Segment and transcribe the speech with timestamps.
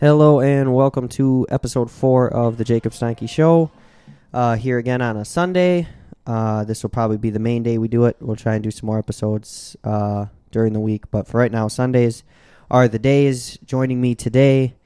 [0.00, 3.72] Hello and welcome to episode four of the Jacob Steinke Show.
[4.32, 5.88] Uh, here again on a Sunday.
[6.24, 8.16] Uh, this will probably be the main day we do it.
[8.20, 11.66] We'll try and do some more episodes uh, during the week, but for right now,
[11.66, 12.22] Sundays
[12.70, 13.58] are the days.
[13.64, 14.76] Joining me today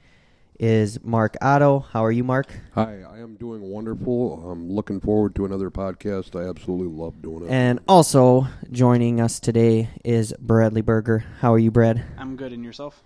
[0.59, 1.81] is Mark Otto.
[1.91, 2.47] How are you, Mark?
[2.73, 4.49] Hi, I am doing wonderful.
[4.49, 6.35] I'm looking forward to another podcast.
[6.35, 7.51] I absolutely love doing it.
[7.51, 11.23] And also joining us today is Bradley Berger.
[11.39, 12.03] How are you, Brad?
[12.17, 12.51] I'm good.
[12.51, 13.03] And yourself?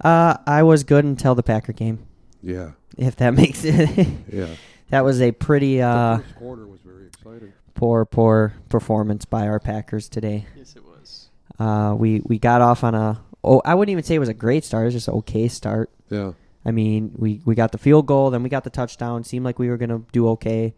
[0.00, 2.06] Uh, I was good until the Packer game.
[2.42, 4.08] yeah, If that makes it.
[4.32, 4.48] yeah.
[4.90, 7.52] that was a pretty uh, the first quarter was very exciting.
[7.74, 10.46] poor, poor performance by our Packers today.
[10.56, 11.28] Yes, it was.
[11.58, 14.34] Uh, we we got off on a oh I wouldn't even say it was a
[14.34, 14.82] great start.
[14.82, 15.90] It was just an okay start.
[16.10, 16.32] Yeah,
[16.64, 19.24] I mean we we got the field goal, then we got the touchdown.
[19.24, 20.74] Seemed like we were gonna do okay.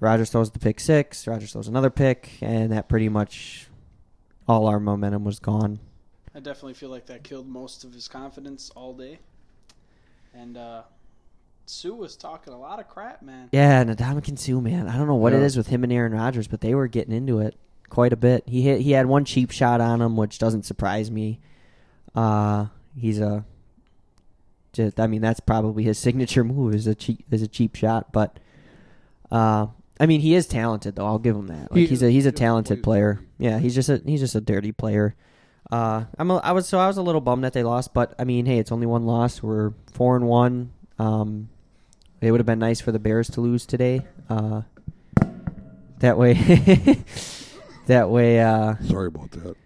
[0.00, 1.26] Rodgers throws the pick six.
[1.26, 3.68] Rodgers throws another pick, and that pretty much
[4.46, 5.80] all our momentum was gone.
[6.34, 9.18] I definitely feel like that killed most of his confidence all day.
[10.34, 10.82] And uh,
[11.66, 13.48] Suh was talking a lot of crap, man.
[13.52, 14.88] Yeah, and Ndamukong Suh, man.
[14.88, 15.44] I don't know what it Yeah.
[15.44, 17.56] is with him and Aaron Rodgers, but they were getting into it
[17.88, 18.42] quite a bit.
[18.48, 21.38] He hit he had one cheap shot on him, which doesn't surprise me.
[22.14, 23.44] Uh he's a
[24.72, 28.12] just I mean that's probably his signature move is a cheap is a cheap shot,
[28.12, 28.38] but
[29.30, 29.68] uh
[30.00, 31.06] I mean he is talented though.
[31.06, 31.70] I'll give him that.
[31.70, 33.20] Like He he's a he's a talented plays player.
[33.38, 35.14] Yeah, he's just a he's just a dirty player.
[35.72, 38.14] Uh, I'm a, I was so I was a little bummed that they lost, but
[38.18, 39.42] I mean, hey, it's only one loss.
[39.42, 40.72] We're four and one.
[40.98, 41.48] Um,
[42.20, 44.02] it would have been nice for the Bears to lose today.
[44.28, 44.62] Uh,
[45.98, 46.34] that way,
[47.86, 49.56] that way, uh, sorry about that.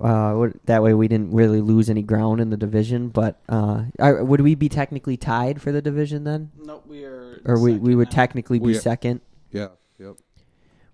[0.00, 3.08] uh, would- that way we didn't really lose any ground in the division.
[3.08, 7.40] But uh, are, would we be technically tied for the division then, Nope, we are.
[7.44, 8.14] or we we would now.
[8.14, 9.20] technically be We- second?
[9.52, 10.16] Yeah, yep.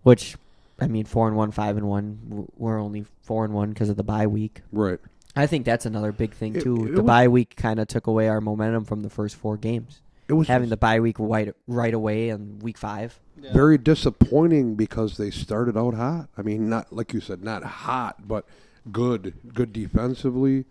[0.03, 0.37] Which,
[0.83, 2.49] I mean, four and one, five and one.
[2.57, 4.63] We're only four and one because of the bye week.
[4.73, 4.99] Right.
[5.35, 6.87] I think that's another big thing It- too.
[6.87, 9.57] it the was- bye week kind of took away our momentum from the first four
[9.57, 10.01] games.
[10.29, 13.19] It was Having the just bye week right right away in week five.
[13.43, 13.53] Yeah.
[13.53, 16.29] very disappointing because they started out hot.
[16.39, 18.45] I mean, not like you said, not hot, but
[18.93, 20.65] good, good defensively.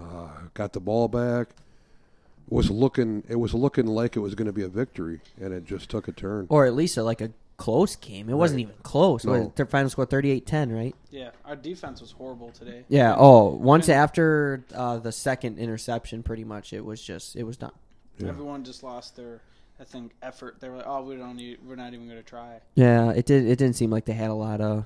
[0.00, 1.48] Uh, got the ball back.
[2.48, 3.24] Was looking.
[3.28, 6.06] It was looking like it was going to be a victory, and it just took
[6.06, 6.46] a turn.
[6.48, 8.28] or at least a, like a close game.
[8.28, 8.62] It wasn't Right.
[8.70, 9.24] even close.
[9.24, 9.32] It No.
[9.40, 10.94] was- Their final score 38-10, right?
[11.10, 12.84] Yeah, our defense was horrible today.
[12.88, 13.14] Yeah.
[13.16, 17.72] Oh, once after uh, the second interception, pretty much it was just it was done.
[18.18, 18.28] Yeah.
[18.28, 19.40] Everyone just lost their,
[19.80, 20.56] I think, effort.
[20.60, 21.58] They were like, "Oh, we don't need.
[21.66, 23.46] We're not even going to try." Yeah, it did.
[23.46, 24.84] It didn't seem like they had a lot of,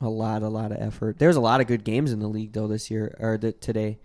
[0.00, 1.18] a lot, a lot of effort.
[1.18, 3.98] There's a lot of good games in the league though this year or th- today.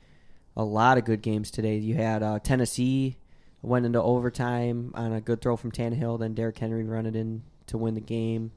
[0.56, 1.78] A lot of good games today.
[1.78, 3.18] You had uh, Tennessee
[3.62, 6.20] went into overtime on a good throw from Tannehill.
[6.20, 8.52] Then Derrick Henry run it in to win the game.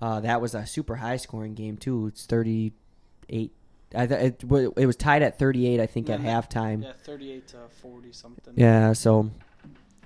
[0.00, 2.06] Uh, that was a super high scoring game too.
[2.06, 2.72] It's 38.
[3.94, 4.44] I th- it,
[4.76, 6.82] it was tied at 38, I think, at And halftime.
[6.84, 8.54] Yeah, thirty-eight to forty something.
[8.56, 9.30] Yeah, so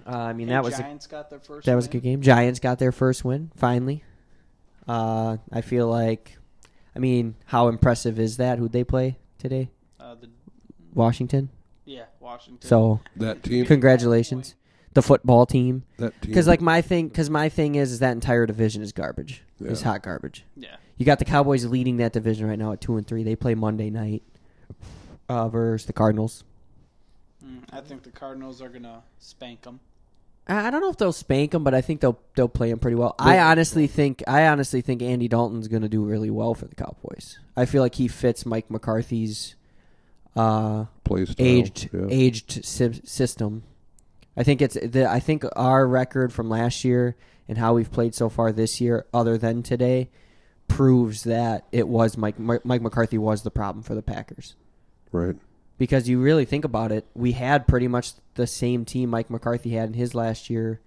[0.07, 1.67] uh, I mean And that was a, got their first.
[1.67, 2.23] that was a good game.
[2.23, 4.03] Giants got their first win finally.
[4.89, 6.37] Uh, I feel like,
[6.97, 8.59] I mean, how impressive is that?
[8.59, 9.71] Who'd they play today?
[10.01, 10.29] Uh, the,
[10.95, 11.51] Washington.
[11.85, 12.67] yeah, Washington.
[12.67, 13.65] So That team.
[13.67, 14.55] congratulations,
[14.95, 15.85] the football team.
[16.21, 19.43] Because like my thing, because my thing is, is that entire division is garbage.
[19.61, 20.45] It's hot garbage.
[20.57, 23.23] yeah, You got the Cowboys leading that division right now at two and three.
[23.23, 24.23] They play Monday night
[25.29, 26.45] uh, versus the Cardinals.
[27.45, 29.81] mm, I think the Cardinals are gonna spank them.
[30.47, 32.79] I I don't know if they'll spank them, but I think they'll they'll play them
[32.79, 33.15] pretty well.
[33.19, 36.75] I honestly think I honestly think Andy Dalton's going to do really well for the
[36.75, 37.39] Cowboys.
[37.57, 39.55] I feel like he fits Mike McCarthy's
[40.37, 41.37] uh, play style.
[41.47, 42.07] aged Yeah.
[42.11, 43.63] aged system.
[44.37, 47.17] I think it's the I think our record from last year
[47.49, 50.09] and how we've played so far this year, other than today,
[50.69, 54.57] proves that it was Mike Mike McCarthy was the problem for the Packers
[55.13, 55.37] Right.
[55.79, 59.71] because you really think about it, we had pretty much the same team Mike McCarthy
[59.71, 60.81] had in his last year,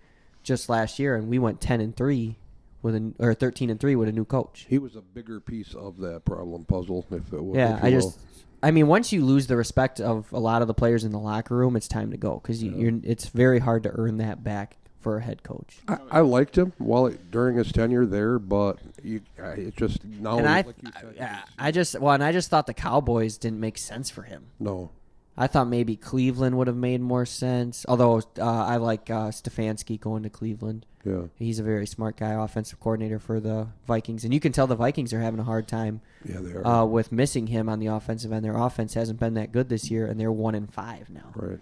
[0.44, 2.38] just last year, and we went ten and three
[2.82, 4.66] with a or thirteen and three with a new coach.
[4.68, 7.06] He was a bigger piece of that problem puzzle.
[7.12, 7.56] If it was.
[7.56, 8.20] Yeah, I just,
[8.68, 11.20] I mean, once you lose the respect of a lot of the players in the
[11.20, 12.78] locker room, it's time to go because you, Yeah.
[12.78, 13.00] you're.
[13.04, 15.78] It's very hard to earn that back for a head coach.
[15.88, 20.04] I, I liked him while it, during his tenure there, but you, I- it just
[20.04, 20.38] now.
[20.40, 21.16] and I, like you said,
[21.58, 24.48] I, I just, well, and I just thought the Cowboys didn't make sense for him.
[24.60, 24.90] no.
[25.38, 27.86] I thought maybe Cleveland would have made more sense.
[27.88, 30.86] Although uh, I like uh, Stefanski going to Cleveland.
[31.06, 31.24] Yeah.
[31.36, 34.76] He's a very smart guy, offensive coordinator for the Vikings, and you can tell the
[34.76, 36.66] Vikings are having a hard time Yeah, they are.
[36.68, 38.44] uh, with missing him on the offensive end.
[38.44, 41.32] Their offense hasn't been that good this year, and they're one in five now.
[41.36, 41.60] right.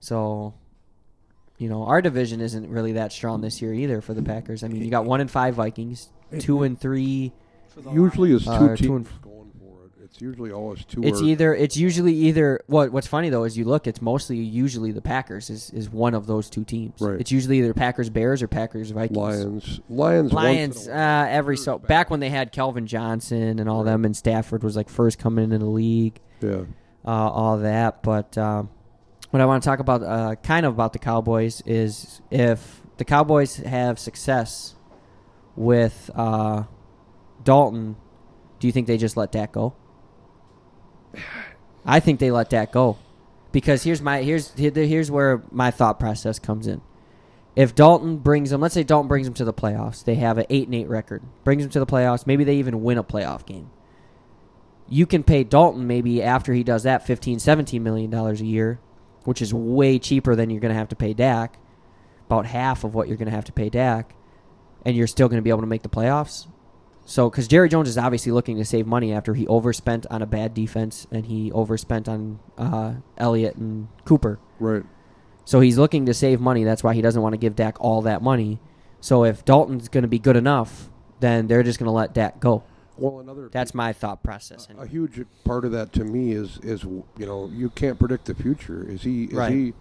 [0.00, 0.54] So,
[1.58, 4.62] you know, our division isn't really that strong this year either for the Packers.
[4.62, 7.32] I mean, you got one in five Vikings, two and three.
[7.92, 8.46] Usually, Lions.
[8.46, 9.47] it's two Uh, teams two and- going for it.
[10.18, 11.04] It's usually always two.
[11.04, 14.36] It's or, either it's usually either what what's funny though is you look it's mostly
[14.38, 17.00] usually the Packers is, is one of those two teams.
[17.00, 17.20] Right.
[17.20, 19.16] It's usually either Packers Bears or Packers Vikings.
[19.16, 19.80] Lions.
[19.88, 20.32] Lions.
[20.32, 21.86] Lions in uh, every so Back.
[21.86, 25.44] back when they had Calvin Johnson and all them and Stafford was like first coming
[25.44, 26.62] into the league, Yeah.
[27.04, 28.02] uh, all that.
[28.02, 28.70] But um,
[29.30, 33.04] what I want to talk about, uh, kind of about the Cowboys, is if the
[33.04, 34.74] Cowboys have success
[35.54, 36.64] with uh,
[37.44, 37.94] Dalton,
[38.58, 39.76] do you think they just let that go?
[41.84, 42.98] I think they let that go
[43.52, 46.80] because here's my here's here's where my thought process comes in.
[47.56, 50.46] If Dalton brings them, let's say Dalton brings them to the playoffs, they have an
[50.48, 53.44] eight and eight record, brings them to the playoffs, maybe they even win a playoff
[53.46, 53.70] game.
[54.88, 58.78] You can pay Dalton maybe after he does that 15, 17 million dollars a year,
[59.24, 61.58] which is way cheaper than you're going to have to pay Dak,
[62.26, 64.14] about half of what you're going to have to pay Dak,
[64.86, 66.46] and you're still going to be able to make the playoffs.
[67.08, 70.26] So, because Jerry Jones is obviously looking to save money after he overspent on a
[70.26, 74.38] bad defense and he overspent on uh, Elliott and Cooper.
[74.60, 74.82] Right.
[75.46, 76.64] So he's looking to save money.
[76.64, 78.60] That's why he doesn't want to give Dak all that money.
[79.00, 80.90] So if Dalton's going to be good enough,
[81.20, 82.62] then they're just going to let Dak go.
[82.98, 83.48] Well, another.
[83.48, 84.68] That's my thought process.
[84.78, 88.34] a huge part of that to me is is you know you can't predict the
[88.34, 88.84] future.
[88.86, 89.24] Is he?
[89.24, 89.50] Is Right.
[89.52, 89.72] he?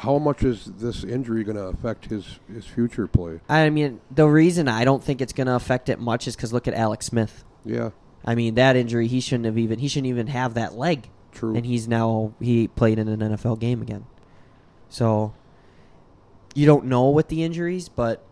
[0.00, 3.40] How much is this injury going to affect his his future play?
[3.48, 6.52] I mean, the reason I don't think it's going to affect it much is because
[6.52, 7.44] look at Alex Smith.
[7.64, 7.90] Yeah.
[8.24, 11.08] I mean, that injury he shouldn't have even he shouldn't even have that leg.
[11.32, 11.54] True.
[11.54, 14.06] and he's now he played in an NFL game again.
[14.88, 15.32] So
[16.54, 18.24] you don't know with the injuries, but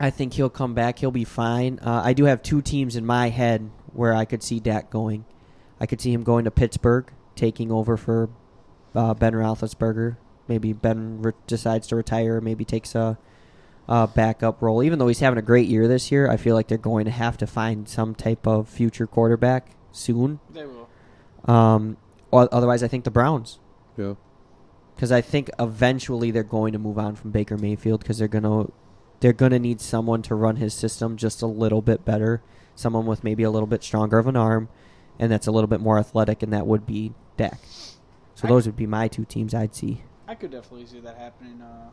[0.00, 0.98] I think he'll come back.
[0.98, 1.78] He'll be fine.
[1.80, 5.24] Uh, I do have two teams in my head where I could see Dak going.
[5.80, 8.28] I could see him going to Pittsburgh, taking over for
[8.94, 10.16] uh, Ben Roethlisberger.
[10.48, 12.40] Maybe Ben re- decides to retire.
[12.40, 13.18] Maybe takes a,
[13.88, 14.82] a backup role.
[14.82, 17.10] Even though he's having a great year this year, I feel like they're going to
[17.10, 20.40] have to find some type of future quarterback soon.
[20.50, 20.88] They will.
[21.44, 21.96] Um,
[22.32, 23.58] otherwise, I think the Browns
[23.96, 24.14] yeah.
[24.94, 28.66] because I think eventually they're going to move on from Baker Mayfield because they're gonna
[29.20, 32.42] they're gonna need someone to run his system just a little bit better,
[32.74, 34.68] someone with maybe a little bit stronger of an arm,
[35.18, 37.60] and that's a little bit more athletic, and that would be Dak.
[38.34, 40.02] So I- those would be my two teams I'd see.
[40.28, 41.60] I could definitely see that happening.
[41.60, 41.90] Uh,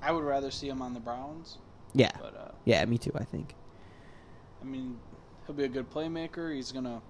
[0.00, 1.58] I would rather see him on the Browns,
[1.94, 3.12] Yeah, but uh, yeah, me too.
[3.14, 3.54] I think.
[4.60, 4.98] I mean,
[5.46, 6.54] he'll be a good playmaker.
[6.54, 7.00] He's gonna.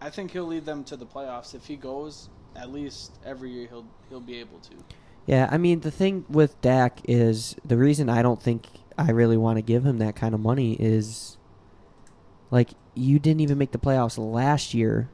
[0.00, 2.28] I think he'll lead them to the playoffs if he goes.
[2.56, 4.74] At least every year he'll he'll be able to.
[5.26, 8.66] Yeah, I mean the thing with Dak is the reason I don't think
[8.98, 11.36] I really want to give him that kind of money is
[12.50, 15.08] like you didn't even make the playoffs last year.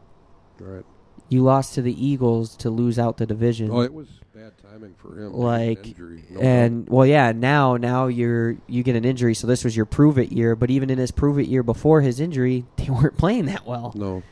[0.58, 0.84] Right.
[1.28, 3.70] You lost to the Eagles to lose out the division.
[3.70, 4.08] Oh, it was
[4.50, 5.32] bad timing for him.
[5.32, 9.64] Like, injury, no and well, yeah, now now you're you get an injury, so this
[9.64, 10.54] was your prove it year.
[10.56, 13.93] But even in his prove it year before his injury, they weren't playing that well,
[13.94, 14.22] no.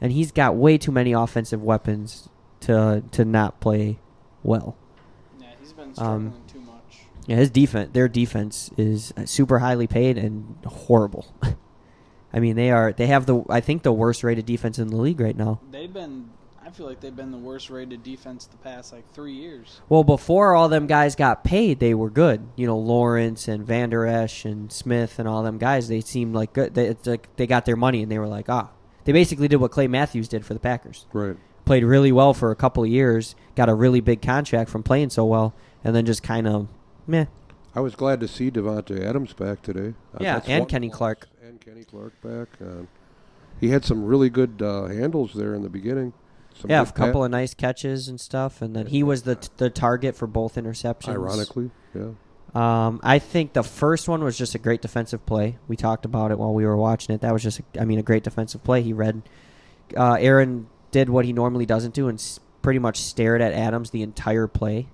[0.00, 2.28] and he's got way too many offensive weapons
[2.60, 3.98] to to not play
[4.42, 4.76] well.
[5.40, 6.98] Yeah, he's been Um, struggling too much.
[7.26, 11.32] Yeah, his defense, their defense is super highly paid and horrible.
[12.34, 14.96] I mean, they are they have the I think the worst rated defense in the
[14.96, 15.60] league right now.
[15.70, 16.30] They've been.
[16.72, 19.82] I feel like they've been the worst rated defense the past like three years.
[19.90, 22.48] Well, before all them guys got paid, they were good.
[22.56, 25.88] You know, Lawrence and Vander Esch and Smith and all them guys.
[25.88, 26.72] They seemed like good.
[26.72, 28.70] They, it's like they got their money and they were like, ah.
[29.04, 31.04] They basically did what Clay Matthews did for the Packers.
[31.12, 31.36] Right.
[31.66, 35.10] Played really well for a couple of years, got a really big contract from playing
[35.10, 36.68] so well, and then just kind of,
[37.06, 37.26] meh.
[37.74, 39.92] I was glad to see Davante Adams back today.
[40.14, 40.88] Uh, Yeah, that's and one Kenny.
[40.88, 41.28] Clark.
[41.46, 42.48] And Kenny Clark back.
[42.62, 42.86] Uh,
[43.60, 46.14] he had some really good uh, handles there in the beginning.
[46.60, 49.70] Some yeah, a couple of nice catches and stuff, and then he was the the
[49.70, 51.08] target for both interceptions.
[51.08, 52.10] Ironically, yeah.
[52.54, 55.56] Um, I think the first one was just a great defensive play.
[55.68, 57.22] We talked about it while we were watching it.
[57.22, 58.82] That was just, a, I mean, a great defensive play.
[58.82, 59.22] He read,
[59.96, 63.88] uh, Aaron did what he normally doesn't do and s- pretty much stared at Adams
[63.90, 64.88] the entire play.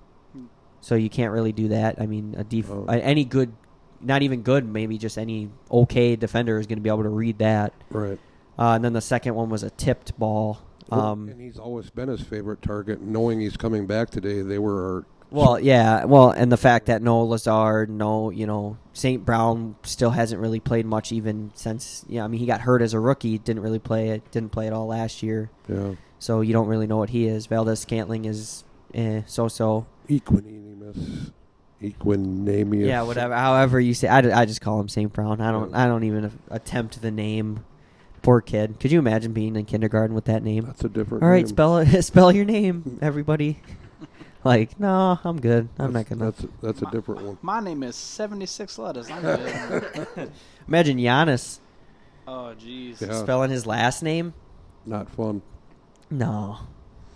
[0.79, 1.99] So you can't really do that.
[1.99, 2.85] I mean, a def- Oh.
[2.87, 3.51] any good,
[3.99, 7.39] not even good, maybe just any okay defender is going to be able to read
[7.39, 7.73] that.
[7.91, 8.17] Right.
[8.57, 10.59] Uh, and then the second one was a tipped ball.
[10.91, 13.01] Um, and he's always been his favorite target.
[13.01, 16.05] Knowing he's coming back today, they were Well, yeah.
[16.05, 19.23] Well, and the fact that no Lazard, no, you know, St.
[19.23, 22.03] Brown still hasn't really played much even since.
[22.07, 23.37] Yeah, I mean, he got hurt as a rookie.
[23.37, 24.31] Didn't really play it.
[24.31, 25.51] Didn't play it all last year.
[25.67, 27.45] yeah So you don't really know what he is.
[27.45, 29.85] Valdes-Scantling is eh, so-so.
[30.09, 31.31] Equanimeous,
[31.81, 32.87] Equanimeous.
[32.87, 33.35] Yeah, whatever.
[33.35, 35.11] However you say, I, I just call him St.
[35.13, 35.39] Brown.
[35.41, 35.73] I don't.
[35.73, 37.63] I don't even attempt the name.
[38.21, 38.75] Poor kid.
[38.79, 40.65] Could you imagine being in kindergarten with that name?
[40.65, 41.23] That's a different.
[41.23, 41.47] All right, name.
[41.47, 42.01] spell it.
[42.03, 43.61] Spell your name, everybody.
[44.43, 45.69] like, no, I'm good.
[45.77, 46.31] I'm not That's- gonna.
[46.31, 47.37] That's a, that's a different one.
[47.41, 49.09] My name is seventy six letters.
[49.09, 49.21] I'm
[50.15, 50.31] good.
[50.67, 51.59] Imagine Giannis
[52.29, 53.01] oh jeez.
[53.01, 53.13] Yeah.
[53.13, 54.33] spelling his last name.
[54.85, 55.41] not fun.
[56.11, 56.59] No,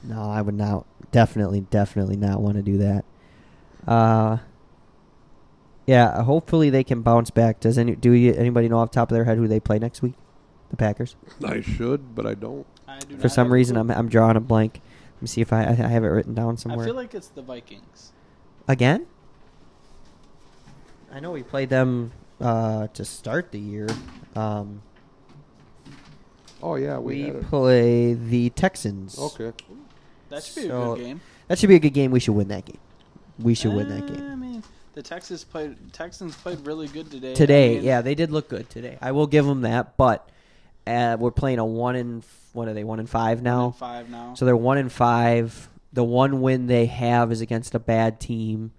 [0.03, 0.86] no, I would not.
[1.12, 3.05] Definitely, definitely not want to do that.
[3.88, 4.38] Uh,
[5.86, 6.24] yeah.
[6.24, 7.60] Hopefully they can bounce back.
[7.60, 9.77] Does any do you, anybody know off the top of their head who they play
[9.79, 10.13] next week?
[10.74, 11.15] The Packers.
[11.46, 12.65] I should, but I don't.
[12.88, 13.77] I do For some reason.
[13.77, 14.82] I'm I'm drawing a blank.
[15.18, 16.82] Let me see if I I I have it written down somewhere.
[16.82, 18.12] I feel like it's the Vikings.
[18.68, 19.06] Again?
[21.12, 22.12] I know we played them
[22.42, 23.88] uh, to start the year.
[24.36, 24.82] Um,
[26.63, 29.20] Oh yeah, we, we play the Texans.
[29.20, 29.51] Okay.
[30.30, 31.22] That should be a good game.
[31.50, 32.10] That should be a good game.
[32.10, 32.80] We should win that game.
[33.38, 34.32] We should win that Uh, game.
[34.32, 34.63] I mean,
[34.94, 35.94] the Texas played.
[35.94, 37.36] Texans played really good today.
[37.36, 38.98] Today, I mean, yeah, they did look good today.
[39.01, 40.27] I will give them that, but
[40.88, 42.24] uh, we're playing a one in
[42.54, 42.84] what are they?
[42.84, 43.66] One in five one now.
[43.68, 44.34] and five now.
[44.36, 45.70] So they're one in five.
[45.94, 48.72] The one win they have is against a bad team.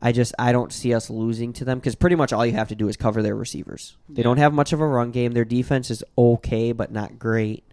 [0.00, 2.68] I just I don't see us losing to them because pretty much all you have
[2.68, 3.96] to do is cover their receivers.
[4.08, 4.24] They Yeah.
[4.24, 5.32] don't have much of a run game.
[5.32, 7.64] Their defense is okay, but not great.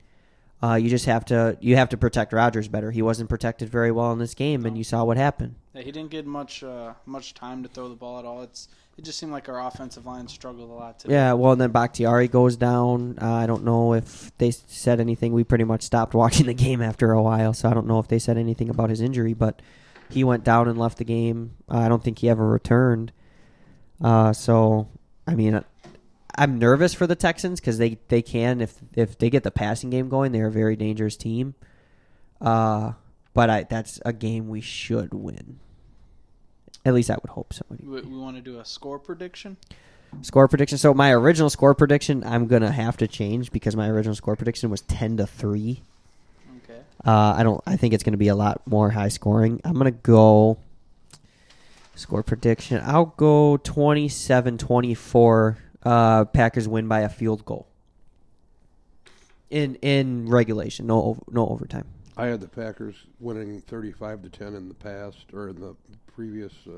[0.64, 2.90] Uh, you just have to you have to protect Rodgers better.
[2.90, 5.56] He wasn't protected very well in this game, and you saw what happened.
[5.76, 8.42] Yeah, he didn't get much uh, much time to throw the ball at all.
[8.42, 11.16] It's it just seemed like our offensive line struggled a lot today.
[11.16, 13.18] Yeah, well, and then Bakhtiari goes down.
[13.22, 15.34] Uh, I don't know if they said anything.
[15.34, 18.08] We pretty much stopped watching the game after a while, so I don't know if
[18.08, 19.34] they said anything about his injury.
[19.34, 19.62] But
[20.10, 21.56] he went down and left the game.
[21.70, 23.12] Uh, I don't think he ever returned.
[24.02, 24.88] Uh, so,
[25.28, 25.64] I mean,
[26.38, 29.90] I'm nervous for the Texans because they, they can if if they get the passing
[29.90, 31.56] game going, they're a very dangerous team.
[32.40, 32.94] Uh,
[33.34, 35.60] but I that's a game we should win.
[36.84, 37.64] At least I would hope so.
[37.70, 39.58] We, we want to do a score prediction.
[40.22, 40.78] Score prediction.
[40.78, 44.70] So my original score prediction, I'm gonna have to change because my original score prediction
[44.70, 45.82] was ten to three.
[46.64, 46.80] Okay.
[47.06, 47.62] Uh, I don't.
[47.66, 49.62] I think it's gonna be a lot more high scoring.
[49.64, 50.58] I'm gonna go.
[51.96, 52.82] Score prediction.
[52.84, 55.56] I'll go 27-24.
[55.82, 57.68] Uh, Packers win by a field goal.
[59.50, 61.86] In in regulation, no no overtime.
[62.18, 65.76] I had the Packers winning thirty-five to ten in the past or in the
[66.16, 66.54] previous.
[66.68, 66.72] Uh,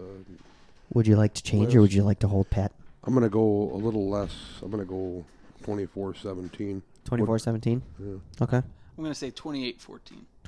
[0.93, 2.71] Would you like to change or would you like to hold pat?
[3.03, 4.31] I'm gonna go a little less.
[4.61, 5.23] I'm gonna go
[5.63, 6.81] 24-17.
[7.05, 7.81] 24-17?
[7.99, 8.15] Yeah.
[8.41, 8.57] Okay.
[8.57, 8.63] I'm
[9.03, 9.99] going to say 28-14.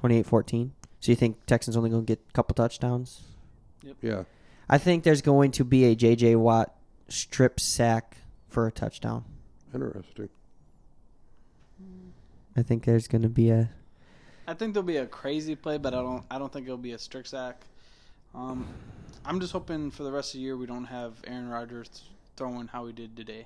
[0.02, 0.72] 28-14.
[1.00, 3.22] So you think Texans only gonna get a couple touchdowns?
[3.84, 3.96] Yep.
[4.02, 4.24] Yeah.
[4.70, 6.36] I think there's going to be a J.J.
[6.36, 6.76] Watt
[7.08, 8.18] strip sack
[8.48, 9.24] for a touchdown.
[9.74, 10.30] Interesting.
[12.56, 13.70] I think there's going to be a.
[14.50, 16.24] I think there'll be a crazy play, but I don't.
[16.32, 17.62] I don't think it'll be a strict sack.
[18.34, 18.68] Um,
[19.24, 22.02] I'm just hoping for the rest of the year we don't have Aaron Rodgers
[22.36, 23.46] throwing how he did today.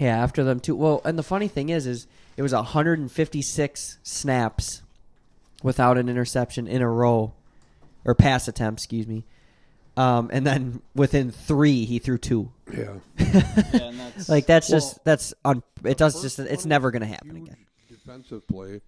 [0.00, 0.74] Yeah, after them too.
[0.74, 4.82] Well, and the funny thing is, is it was 156 snaps
[5.62, 7.32] without an interception in a row,
[8.04, 9.24] or pass attempt, excuse me.
[9.96, 12.50] Um, and then within three, he threw two.
[12.76, 12.94] Yeah.
[13.18, 15.62] Yeah, and that's like that's Well, just that's un.
[15.84, 17.56] It does just first it's never going to happen again.
[17.88, 18.80] Defensive play.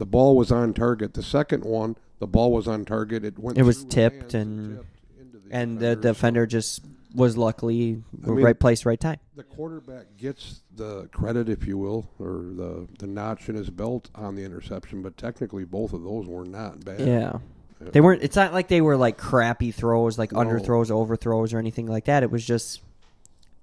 [0.00, 1.12] The ball was on target.
[1.12, 3.22] The second one, the ball was on target.
[3.22, 3.58] It went.
[3.58, 6.80] It was tipped and- tipped the And the defender just
[7.14, 9.18] was luckily I mean- right place, right time.
[9.36, 14.08] The quarterback gets the credit, if you will, or the the notch in his belt
[14.14, 17.00] on the interception, but technically both of those were not bad.
[17.00, 17.38] Yeah.
[17.82, 17.88] Yeah.
[17.92, 18.22] They weren't.
[18.22, 20.38] It's not like they were like crappy throws, like No.
[20.38, 22.22] underthrows, overthrows, or anything like that.
[22.22, 22.80] It was just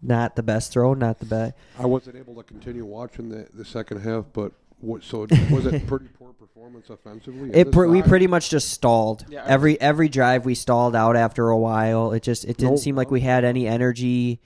[0.03, 1.53] not the best throw, not the best.
[1.79, 5.86] I wasn't able to continue watching the the second half, but what, so was it
[5.88, 7.50] pretty poor performance offensively?
[7.54, 9.26] It this pre- we pretty much just stalled.
[9.30, 12.12] Yeah, every every drive we stalled out after a while.
[12.14, 14.40] It just it didn't No seem like we had any energy.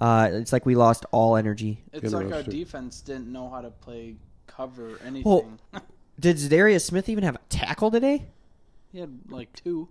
[0.00, 1.82] Uh, it's like we lost all energy.
[1.92, 4.16] It's like our defense didn't know how to play
[4.46, 5.22] cover anything.
[5.30, 5.48] Well-
[6.20, 8.26] Did Darius Smith even have a tackle today?
[8.92, 9.88] he had like two.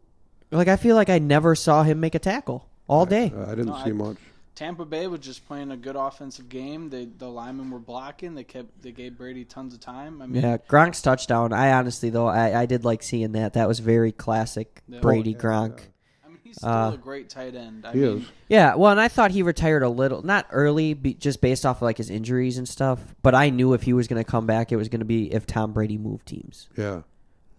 [0.51, 3.33] Like I feel like I never saw him make a tackle all day.
[3.35, 4.17] Uh, I didn't No, see I- much.
[4.55, 6.89] Tampa Bay was just playing a good offensive game.
[6.89, 8.35] They the linemen were blocking.
[8.35, 10.21] They kept they gave Brady tons of time.
[10.21, 11.51] I mean, Yeah, Gronk's touchdown.
[11.53, 13.53] I honestly though I, I did like seeing that.
[13.53, 14.99] That was very classic Yeah.
[14.99, 15.77] Brady yeah, Gronk.
[15.79, 15.85] yeah.
[16.25, 17.85] I mean he's still Uh, a great tight end.
[17.85, 18.23] I He mean, is.
[18.47, 21.77] Yeah, well, and I thought he retired a little, not early, be, just based off
[21.77, 22.99] of like his injuries and stuff.
[23.23, 25.33] But I knew if he was going to come back, it was going to be
[25.33, 26.69] if Tom Brady moved teams.
[26.77, 27.01] Yeah.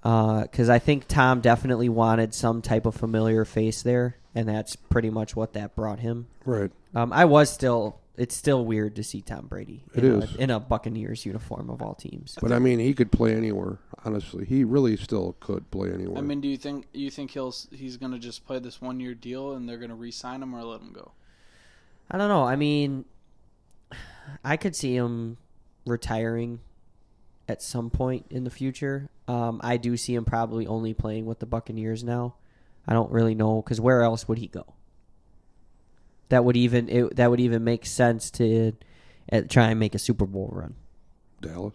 [0.03, 5.11] Because I think Tom definitely wanted some type of familiar face there, and that's pretty
[5.11, 6.27] much what that brought him.
[6.45, 6.71] Right.
[6.95, 10.35] Um, I was still, it's still weird to see Tom Brady It in, is.
[10.35, 12.37] A, in a Buccaneers uniform of all teams.
[12.41, 13.79] But I mean, he could play anywhere.
[14.05, 16.19] Honestly, he really still could play anywhere.
[16.19, 19.01] I mean, do you think you think he'll he's going to just play this one
[19.01, 21.13] year deal and they're going to re-sign him or let him go?
[22.11, 22.45] I don't know.
[22.45, 23.07] I mean,
[24.45, 25.39] I could see him
[25.87, 26.61] retiring
[27.49, 29.09] at some point in the future.
[29.27, 32.35] Um, I do see him probably only playing with the Buccaneers now.
[32.87, 34.75] I don't really know because where else would he go?
[36.29, 38.73] That would even it, that would even make sense to
[39.33, 40.75] uh, try and make a Super Bowl run.
[41.41, 41.75] Dallas.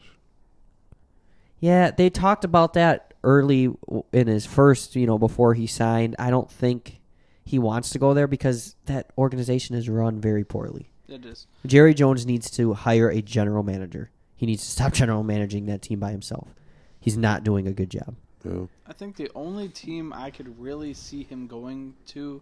[1.59, 3.69] Yeah, they talked about that early
[4.13, 6.15] in his first, you know, before he signed.
[6.17, 6.99] I don't think
[7.45, 10.89] he wants to go there because that organization is run very poorly.
[11.07, 11.47] It is.
[11.65, 14.11] Jerry Jones needs to hire a general manager.
[14.35, 16.53] He needs to stop general managing that team by himself.
[16.99, 18.15] He's not doing a good job.
[18.43, 18.65] Yeah.
[18.88, 22.41] I think the only team I could really see him going to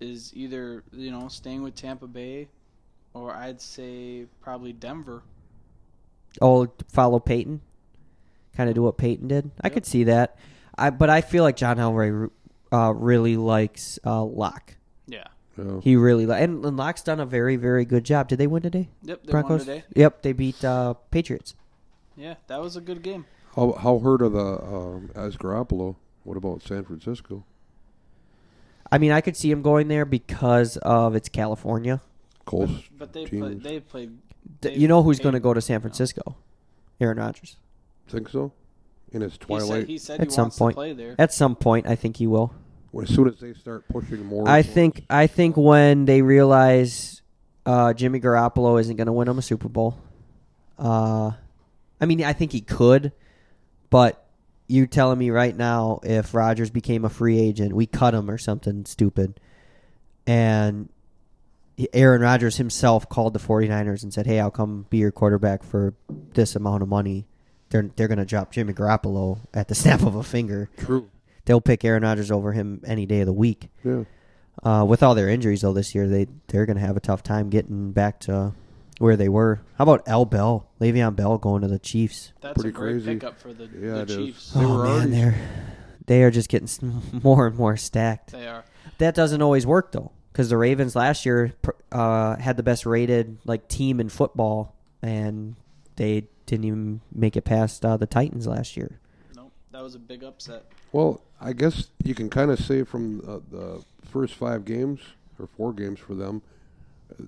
[0.00, 2.48] is either you know staying with Tampa Bay,
[3.14, 5.22] or I'd say probably Denver.
[6.40, 7.60] Oh, follow Peyton,
[8.56, 9.50] kind of do what Peyton did.
[9.60, 10.36] I could see that.
[10.76, 12.30] I but I feel like John Elway
[12.72, 14.76] uh, really likes uh, Lock.
[15.08, 15.24] Yeah.
[15.56, 15.80] Yeah.
[15.80, 18.28] He really li- and, and Lock's done a very very good job.
[18.28, 18.88] Did they win today?
[19.02, 19.24] Yep.
[19.24, 19.66] They won Broncos.
[19.66, 19.82] today.
[19.96, 21.56] Yep, they beat uh, Patriots.
[22.16, 23.26] Yeah, that was a good game.
[23.58, 25.96] How how hurt of the um, as Garoppolo?
[26.22, 27.44] What about San Francisco?
[28.92, 32.00] I mean, I could see him going there because of it's California.
[32.46, 32.70] Close.
[32.96, 33.40] But they teams.
[33.42, 33.62] played.
[33.62, 34.18] They played.
[34.62, 36.36] Th- they you know who's going to go to San Francisco?
[37.00, 37.56] Aaron Rodgers.
[38.08, 38.52] Think so?
[39.12, 39.86] In his He said twilight.
[39.86, 40.74] he, said At some wants point.
[40.74, 41.14] to play there.
[41.18, 42.54] At some point, I think he will.
[42.92, 44.48] When- as soon as they start pushing more.
[44.48, 47.22] I towards- think I think when they realize
[47.66, 49.98] uh, Jimmy Garoppolo isn't going to win them a Super Bowl.
[50.78, 51.32] Uh,
[52.00, 53.12] I mean, I think he could,
[53.90, 54.26] but
[54.66, 58.38] you telling me right now if Rodgers became a free agent, we cut him or
[58.38, 59.40] something stupid,
[60.26, 60.88] and
[61.92, 65.94] Aaron Rodgers himself called the 49ers and said, "Hey, I'll come be your quarterback for
[66.34, 67.26] this amount of money."
[67.70, 70.70] They're they're going to drop Jimmy Garoppolo at the snap of a finger.
[70.76, 71.08] True.
[71.44, 73.70] They'll pick Aaron Rodgers over him any day of the week.
[73.84, 74.04] Yeah.
[74.62, 77.22] Uh, with all their injuries though this year, they they're going to have a tough
[77.22, 78.52] time getting back to
[78.98, 79.60] where they were.
[79.76, 80.24] How about L.
[80.24, 82.32] Bell, Le'Veon Bell going to the Chiefs?
[82.40, 83.14] That's pretty a great crazy.
[83.14, 84.16] pickup for the, Yeah, the it is.
[84.16, 84.52] Chiefs.
[84.52, 85.34] They oh were man, already- they're
[86.06, 88.32] they are just getting more and more stacked.
[88.32, 88.64] They are.
[88.98, 91.52] That doesn't always work though, because the Ravens last year
[91.92, 95.54] uh, had the best rated like team in football, and
[95.96, 98.98] they didn't even make it past uh, the Titans last year.
[99.36, 99.52] Nope.
[99.72, 100.64] That was a big upset.
[100.92, 105.00] Well, I guess you can kind of say from uh, the first five games
[105.38, 106.40] or four games for them,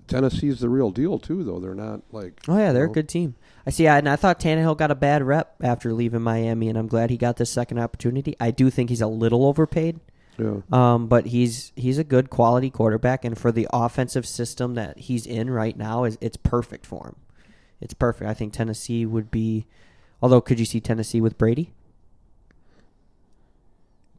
[0.06, 1.42] Tennessee's the real deal too.
[1.42, 2.40] Though they're not like.
[2.48, 3.34] Oh yeah, they're you a good team.
[3.66, 3.88] I see.
[3.88, 7.10] I, and I thought Tannehill got a bad rep after leaving Miami, and I'm glad
[7.10, 8.36] he got this second opportunity.
[8.40, 9.98] I do think he's a little overpaid,
[10.38, 10.60] Yeah.
[10.72, 15.26] um, but he's he's a good quality quarterback, and for the offensive system that he's
[15.26, 17.16] in right now, is it's perfect for him.
[17.80, 18.28] It's perfect.
[18.30, 19.66] I think Tennessee would be.
[20.22, 21.72] Although, could you see Tennessee with Brady?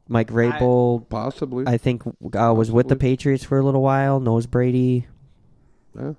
[0.07, 1.65] Mike Vrabel, Possibly.
[1.67, 4.19] I, think, uh, was with the Patriots for a little while.
[4.19, 5.07] Knows Brady.
[5.97, 6.13] Yeah.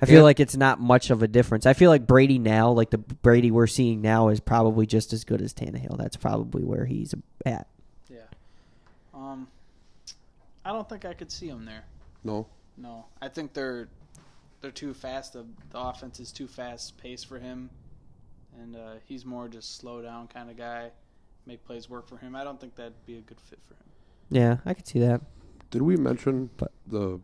[0.00, 0.22] I feel Yeah.
[0.22, 1.64] like it's not much of a difference.
[1.64, 5.22] I feel like Brady now, like the Brady we're seeing now, is probably just as
[5.24, 5.96] good as Tannehill.
[5.96, 7.14] That's probably where he's
[7.46, 7.68] at.
[8.10, 8.18] Yeah.
[9.14, 9.46] Um,
[10.64, 11.84] I don't think I could see him there.
[12.24, 12.46] No.
[12.76, 13.88] No, I think they're
[14.60, 15.34] they're too fast.
[15.34, 17.68] The, the offense is too fast paced for him,
[18.60, 20.90] and uh, he's more just slow down kind of guy.
[21.46, 22.34] Make plays work for him.
[22.34, 23.80] I don't think that'd be a good fit for him.
[24.30, 25.20] Yeah, I could see that.
[25.70, 27.20] Did we mention But- the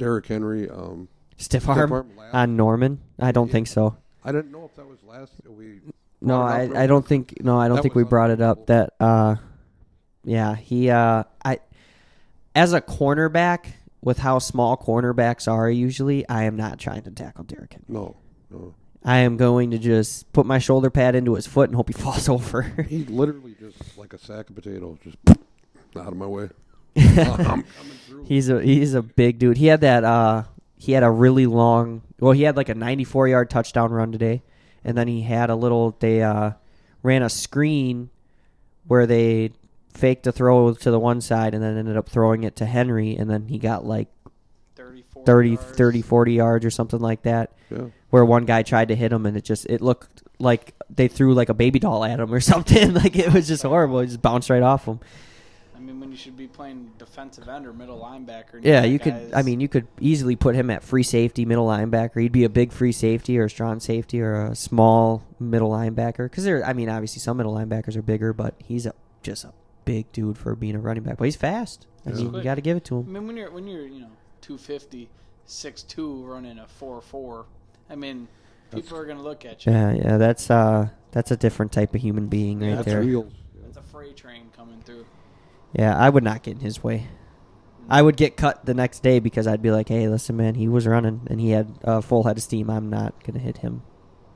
[0.00, 0.68] Derrick Henry?
[0.68, 3.00] Um, Stiff stiff arm arm on Norman?
[3.18, 3.52] I don't Yeah.
[3.52, 3.96] think so.
[4.24, 5.32] I didn't know if that was last.
[5.46, 5.80] We
[6.20, 7.42] No, I, I don't think.
[7.42, 8.66] No, I don't That think we brought it up.
[8.66, 9.36] That uh,
[10.24, 11.60] yeah, he uh, I
[12.54, 13.66] as a cornerback
[14.02, 17.84] with how small cornerbacks are usually, I am not trying to tackle Derrick Henry.
[17.88, 18.16] No,
[18.50, 18.74] no.
[19.04, 21.92] I am going to just put my shoulder pad into his foot and hope he
[22.02, 22.62] falls over.
[22.88, 25.16] He literally just like a sack of potatoes, just
[25.96, 26.48] out of my way.
[26.96, 27.64] I'm coming
[28.06, 28.24] through.
[28.24, 29.56] He's a he's a big dude.
[29.56, 30.44] He had that uh
[30.76, 34.42] he had a really long well he had like a 94 yard touchdown run today
[34.82, 36.52] and then he had a little they uh
[37.02, 38.10] ran a screen
[38.86, 39.52] where they
[39.92, 43.16] faked a throw to the one side and then ended up throwing it to Henry
[43.16, 44.08] and then he got like
[44.76, 45.64] 30, 40 30 yards.
[45.76, 47.86] 30 40 yards or something like that yeah.
[48.10, 51.34] where one guy tried to hit him and it just it looked like they threw
[51.34, 54.22] like a baby doll at him or something like it was just horrible it just
[54.22, 55.00] bounced right off him
[55.80, 58.54] I mean, when you should be playing defensive end or middle linebacker.
[58.54, 59.32] and you Yeah, you could.
[59.32, 62.20] I mean, you could easily put him at free safety, middle linebacker.
[62.20, 66.28] He'd be a big free safety or a strong safety or a small middle linebacker.
[66.28, 69.54] Because there, I mean, obviously some middle linebackers are bigger, but he's a just a
[69.86, 71.16] big dude for being a running back.
[71.16, 71.86] But he's fast.
[72.04, 72.16] I Yeah.
[72.16, 72.44] mean, you Quick.
[72.44, 73.06] got to give it to him.
[73.08, 74.10] I mean, when you're when you're you know
[74.42, 75.08] 250,
[75.46, 77.46] 6'2", running a four four,
[77.88, 78.28] I mean,
[78.70, 79.72] people are gonna look at you.
[79.72, 80.16] Yeah, yeah.
[80.18, 83.00] That's uh, that's a different type of human being right That's there.
[83.02, 83.32] wheels.
[83.66, 85.06] It's a freight train coming through.
[85.72, 87.08] Yeah, I would not get in his way.
[87.88, 90.68] I would get cut the next day because I'd be like, "Hey, listen, man, he
[90.68, 92.70] was running and he had a full head of steam.
[92.70, 93.82] I'm not gonna hit him.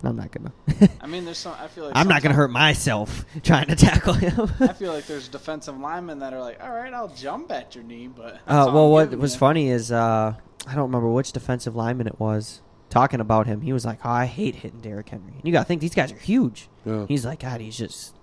[0.03, 0.53] I'm not gonna.
[1.01, 1.55] I mean, there's some.
[1.59, 4.51] I feel like I'm not gonna hurt myself trying to tackle him.
[4.61, 7.85] I feel like there's defensive linemen that are like, all right, I'll jump at your
[7.85, 10.35] knee, but Uh, well, what was you." funny is uh,
[10.67, 12.61] I don't remember which defensive lineman it was.
[12.91, 13.61] talking about him.
[13.61, 15.95] He was like, "Oh, I hate hitting Derrick Henry." And you got to think these
[15.95, 16.69] guys are huge.
[16.85, 17.07] Yeah.
[17.07, 18.15] He's like, God, he's just.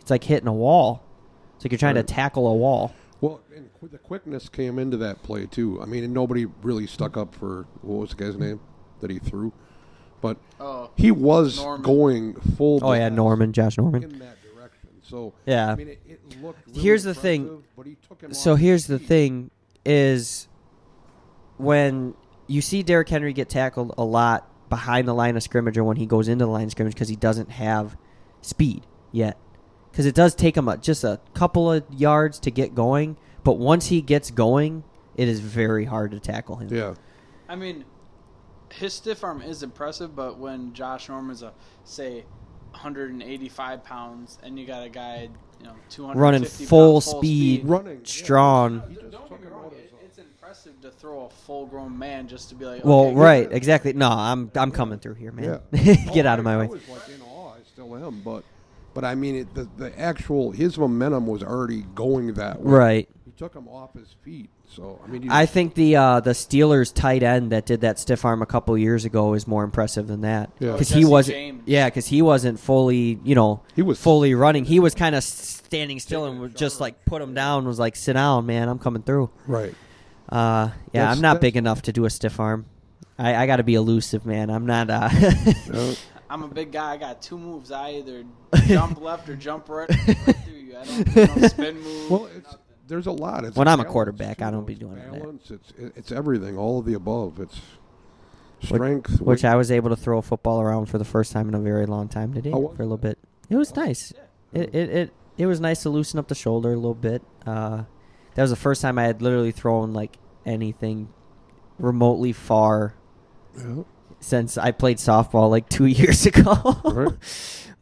[0.00, 1.02] It's like hitting a wall.
[1.66, 2.06] It's like you're trying Right.
[2.06, 2.92] to tackle a wall.
[3.20, 5.80] Well, and qu- the quickness came into that play too.
[5.82, 8.60] I mean, and nobody really stuck up for what was the guy's name
[9.00, 9.52] that he threw,
[10.20, 11.82] but Oh, he was Norman.
[11.82, 12.80] going full.
[12.82, 14.02] Oh yeah, Norman, Josh Norman.
[14.04, 14.90] in that direction.
[15.02, 15.70] So Yeah.
[15.72, 16.66] I mean, it, it looked.
[16.68, 17.62] Really Here's the thing.
[17.76, 19.08] But he took him So here's the feet.
[19.08, 19.50] thing:
[19.84, 20.48] is
[21.56, 22.14] when
[22.46, 25.96] you see Derrick Henry get tackled a lot behind the line of scrimmage or when
[25.96, 27.96] he goes into the line of scrimmage because he doesn't have
[28.42, 29.38] speed yet.
[29.96, 33.54] Because it does take him a, just a couple of yards to get going, but
[33.54, 36.68] once he gets going, it is very hard to tackle him.
[36.70, 36.96] Yeah.
[37.48, 37.86] I mean,
[38.74, 41.54] his stiff arm is impressive, but when Josh Norman's a
[41.84, 42.26] say
[42.72, 45.30] 185 pounds and you got a guy,
[45.60, 47.64] you know, 250 Running pounds, full full speed.
[47.64, 48.04] Running.
[48.04, 48.82] Strong.
[48.90, 52.50] He just Don't get me wrong, it, it's impressive to throw a full-grown man just
[52.50, 53.94] to be like, Well, right, exactly.
[53.94, 55.60] No, I'm I'm coming through here, man.
[55.72, 55.94] Yeah.
[56.12, 56.66] get Oh, out of I- my I way.
[56.66, 57.54] was like in awe.
[57.54, 58.44] I still am, but
[58.96, 62.72] but I mean, it, the the actual his momentum was already going that way.
[62.72, 63.08] Right.
[63.24, 64.50] He took him off his feet.
[64.68, 67.98] So I mean, he I think the uh, the Steelers tight end that did that
[68.00, 70.72] stiff arm a couple years ago is more impressive than that Yeah.
[70.72, 71.36] because Oh, he wasn't.
[71.36, 71.62] James.
[71.66, 74.64] Yeah, because he wasn't fully, you know, He was- fully running.
[74.64, 77.64] He was kind of standing still and would just like put him down.
[77.66, 78.68] Was like, sit down, man.
[78.68, 79.30] I'm coming through.
[79.46, 79.74] right.
[80.28, 82.66] Uh, yeah, That's- I'm not big enough to do a stiff arm.
[83.18, 84.50] I, I got to be elusive, man.
[84.50, 84.90] I'm not.
[84.90, 85.08] Uh,
[85.72, 85.94] Yeah.
[86.28, 86.92] I'm a big guy.
[86.92, 87.70] I got two moves.
[87.70, 88.24] I either
[88.66, 90.76] jump left or jump right, right through you.
[90.76, 92.10] I don't do no spin move.
[92.10, 92.56] Well, it's
[92.88, 93.44] there's a lot.
[93.44, 95.12] It's When I'm a balance, quarterback, I don't be It's doing that.
[95.12, 95.50] balance.
[95.50, 96.56] It's it's everything.
[96.58, 97.40] All of the above.
[97.40, 97.60] It's
[98.62, 99.20] strength.
[99.20, 101.54] which weight- I was able to throw a football around for the first time in
[101.54, 103.18] a very long time today How for a little bit.
[103.48, 104.12] It was nice.
[104.52, 104.62] Yeah.
[104.62, 107.22] It, it it it was nice to loosen up the shoulder a little bit.
[107.44, 107.84] Uh,
[108.34, 111.08] that was the first time I had literally thrown like anything
[111.78, 112.94] remotely far
[113.58, 113.82] Yeah.
[114.20, 116.54] Since I played softball like two years ago.
[116.84, 117.12] Right.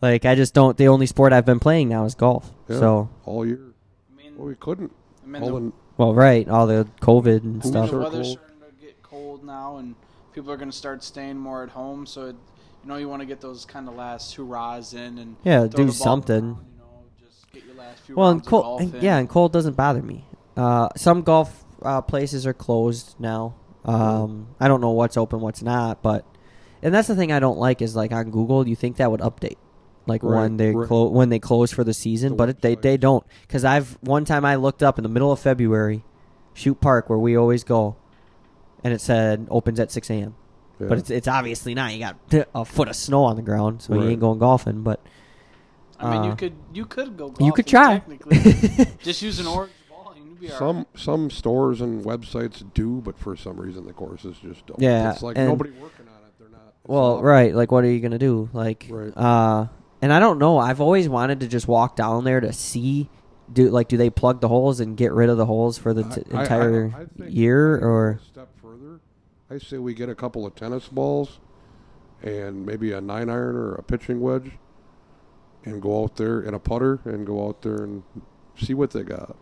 [0.03, 0.77] like I just don't.
[0.77, 2.51] The only sport I've been playing now is golf.
[2.69, 2.79] Yeah.
[2.79, 3.61] So all year.
[4.13, 4.93] I mean, Well, we couldn't.
[5.23, 7.91] I mean, the, in, well, right, all the COVID and I mean, stuff.
[7.91, 8.45] the weather's Circle.
[8.59, 9.95] starting to get cold now, and
[10.35, 12.05] people are going to start staying more at home.
[12.07, 12.37] So, it,
[12.83, 15.69] you know, you want to get those kind of last hurrahs in and Yeah, throw
[15.69, 16.41] do the ball something.
[16.55, 19.53] down, you know, just get your last few Well, and cold, and- yeah, and cold
[19.53, 20.27] doesn't bother me.
[20.57, 23.55] Uh, some golf uh, places are closed now.
[23.85, 26.25] Um, I don't know what's open, what's not, but
[26.83, 29.21] and that's the thing I don't like is like on Google, you think that would
[29.21, 29.57] update,
[30.07, 30.87] like Right, when they right.
[30.89, 33.99] clo- when they close for the season, The but it, they they don't because I've
[34.01, 36.03] one time I looked up in the middle of February,
[36.55, 37.97] Shoot Park where we always go,
[38.83, 40.35] and it said opens at six a.m.
[40.81, 40.87] yeah.
[40.89, 41.93] But it's it's obviously not.
[41.93, 44.83] You got a foot of snow on the ground, so you ain't going golfing.
[44.83, 45.01] But
[46.01, 47.35] I mean, uh, you could you could go.
[47.39, 47.99] you could try.
[47.99, 48.39] Technically,
[49.03, 49.73] just use an orange
[50.49, 50.87] ball and you'd be all some right.
[50.99, 54.81] some stores and websites do, but for some reason the courses just don't.
[54.81, 56.33] Yeah, it's like and- nobody working on it.
[56.39, 56.75] They're not.
[56.81, 57.55] it's Well, not- right.
[57.55, 58.49] Like, what are you gonna do?
[58.53, 59.13] Like, Right.
[59.17, 59.67] uh,
[60.03, 60.59] and I don't know.
[60.59, 63.09] I've always wanted to just walk down there to see.
[63.53, 66.03] Do like, do they plug the holes and get rid of the holes for the
[66.05, 69.01] t- I- I- entire I think year, or step further?
[69.51, 71.41] I say we get a couple of tennis balls
[72.23, 74.53] and maybe a nine iron or a pitching wedge,
[75.67, 78.03] and go out there and a putter and go out there and
[78.57, 79.37] see what they got.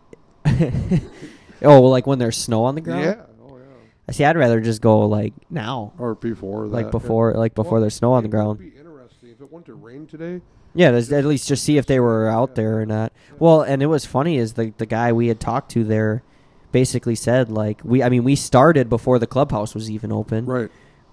[1.62, 3.04] oh, well, like when there's snow on the ground.
[3.04, 3.22] Yeah.
[3.42, 3.64] Oh yeah.
[4.08, 4.24] I see.
[4.24, 6.72] I'd rather just go like now, Or before that.
[6.74, 8.58] like before, like before Well, there's snow on the ground.
[8.58, 10.40] Would be interesting if it went to rain today.
[10.74, 13.12] Yeah, at least just see if they were out there or not.
[13.38, 16.22] Well, and it was funny is the the guy we had talked to there
[16.70, 20.46] basically said like we I mean we started before the clubhouse was even open.
[20.46, 20.70] Right.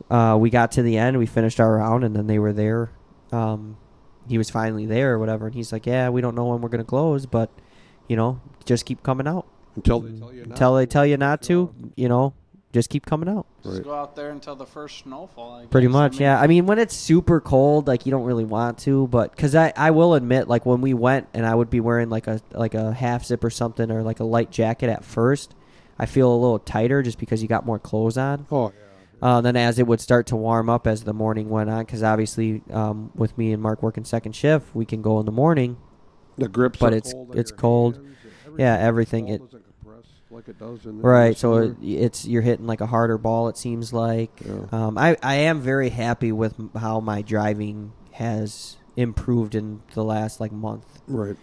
[0.09, 2.89] Uh, we got to the end, we finished our round, and then they were there.
[3.33, 3.75] Um,
[4.29, 6.69] he was finally there or whatever, and he's like, "Yeah, we don't know when we're
[6.69, 7.51] gonna close, but
[8.09, 9.45] you know, just keep coming out
[9.77, 10.41] Until they tell you.
[10.41, 10.91] not until they to.
[10.91, 11.73] tell you not to.
[11.95, 12.33] You know,
[12.73, 13.83] just keep coming out." Just Right.
[13.83, 15.55] go out there until the first snowfall.
[15.61, 15.93] I Pretty guess.
[15.93, 16.39] much, mean, yeah.
[16.41, 19.71] I mean, when it's super cold, like you don't really want to, but because I,
[19.77, 22.73] I will admit, like when we went and I would be wearing like a like
[22.75, 25.55] a half zip or something or like a light jacket at first,
[25.97, 28.45] I feel a little tighter just because you got more clothes on.
[28.51, 28.73] Oh yeah.
[29.21, 32.01] Uh, then as it would start to warm up as the morning went on, because
[32.03, 35.75] obviously um, with me and Mark working second shift, we can go in the morning.
[36.39, 37.99] The grips But it's- cold it's cold.
[38.57, 39.41] Yeah, everything, it-
[40.31, 43.47] like it does in the Right, so it, it's you're hitting like a harder ball.
[43.49, 44.29] It seems like.
[44.45, 44.65] Yeah.
[44.71, 50.39] Um, I I am very happy with how my driving has improved in the last
[50.39, 51.35] like month, right.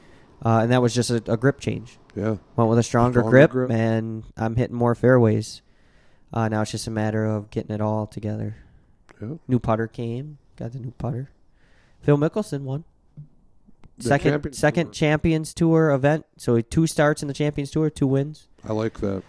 [0.45, 1.99] uh, and that was just a, a grip change.
[2.15, 2.37] Yeah.
[2.55, 3.71] Went with a stronger, Stronger grip, grip.
[3.73, 5.63] and I'm hitting more fairways.
[6.33, 8.57] Uh, now it's just a matter of getting it all together.
[9.21, 9.35] Yeah.
[9.49, 10.39] New putter came.
[10.57, 11.31] Got the new putter.
[12.03, 12.85] Phil Mickelson won.
[13.99, 14.93] The second Champions second Tour.
[14.93, 16.27] Champions Tour event.
[16.37, 18.49] So two starts in the Champions Tour, two wins.
[18.69, 19.23] I like that.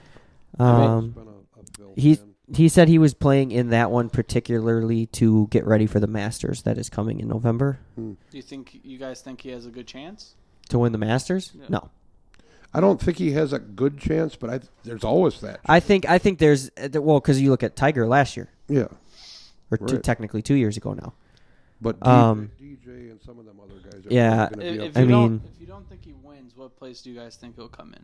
[0.59, 2.33] Um, Been a- a Phil he's fan.
[2.53, 6.63] he said he was playing in that one particularly to get ready for the Masters
[6.63, 8.13] that is coming in November Hmm.
[8.31, 10.35] Do you think you guys think he has a good chance?
[10.69, 11.51] to win the Masters.
[11.57, 11.65] Yeah.
[11.69, 11.89] No,
[12.73, 15.61] I don't think he has a good chance, but I there's always that.
[15.65, 18.87] I think I think there's uh, well because you look at Tiger last year yeah,
[19.71, 21.13] or two, technically two years ago now.
[21.79, 23.66] but DJ, Um, DJ and some of them other
[24.03, 24.11] guys.
[24.11, 24.49] Are Yeah.
[24.49, 25.17] Gonna If, up if I you there.
[25.17, 27.93] mean- if you don't think he wins, what place do you guys think he'll come
[27.93, 28.03] in?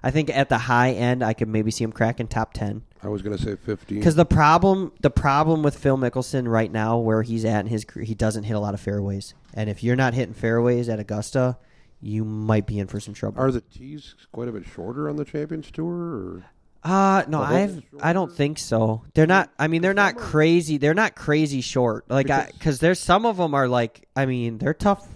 [0.00, 2.82] I think at the high end I could maybe see him cracking top ten.
[3.02, 3.98] I was gonna say fifteen.
[3.98, 7.84] Because the problem, the problem with Phil Mickelson right now, where he's at in his
[7.84, 9.34] career, he doesn't hit a lot of fairways.
[9.54, 11.58] And if you're not hitting fairways at Augusta,
[12.00, 13.40] you might be in for some trouble.
[13.42, 15.92] Are the tees quite a bit shorter on the Champions Tour?
[15.92, 16.44] Or?
[16.84, 19.02] Uh no, I've I don't think so.
[19.14, 19.50] They're not.
[19.58, 20.78] I mean, they're not crazy.
[20.78, 22.04] They're not crazy short.
[22.08, 24.06] Like, Because- because there's some of them are like.
[24.14, 25.06] I mean, they're tough.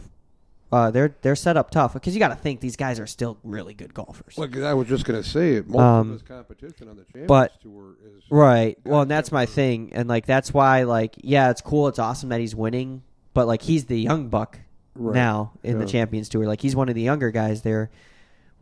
[0.73, 3.37] Uh, they're they're set up tough because you got to think these guys are still
[3.45, 4.39] really good golfers.
[4.39, 7.61] Like I was just gonna say, most Um, of his competition on the Champions but-
[7.63, 8.79] Tour is Right.
[8.85, 11.99] Well, and that's my were- thing, and like that's why, like, yeah, it's cool, it's
[11.99, 13.03] awesome that he's winning,
[13.35, 14.59] but like he's the young buck
[14.95, 15.15] Right.
[15.15, 16.47] now in the Champions Tour.
[16.47, 17.91] Like he's one of the younger guys there.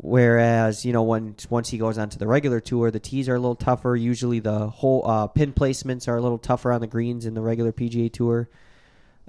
[0.02, 3.38] Whereas you know when once he goes onto the regular tour, the tees are a
[3.38, 3.94] little tougher.
[3.96, 7.42] Usually the whole uh, pin placements are a little tougher on the greens in the
[7.42, 8.48] regular PGA Tour.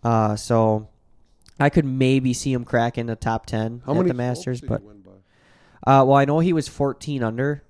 [0.02, 0.88] Uh, so
[1.60, 4.84] I could maybe see him cracking the top ten How at the Masters, but did
[4.84, 5.92] he win by?
[5.92, 7.64] uh, well, I know he was 14 under,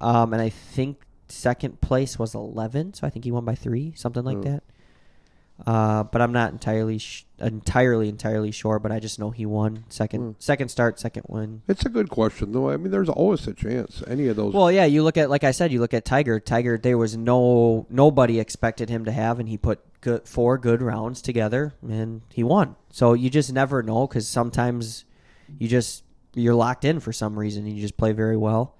[0.00, 3.92] um, and I think second place was 11, so I think he won by three,
[3.94, 4.42] something like Oh.
[4.42, 4.62] that.
[5.66, 8.78] Uh, but I'm not entirely sh- entirely entirely sure.
[8.80, 10.30] But I just know he won second Hmm.
[10.38, 11.62] second start, second win.
[11.68, 12.68] It's a good question, though.
[12.70, 14.02] I mean, there's always a chance.
[14.08, 14.54] Any of those.
[14.54, 16.40] Well, yeah, you look at like I said, you look at Tiger.
[16.40, 20.82] Tiger, there was no nobody expected him to have, and he put good, four good
[20.82, 22.74] rounds together, and he won.
[22.90, 25.04] So you just never know because sometimes
[25.58, 26.02] you just
[26.34, 28.74] you're locked in for some reason, and you just play very well.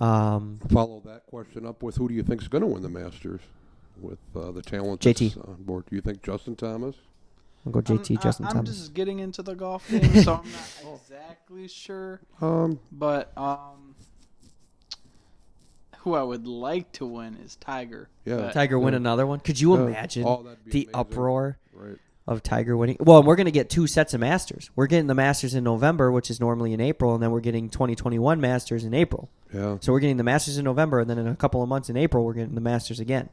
[0.00, 3.40] Um, follow that question up with who do you think's going to win the Masters
[4.00, 5.34] with uh, the talent JT.
[5.34, 5.84] that's on board?
[5.88, 6.96] Do you think Justin Thomas?
[7.66, 8.76] I'll go JT I'm, Justin I, I'm Thomas.
[8.76, 12.20] just getting into the golf game, so I'm not exactly sure.
[12.42, 13.94] Um, But um,
[16.00, 18.08] who I would like to win is Tiger.
[18.26, 18.36] Yeah.
[18.36, 18.98] But Tiger win Yeah.
[18.98, 19.40] another one.
[19.40, 19.84] Could you Yeah.
[19.86, 20.90] imagine Oh, the amazing.
[20.92, 21.96] uproar right.
[22.26, 22.98] of Tiger winning?
[23.00, 24.70] Well, we're going to get two sets of Masters.
[24.76, 27.70] We're getting the Masters in November, which is normally in April, and then we're getting
[27.70, 29.30] 2021 Masters in April.
[29.54, 29.78] Yeah.
[29.80, 31.96] So we're getting the Masters in November, and then in a couple of months in
[31.96, 33.30] April, we're getting the Masters again.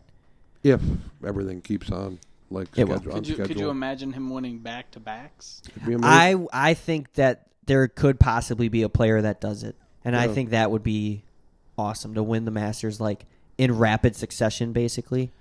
[0.63, 0.82] If
[1.26, 2.19] everything keeps on
[2.50, 2.97] like It will.
[2.97, 5.62] schedule, on could you could you imagine him winning back to backs?
[5.69, 6.47] It'd be amazing.
[6.54, 10.28] I I think that there could possibly be a player that does it, and I
[10.28, 11.24] think that would be
[11.78, 13.26] awesome to win the Masters like
[13.58, 15.32] in rapid succession, basically.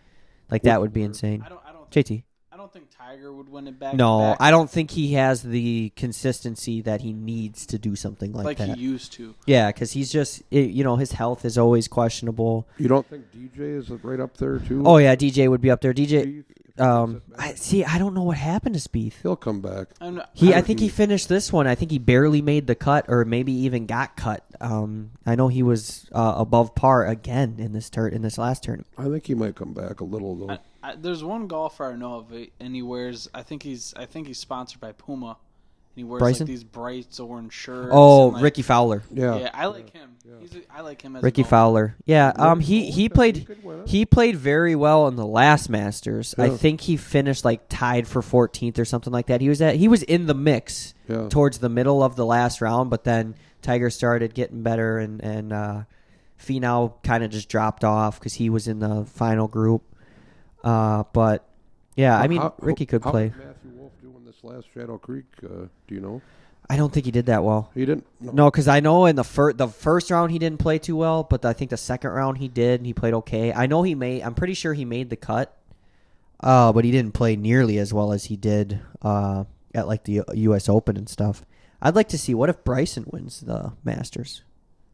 [0.50, 1.42] Like that would be insane.
[1.44, 1.60] I don't.
[1.66, 1.90] I don't.
[1.90, 2.22] JT.
[2.60, 3.94] I don't think Tiger would win it back.
[3.94, 8.34] No, back I don't think he has the consistency that he needs to do something
[8.34, 8.68] like, like that.
[8.68, 9.34] Like he used to.
[9.46, 12.68] yeah, because he's just it, you know his health is always questionable.
[12.76, 14.82] you don't think DJ is right up there too?
[14.84, 15.94] Oh yeah, DJ would be up there.
[15.94, 17.46] DJ, Spieth, if he um, gets it back?
[17.50, 17.84] I see.
[17.84, 19.14] I don't know what happened to Spieth.
[19.22, 19.88] he'll come back.
[20.00, 21.66] I'm not, He, I don't think he finished this one.
[21.66, 24.44] I think he barely made the cut, or maybe even got cut.
[24.60, 28.62] Um, I know he was uh, above par again in this tur- in this last
[28.62, 28.88] tournament.
[28.98, 30.50] I think he might come back a little though.
[30.50, 33.28] I, I, there's one golfer I know of, and he wears.
[33.34, 33.94] I think he's.
[33.96, 35.38] I think he's sponsored by Puma, and
[35.94, 36.46] he wears Bryson?
[36.46, 37.90] like these bright orange shirts.
[37.92, 39.02] Oh, and, like- Rickie Fowler.
[39.12, 39.38] yeah.
[39.38, 40.16] Yeah, I like him.
[40.24, 40.34] yeah.
[40.40, 40.54] He's.
[40.54, 41.42] A, I like him as Rickie.
[41.42, 41.96] Fowler.
[42.04, 42.32] Yeah.
[42.36, 42.60] Um.
[42.60, 43.46] He he played.
[43.46, 43.88] could win it.
[43.88, 46.34] He played very well in the last Masters.
[46.38, 49.40] I think he finished like tied for 14th or something like that.
[49.40, 51.28] He was at he was in the mix yeah.
[51.28, 55.52] towards the middle of the last round, but then Tiger started getting better and and
[55.52, 55.82] uh,
[56.40, 59.82] Finau kind of just dropped off because he was in the final group.
[60.62, 61.44] Uh, but
[61.96, 63.28] yeah, I mean How- Rickie could how play.
[63.28, 65.24] did Matthew Wolff do in this last Shadow Creek?
[65.44, 66.20] Uh, do you know?
[66.68, 67.70] I don't think he did that well.
[67.74, 68.06] He didn't.
[68.20, 71.24] No, because I know in the first the first round he didn't play too well,
[71.24, 73.52] but I think the second round he did and he played okay.
[73.52, 74.22] I know he made.
[74.22, 75.56] I'm pretty sure he made the cut,
[76.40, 80.22] uh, but he didn't play nearly as well as he did uh, at like the
[80.34, 80.68] U.S.
[80.68, 81.44] Open and stuff.
[81.82, 84.42] I'd like to see what if Bryson wins the Masters.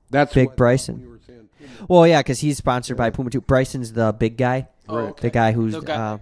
[0.08, 0.94] That's Big what Bryson.
[0.96, 1.86] when you were saying Puma.
[1.88, 3.40] Well, yeah, because he's sponsored by Puma too.
[3.40, 5.08] Bryson's the big guy, Oh, Right.
[5.10, 5.20] okay.
[5.22, 6.18] the guy who's The guy uh,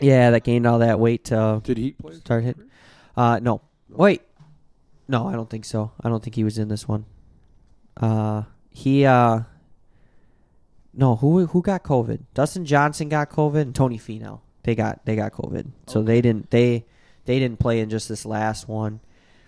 [0.00, 1.24] yeah that gained all that weight.
[1.26, 2.14] To, Did he play?
[2.14, 2.56] Start hit.
[3.16, 4.22] Uh, no, wait,
[5.08, 5.92] no, I don't think so.
[6.00, 7.04] I don't think he was in this one.
[7.96, 9.40] Uh, he uh,
[10.94, 12.20] no, who who got COVID?
[12.34, 14.40] Dustin Johnson got COVID, and Tony Finau.
[14.62, 16.84] They got they got COVID, so they didn't they
[17.24, 19.00] they didn't play in just this last one.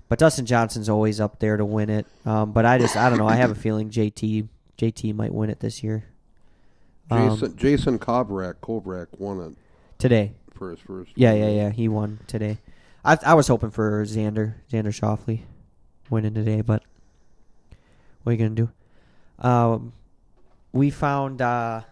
[0.09, 2.07] But Dustin Johnson's always up there to win it.
[2.27, 3.29] Um, but I just I don't know.
[3.29, 6.05] I have a feeling JT JT might win it this year.
[7.11, 9.57] Um, Jason Jason Kokrak Kokrak won it
[10.01, 10.33] today.
[10.55, 11.13] for his first.
[11.15, 11.71] Yeah, yeah, yeah.
[11.71, 12.59] He won today.
[13.05, 15.41] I I was hoping for Xander Xander Schauffele
[16.11, 16.83] winning today, but
[18.23, 18.71] what are you gonna do?
[19.39, 19.93] Um,
[20.73, 21.83] we found uh,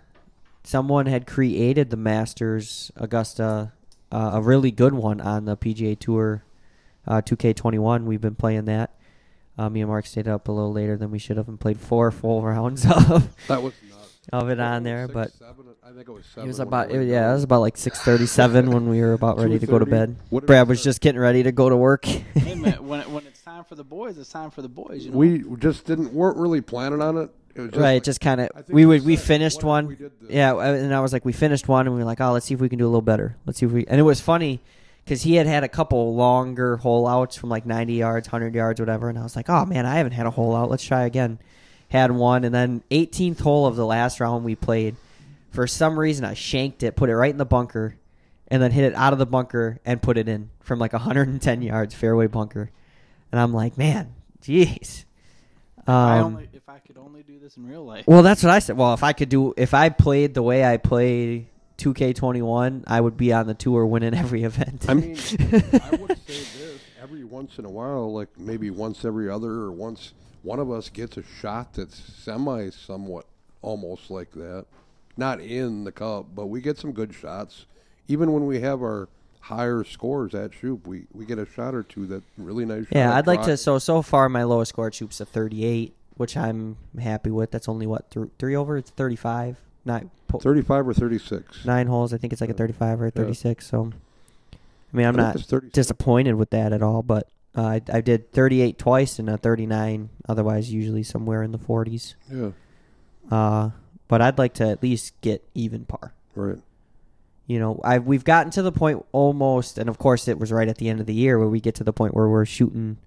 [0.65, 3.73] someone had created the Masters Augusta,
[4.13, 6.45] uh, a really good one on the PGA Tour,
[7.07, 8.05] uh, 2K21.
[8.05, 8.95] We've been playing that.
[9.57, 11.81] Uh, me and Mark stayed up a little later than we should have and played
[11.81, 13.73] four full rounds of That was.
[14.33, 15.07] Of it on What, there.
[15.07, 15.65] six, But seven?
[15.85, 18.89] I think it was it was about it, yeah, it was about like 6:37 when
[18.89, 20.17] we were about ready to go to bed.
[20.31, 20.85] What Brad was start?
[20.93, 22.05] just getting ready to go to work.
[22.05, 25.05] Hey, man, when it, when it's time for the boys, it's time for the boys.
[25.07, 25.17] You know?
[25.17, 27.31] We just didn't weren't really planning on it.
[27.55, 29.87] It was just right, like- just kind of we we would we finished one.
[29.89, 29.97] we?
[30.29, 32.55] Yeah, and I was like, we finished one, and we were like, oh, let's see
[32.55, 33.37] if we can do a little better.
[33.47, 33.87] Let's see if we.
[33.87, 34.61] And it was funny
[35.05, 38.79] because he had had a couple longer hole outs from like 90 yards, 100 yards,
[38.79, 39.09] whatever.
[39.09, 40.69] And I was like, oh man, I haven't had a hole out.
[40.71, 41.39] Let's try again.
[41.89, 44.97] Had one, and then 18th hole of the last round we played.
[45.51, 47.97] For some reason, I shanked it, put it right in the bunker,
[48.49, 51.63] and then hit it out of the bunker and put it in from like 110
[51.63, 52.71] yards, fairway bunker.
[53.33, 55.05] And I'm like, man, jeez.
[55.79, 58.05] if, I Um, only, if I could only do this in real life.
[58.07, 58.77] well, that's what I said.
[58.77, 61.49] Well, if I could do, if I played the way I play
[61.79, 64.85] 2K21, I would be on the tour winning every event.
[64.89, 69.31] I mean, I would say this every once in a while, like maybe once every
[69.31, 73.27] other or once one of us gets a shot that's semi somewhat
[73.63, 74.67] almost like that.
[75.17, 77.67] Not in the cup, but we get some good shots.
[78.07, 79.09] Even when we have our
[79.41, 83.17] higher scores at Shoop, we, we get a shot or two that really nice yeah,
[83.17, 83.57] I'd like to.
[83.57, 87.51] So so far, my lowest score at Shoop's a 38, which I'm happy with.
[87.51, 88.77] That's only what th- three over.
[88.77, 89.57] It's 35.
[89.85, 91.65] not po- 35 or 36.
[91.65, 92.13] nine holes.
[92.15, 93.67] I think it's like a 35 or a 36.
[93.67, 93.93] So,
[94.53, 97.03] I mean, I'm I not disappointed with that at all.
[97.03, 100.11] But uh, I I did 38 twice and a 39.
[100.29, 102.15] Otherwise, usually somewhere in the 40s.
[102.31, 102.51] Yeah,
[103.31, 103.71] Uh,
[104.09, 106.15] but I'd like to at least get even par.
[106.35, 106.59] right.
[107.47, 110.69] You know, I we've gotten to the point almost, and of course it was right
[110.69, 112.99] at the end of the year where we get to the point where we're shooting,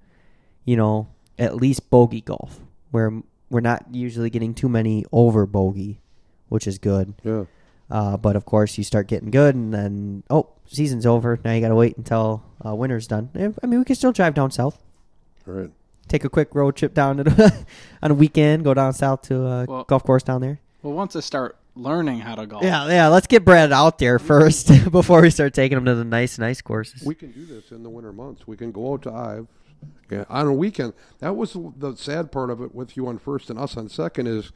[0.65, 6.01] you know, at least bogey golf, where we're not usually getting too many over bogey,
[6.49, 7.13] which is good.
[7.23, 7.43] Yeah.
[7.91, 11.37] Uh, but of course, you start getting good, and then oh, season's over.
[11.43, 13.29] Now you got to wait until uh, winter's done.
[13.35, 14.81] Eh, I mean, we can still drive down south,
[15.45, 15.69] Right.
[16.07, 17.65] take a quick road trip down to the,
[18.01, 20.59] on a weekend, go down south to a Well- golf course down there.
[20.81, 23.07] well, once I start learning how to golf, Yeah, yeah.
[23.09, 26.61] Let's get Brad out there first before we start taking him to the nice, nice
[26.61, 27.03] courses.
[27.05, 28.47] We can do this in the winter months.
[28.47, 29.47] We can go out to Ives
[30.09, 30.93] yeah, on a weekend.
[31.19, 34.27] That was the sad part of it with you on first and us on second
[34.27, 34.51] is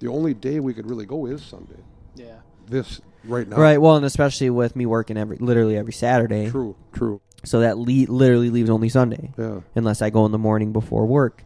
[0.00, 1.80] the only day we could really go is Sunday.
[2.14, 2.36] yeah.
[2.68, 3.56] This right now.
[3.56, 3.80] Right.
[3.80, 6.76] Well, and especially with me working every literally every Saturday, True.
[6.92, 7.20] True.
[7.44, 9.60] so that le- literally leaves only Sunday, Yeah.
[9.74, 11.44] unless I go in the morning before work.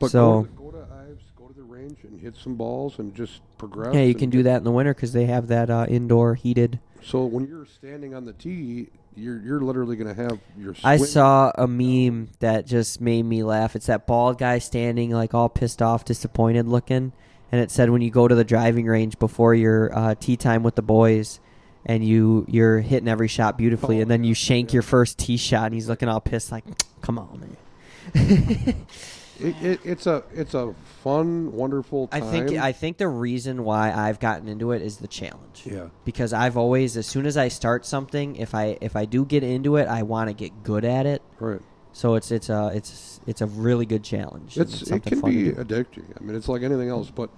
[0.00, 2.98] But So- go, to, go to Ives, go to the range, and hit some balls,
[2.98, 3.94] and just progress.
[3.94, 6.80] Yeah, you can do that in the winter because they have that uh, indoor heated.
[7.02, 10.74] So when you're standing on the tee, you're you're literally going to have your.
[10.82, 13.76] I saw a meme that just made me laugh.
[13.76, 17.12] It's that bald guy standing like all pissed off, disappointed looking,
[17.54, 20.64] and it said when you go to the driving range before your uh, tee time
[20.64, 21.38] with the boys,
[21.86, 25.66] and you you're hitting every shot beautifully, and then you shank your first tee shot,
[25.66, 26.64] and he's looking all pissed, like,
[27.00, 27.56] "Come on,
[28.12, 28.76] man."
[29.40, 33.92] It, it, it's a it's a fun, wonderful I think I think the reason why
[33.92, 35.64] I've gotten into it is the challenge.
[35.64, 35.88] Yeah.
[36.04, 39.42] Because I've always, as soon as I start something, if I if I do get
[39.42, 41.20] into it, I want to get good at it.
[41.40, 41.60] Right.
[41.94, 44.56] So it's it's a it's it's a really good challenge.
[44.56, 46.04] and It's, it can fun be addicting.
[46.18, 47.30] I mean, it's like anything else, but,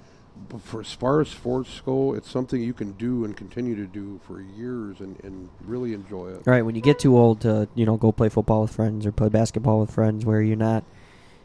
[0.48, 3.86] but for as far as sports go, it's something you can do and continue to
[3.86, 6.42] do for years and, and really enjoy it.
[6.46, 9.12] Right when you get too old to you know go play football with friends or
[9.12, 10.84] play basketball with friends, where you're not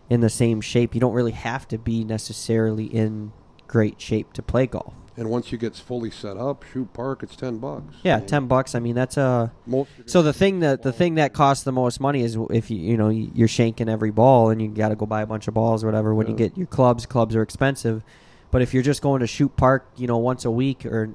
[0.10, 3.32] in the same shape, you don't really have to be necessarily in
[3.67, 4.93] great shape to play golf.
[5.17, 7.95] And once you get fully set up, Shoop Park, it's ten bucks.
[8.04, 8.75] Yeah, I mean, ten bucks.
[8.75, 11.99] I mean that's uh, a So the thing that the thing that costs the most
[11.99, 15.06] money is if you you know you're shanking every ball and you got to go
[15.06, 16.13] buy a bunch of balls or whatever.
[16.13, 18.04] When you get your clubs, clubs are expensive.
[18.52, 21.14] But if you're just going to Shoop Park, you know, once a week, or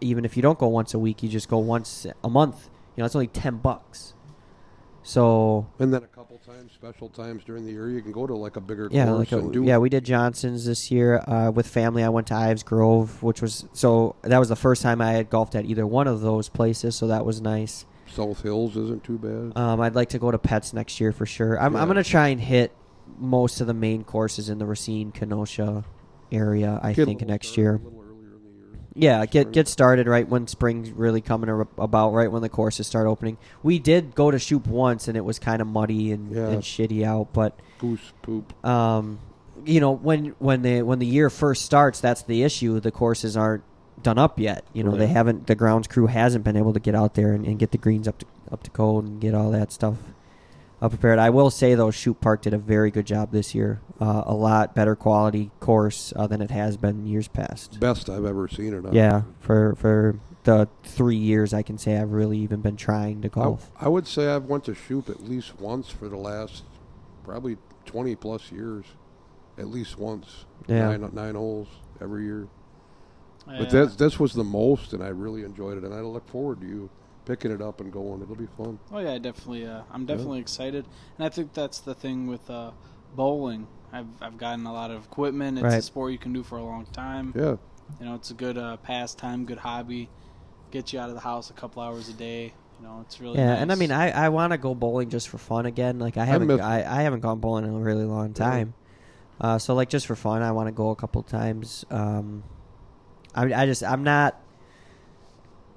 [0.00, 2.70] even if you don't go once a week, you just go once a month.
[2.96, 4.14] You know, it's only ten bucks.
[5.02, 8.34] So and then a couple times, special times during the year, you can go to
[8.34, 9.64] like a bigger yeah, course like a, and do.
[9.64, 12.04] yeah, we did Johnson's this year uh, with family.
[12.04, 15.30] I went to Ives Grove, which was so that was the first time I had
[15.30, 16.94] golfed at either one of those places.
[16.94, 17.86] So that was nice.
[18.06, 19.60] South Hills isn't too bad.
[19.60, 21.60] Um, I'd like to go to Pets next year for sure.
[21.60, 22.72] I'm, I'm going to try and hit
[23.18, 25.84] most of the main courses in the Racine Kenosha
[26.32, 26.78] area.
[26.82, 27.74] I Get think next year.
[27.74, 28.78] A little earlier in the year.
[28.94, 29.52] Yeah, get Spring.
[29.52, 33.38] get started right when spring's really coming ar- about, right when the courses start opening.
[33.62, 36.48] We did go to Shoop once, and it was kind of muddy and, Yeah.
[36.48, 37.32] and shitty out.
[37.32, 38.52] But Goose poop.
[38.66, 39.18] um,
[39.64, 42.80] you know, when when the when the year first starts, that's the issue.
[42.80, 43.64] The courses aren't
[44.02, 44.64] done up yet.
[44.72, 45.46] You know, they haven't.
[45.48, 48.06] The grounds crew hasn't been able to get out there and, and get the greens
[48.06, 49.96] up to up to code and get all that stuff
[50.80, 51.18] uh, prepared.
[51.18, 53.80] I will say though, Shoop Park did a very good job this year.
[54.00, 57.80] Uh, a lot better quality course uh, than it has been years past.
[57.80, 58.94] Best I've ever seen it on.
[58.94, 63.28] Yeah, for for the three years I can say I've really even been trying to
[63.28, 63.70] I, golf.
[63.78, 66.62] I would say I've went to Shoop at least once for the last
[67.24, 68.84] probably 20 plus years.
[69.58, 70.46] At least once.
[70.68, 70.96] Yeah.
[70.96, 71.68] Nine, nine holes
[72.00, 72.46] every year.
[73.48, 73.58] Yeah.
[73.58, 75.84] But this, this was the most, and I really enjoyed it.
[75.84, 76.90] And I look forward to you
[77.28, 78.22] picking it up and going.
[78.22, 78.78] It'll be fun.
[78.90, 79.66] Oh yeah, definitely.
[79.66, 80.86] Uh, I'm definitely excited,
[81.18, 82.72] and I think that's the thing with uh,
[83.14, 83.68] bowling.
[83.92, 85.58] I've I've gotten a lot of equipment.
[85.58, 87.34] It's a sport you can do for a long time.
[87.36, 87.56] Yeah.
[88.00, 90.08] You know, it's a good uh, pastime, good hobby.
[90.70, 92.54] Get you out of the house a couple hours a day.
[92.80, 93.62] You know, it's really yeah, nice.
[93.62, 95.98] and I mean I, I want to go bowling just for fun again.
[95.98, 98.74] Like I haven't miss- I, I haven't gone bowling in a really long time.
[99.40, 101.84] Uh, so like just for fun, I want to go a couple times.
[101.90, 102.44] Um,
[103.34, 104.40] I I just I'm not.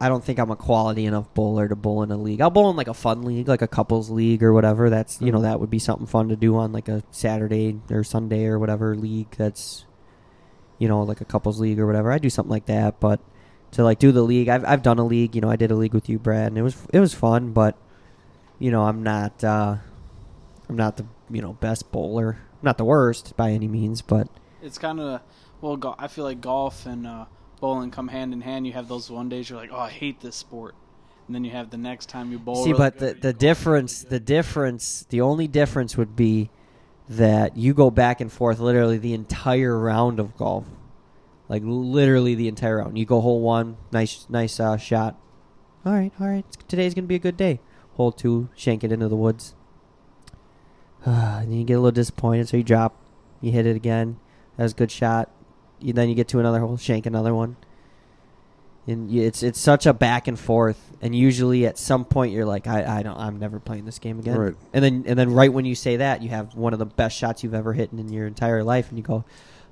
[0.01, 2.41] I don't think I'm a quality enough bowler to bowl in a league.
[2.41, 4.89] I'll bowl in like a fun league, like a couples league or whatever.
[4.89, 8.03] That's you know that would be something fun to do on like a Saturday or
[8.03, 9.29] Sunday or whatever league.
[9.37, 9.85] That's
[10.79, 12.11] you know like a couples league or whatever.
[12.11, 13.19] I do something like that, but
[13.73, 15.35] to like do the league, I've I've done a league.
[15.35, 17.51] You know, I did a league with you, Brad, and it was it was fun.
[17.51, 17.77] But
[18.57, 19.75] you know, I'm not uh,
[20.67, 22.39] I'm not the you know best bowler.
[22.53, 24.27] I'm not the worst by any means, but
[24.63, 25.21] it's kind of
[25.61, 25.77] well.
[25.77, 27.25] Go- I feel like golf and uh,
[27.61, 28.67] bowling come hand in hand.
[28.67, 30.75] You have those one days you're like, oh, I hate this sport,
[31.27, 32.65] and then you have the next time you bowl.
[32.65, 36.49] See, really but good, the, the really difference, the difference, the only difference would be
[37.07, 40.65] that you go back and forth literally the entire round of golf,
[41.47, 42.97] like literally the entire round.
[42.97, 45.17] You go hole one, nice, nice uh, shot.
[45.85, 46.45] All right, all right.
[46.67, 47.61] Today's gonna be a good day.
[47.93, 49.55] Hole two, shank it into the woods.
[51.05, 52.97] and you get a little disappointed, so you drop.
[53.39, 54.19] You hit it again.
[54.57, 55.31] That was a good shot.
[55.81, 57.55] You, then you get to another hole, shank another one
[58.87, 62.45] and you, it's it's such a back and forth and usually at some point you're
[62.45, 64.55] like I, I don't I'm never playing this game again Right.
[64.73, 67.15] and then and then right when you say that you have one of the best
[67.15, 69.23] shots you've ever hit in your entire life and you go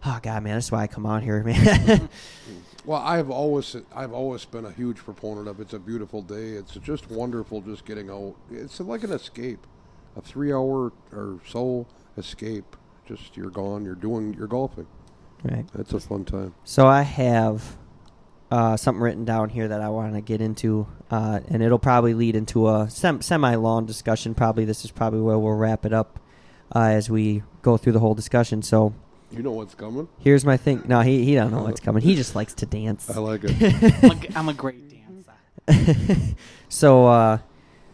[0.06, 2.08] oh god man that's why I come out here man
[2.86, 6.50] Well, I've always I've always been a huge proponent of it's a beautiful day.
[6.52, 8.36] It's just wonderful just getting out.
[8.52, 9.60] It's like an escape,
[10.16, 11.86] a three hour or so
[12.18, 12.76] escape.
[13.06, 13.86] Just you're gone.
[13.86, 14.34] You're doing.
[14.34, 14.88] You're golfing.
[15.44, 16.54] Right That's a fun time.
[16.64, 17.78] so I have
[18.52, 22.14] uh, something written down here that I want to get into uh, and it'll probably
[22.16, 25.94] lead into a sem- semi long discussion probably this is probably where we'll wrap it
[25.94, 26.20] up
[26.76, 28.94] uh, as we go through the whole discussion so
[29.32, 30.08] You know what's coming.
[30.20, 33.08] here's my thing no he he don't know what's coming he just likes to dance
[33.10, 34.04] I like it.
[34.04, 35.36] I'm a, I'm a great dancer.
[36.70, 37.38] so uh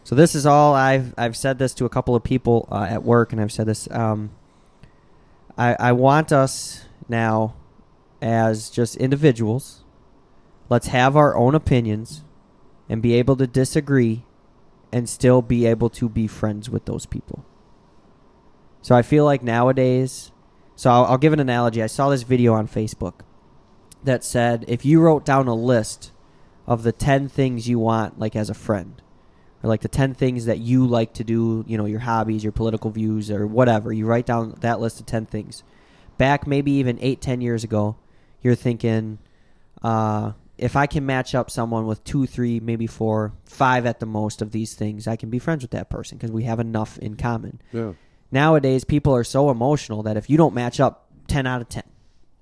[0.04, 3.02] so this is all I've I've said this to a couple of people uh, at
[3.02, 4.30] work and I've said this um
[5.58, 7.54] I I want us now
[8.20, 9.84] as just individuals
[10.68, 12.24] let's have our own opinions
[12.88, 14.24] and be able to disagree
[14.92, 17.44] and still be able to be friends with those people.
[18.82, 20.32] So I feel like nowadays
[20.78, 21.82] so I'll, I'll give an analogy.
[21.82, 23.20] I saw this video on Facebook
[24.04, 26.12] that said if you wrote down a list
[26.66, 29.00] of the 10 things you want like as a friend
[29.62, 32.52] or like the 10 things that you like to do you know your hobbies your
[32.52, 35.62] political views or whatever you write down that list of 10 things
[36.18, 37.96] back maybe even eight, ten years ago
[38.42, 39.18] you're thinking
[39.82, 44.06] uh, if i can match up someone with two three maybe four five at the
[44.06, 46.98] most of these things i can be friends with that person because we have enough
[46.98, 47.92] in common Yeah.
[48.30, 51.82] nowadays people are so emotional that if you don't match up 10 out of 10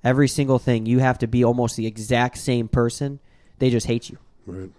[0.04, 3.18] every single thing you have to be almost the exact same person
[3.58, 4.70] they just hate you Right.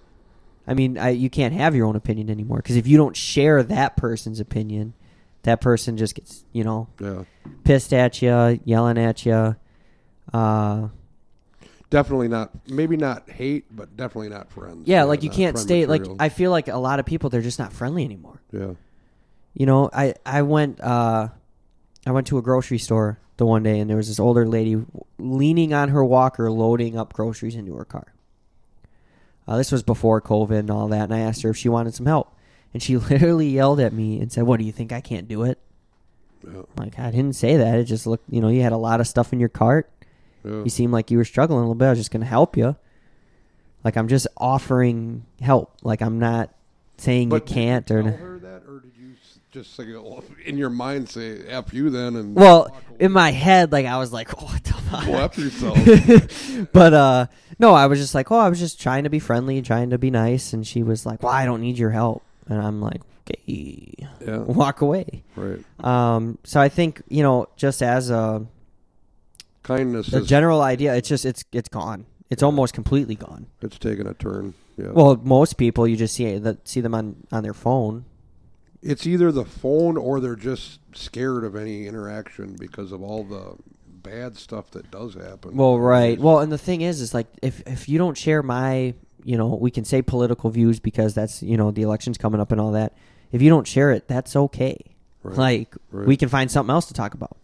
[0.68, 3.64] i mean I, you can't have your own opinion anymore because if you don't share
[3.64, 4.94] that person's opinion
[5.46, 7.24] that person just gets you know Yeah.
[7.64, 9.56] pissed at you yelling at you
[10.34, 10.88] uh,
[11.92, 12.50] Definitely not.
[12.68, 14.88] Maybe not hate, but definitely not friends.
[14.88, 17.60] yeah like you can't stay like i feel like a lot of people they're just
[17.60, 18.74] not friendly anymore Yeah.
[19.58, 21.30] You know, I I went uh,
[22.06, 24.76] I went to a grocery store the one day, and there was this older lady
[25.18, 28.14] leaning on her walker, loading up groceries into her car.
[29.48, 31.94] Uh, this was before COVID and all that, and I asked her if she wanted
[31.96, 32.35] some help,
[32.76, 35.44] and she literally yelled at me and said, "What do you think I can't do
[35.44, 35.58] it?"
[36.46, 36.64] Yeah.
[36.78, 37.80] Like I didn't say that.
[37.80, 39.90] It just looked, you know, you had a lot of stuff in your cart.
[40.44, 40.64] Yeah.
[40.64, 41.86] You seemed like you were struggling a little bit.
[41.86, 42.76] I was just going to help you.
[43.86, 45.72] Like I'm just offering help.
[45.84, 46.54] Like I'm not
[46.98, 47.98] saying But you can't did or.
[48.02, 49.14] you tell her that, or did you
[49.52, 52.16] just say, oh, in your mind say "f you" then?
[52.18, 55.42] And Well, in my head, like I was like, "Oh, what the fuck?" go after
[55.42, 56.68] yourself.
[56.74, 57.26] but uh,
[57.58, 59.98] no, I was just like, "Oh, I was just trying to be friendly, trying to
[59.98, 63.02] be nice," and she was like, "Well, I don't need your help," and I'm like,
[63.22, 63.94] "Okay,
[64.26, 64.38] yeah.
[64.38, 65.64] walk away." Right.
[65.80, 68.46] Um, so I think you know, just as a
[69.64, 72.06] Kindness the is general idea, it's just it's it's gone.
[72.30, 73.48] It's almost completely gone.
[73.62, 74.54] it's taken a turn.
[74.78, 74.90] Yeah.
[74.92, 78.06] Well, most people you just see that see them on on their phone.
[78.82, 83.56] it's either the phone or they're just scared of any interaction because of all the
[83.88, 85.56] bad stuff that does happen.
[85.56, 86.20] Well, right.
[86.20, 88.94] Well, and the thing is, is like if if you don't share my,
[89.26, 92.52] you know, we can say political views because that's you know the election's coming up
[92.54, 92.94] and all that.
[93.32, 94.78] If you don't share it, that's okay.
[95.24, 95.38] Right.
[95.38, 96.08] Like Right.
[96.08, 97.36] we can find something else to talk about.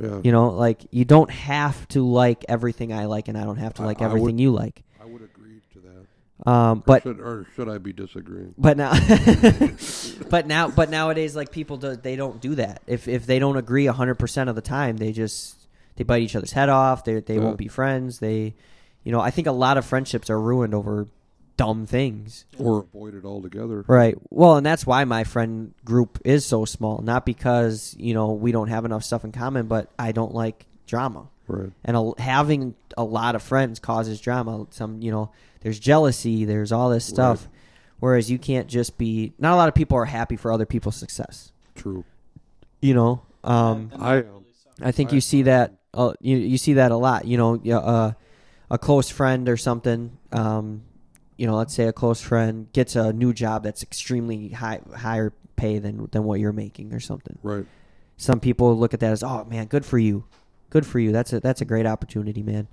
[0.00, 3.58] yeah, You know, like you don't have to like everything I like, and I don't
[3.58, 4.82] have to like I everything would- you like.
[5.00, 6.50] I would agree to that.
[6.50, 8.54] Um, Or but should, or should I be disagreeing?
[8.56, 8.92] but now,
[10.30, 12.82] but now, but nowadays, like people do, they don't do that.
[12.86, 15.56] If if they don't agree hundred percent of the time, they just
[15.96, 17.04] they bite each other's head off.
[17.04, 17.40] They they Yeah.
[17.42, 18.18] won't be friends.
[18.20, 18.54] They,
[19.04, 21.06] you know, I think a lot of friendships are ruined over
[21.56, 22.46] dumb things.
[22.58, 23.84] Or avoid it altogether?
[23.86, 24.16] Right.
[24.30, 27.02] Well, and that's why my friend group is so small.
[27.02, 30.66] Not because you know we don't have enough stuff in common, but I don't like
[30.86, 31.28] drama.
[31.46, 31.70] Right.
[31.84, 34.66] And a, having a lot of friends causes drama.
[34.70, 35.32] Some, you know,
[35.62, 36.44] there's jealousy.
[36.44, 37.40] There's all this stuff.
[37.42, 37.50] Right.
[38.00, 39.32] Whereas you can't just be.
[39.38, 41.52] Not a lot of people are happy for other people's success.
[41.74, 42.04] True.
[42.80, 43.22] You know.
[43.44, 44.30] Um, I that am.
[44.32, 44.80] really sucks.
[44.82, 45.74] I think I- you see that.
[45.92, 47.24] Uh, you you see that a lot.
[47.26, 48.12] You know, yeah, uh,
[48.70, 50.16] a close friend or something.
[50.32, 50.82] Um,
[51.36, 55.32] you know, let's say a close friend gets a new job that's extremely high higher
[55.56, 57.38] pay than than what you're making or something.
[57.42, 57.66] Right.
[58.16, 60.24] Some people look at that as, oh man, good for you,
[60.68, 61.12] good for you.
[61.12, 62.68] That's a that's a great opportunity, man.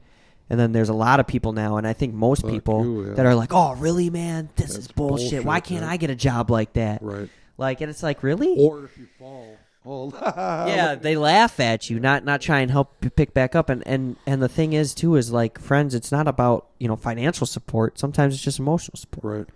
[0.49, 3.07] And then there's a lot of people now, and I think most Fuck people you,
[3.07, 3.13] yeah.
[3.15, 5.43] that are like, oh really, man, this is That's bullshit.
[5.43, 5.89] Why can't yeah.
[5.89, 7.01] I get a job like that?
[7.01, 7.29] Right.
[7.57, 8.55] Like, and it's like, really?
[8.57, 9.57] Or if you fall,
[9.87, 10.11] oh,
[10.67, 13.69] yeah, they laugh at you, not not try and help you pick back up.
[13.69, 15.95] And and and the thing is too is like friends.
[15.95, 17.97] It's not about you know financial support.
[17.97, 19.37] Sometimes it's just emotional support.
[19.37, 19.47] Right.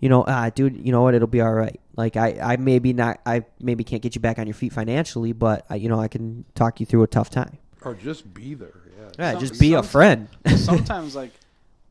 [0.00, 1.14] You know, ah, dude, you know what?
[1.14, 1.80] It'll be all right.
[1.96, 5.32] Like I I maybe not I maybe can't get you back on your feet financially,
[5.32, 7.58] but I, you know I can talk you through a tough time.
[7.82, 8.82] Or just be there.
[8.98, 9.08] Yeah.
[9.18, 10.28] Yeah, Some- just be a friend.
[10.56, 11.32] sometimes like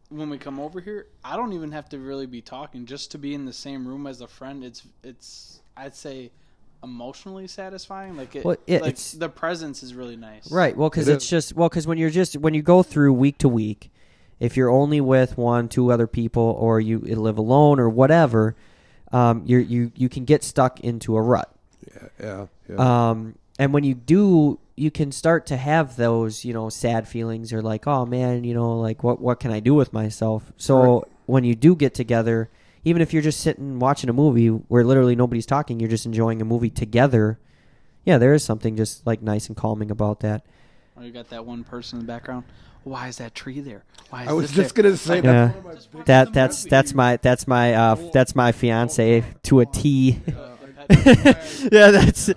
[0.10, 3.18] when we come over here i don't even have to really be talking just to
[3.18, 6.32] be in the same room as a friend it's it's i'd say
[6.84, 10.78] emotionally satisfying like it Well, yeah, like it's- the presence is really nice Right.
[10.78, 11.30] Well, because It it's is.
[11.30, 13.92] just well, because when you're just when you go through week to week,
[14.40, 18.56] if you're only with one, two other people, or you live alone or whatever,
[19.12, 21.52] um, you you you can get stuck into a rut.
[21.92, 22.08] Yeah.
[22.22, 22.46] Yeah.
[22.70, 23.10] yeah.
[23.10, 27.52] Um, and when you do, you can start to have those you know sad feelings
[27.52, 30.52] or like, oh man, you know, like what what can I do with myself?
[30.58, 31.04] So Right.
[31.26, 32.50] when you do get together.
[32.84, 36.42] Even if you're just sitting watching a movie where literally nobody's talking, you're just enjoying
[36.42, 37.40] a movie together.
[38.06, 40.46] Yeah, there is something just like nice and calming about that.
[40.96, 42.44] or you got that one person in the background
[42.84, 44.84] why is that tree there why is I was this just there?
[44.84, 45.22] gonna say Yeah.
[45.22, 48.34] that's one of my Just big- watch That that's that's my that's my uh that's
[48.34, 50.22] my fiance to a T.
[50.90, 52.30] The pet- yeah, that's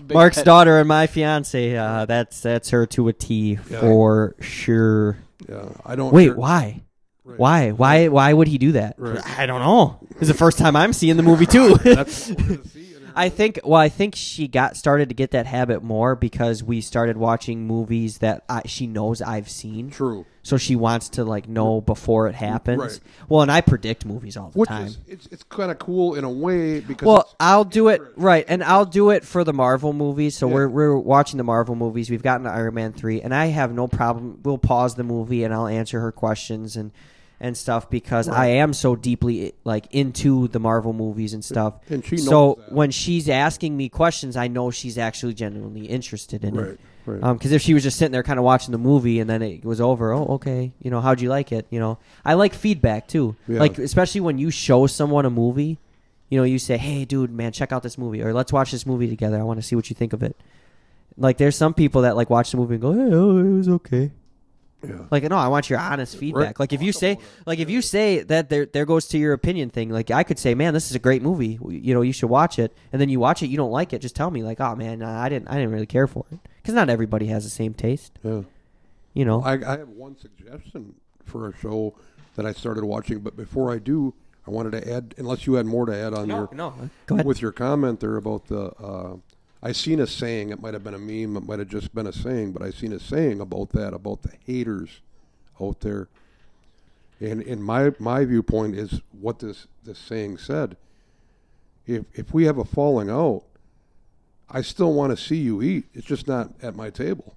[0.14, 1.76] Mark's pet- daughter and my fiance.
[1.76, 3.80] Uh, that's that's her to a T Yeah.
[3.80, 5.16] for sure.
[5.48, 5.68] Yeah.
[5.84, 6.12] I don't.
[6.14, 6.82] Wait, care- why?
[7.24, 7.38] Right.
[7.38, 7.70] Why?
[7.70, 8.08] Why?
[8.08, 8.96] Why would he do that?
[8.98, 9.38] Right.
[9.38, 9.98] I don't know.
[10.18, 11.74] It's the first time I'm seeing the movie too.
[11.84, 13.60] That's what we're gonna see in her- I think.
[13.64, 17.66] Well, I think she got started to get that habit more because we started watching
[17.66, 19.90] movies that I, she knows I've seen.
[19.90, 20.26] True.
[20.42, 22.78] So she wants to like know before it happens.
[22.78, 23.00] Right.
[23.30, 24.86] Well, and I predict movies all the Which time.
[24.88, 28.44] is it's it's kind of cool in a way because well, I'll do it right,
[28.48, 30.36] and I'll do it for the Marvel movies.
[30.36, 30.54] So Yeah.
[30.54, 32.10] we're we're watching the Marvel movies.
[32.10, 34.40] We've gotten to Iron Man three, and I have no problem.
[34.44, 36.92] We'll pause the movie, and I'll answer her questions and
[37.44, 41.74] and stuff because I am so deeply like into the Marvel movies and stuff.
[41.90, 42.72] And she knows so that.
[42.72, 46.80] when she's asking me questions, I know she's actually genuinely interested in right, it.
[47.04, 47.34] right.
[47.34, 49.42] Because um, if she was just sitting there kind of watching the movie and then
[49.42, 51.66] it was over, oh, okay, you know, how'd you like it?
[51.68, 53.36] You know, I like feedback too.
[53.46, 53.60] Yeah.
[53.60, 55.78] Like, especially when you show someone a movie,
[56.30, 58.86] you know, you say, hey, dude, man, check out this movie, or let's watch this
[58.86, 59.38] movie together.
[59.38, 60.34] I want to see what you think of it.
[61.18, 63.68] Like, there's some people that like watch the movie and go, hey, oh, it was
[63.68, 64.12] okay.
[64.88, 65.06] Yeah.
[65.10, 66.42] Like, no, I want your honest feedback.
[66.42, 66.60] Right.
[66.60, 69.70] Like, if you say, like, if you say that there, there goes to your opinion
[69.70, 69.90] thing.
[69.90, 71.58] Like, I could say, man, this is a great movie.
[71.68, 72.76] You know, you should watch it.
[72.92, 74.00] And then you watch it, you don't like it.
[74.00, 76.38] Just tell me, like, oh man, I didn't, I didn't really care for it.
[76.62, 78.18] Because not everybody has the same taste.
[78.22, 78.42] yeah.
[79.12, 79.42] You know.
[79.42, 81.94] I, I have one suggestion for a show
[82.36, 84.14] that I started watching, but before I do,
[84.46, 86.90] I wanted to add, unless you had more to add on no, your no.
[87.06, 87.26] Go ahead.
[87.26, 88.72] with your comment there about the.
[88.72, 89.16] Uh,
[89.64, 90.50] I seen a saying.
[90.50, 91.38] It might have been a meme.
[91.38, 94.22] It might have just been a saying, but I seen a saying about that about
[94.22, 95.00] the haters
[95.60, 96.08] out there.
[97.18, 100.76] And in my my viewpoint is what this this saying said.
[101.86, 103.44] If if we have a falling out,
[104.50, 105.86] I still want to see you eat.
[105.94, 107.34] It's just not at my table.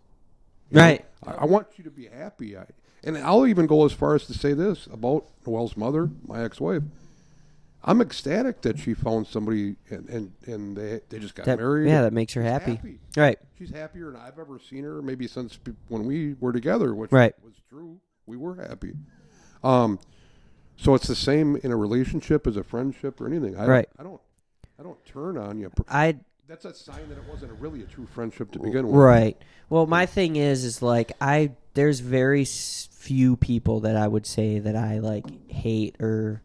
[0.70, 0.84] You know?
[0.84, 1.06] Right.
[1.26, 2.58] I, I want you to be happy.
[2.58, 2.66] I,
[3.06, 6.84] and I'll even go as far as to say this about Noel's mother, my ex-wife.
[7.88, 11.88] I'm ecstatic that she found somebody and and, and they they just got That, married.
[11.90, 13.00] yeah, that makes her She's happy.
[13.16, 13.40] Right.
[13.58, 15.02] She's happier than I've ever seen her.
[15.02, 15.58] Maybe since
[15.88, 17.34] when we were together, which Right.
[17.44, 18.00] was true.
[18.26, 18.94] We were happy.
[19.64, 20.00] Um,
[20.76, 23.56] so it's the same in a relationship as a friendship or anything.
[23.58, 23.90] I Right.
[23.98, 24.22] Don't, I don't.
[24.80, 25.72] I don't turn on you.
[25.90, 28.96] I That's a sign that it wasn't a really a true friendship to begin with.
[28.96, 29.38] right.
[29.70, 34.60] Well, my thing is, is like I there's very few people that I would say
[34.60, 36.42] that I like hate or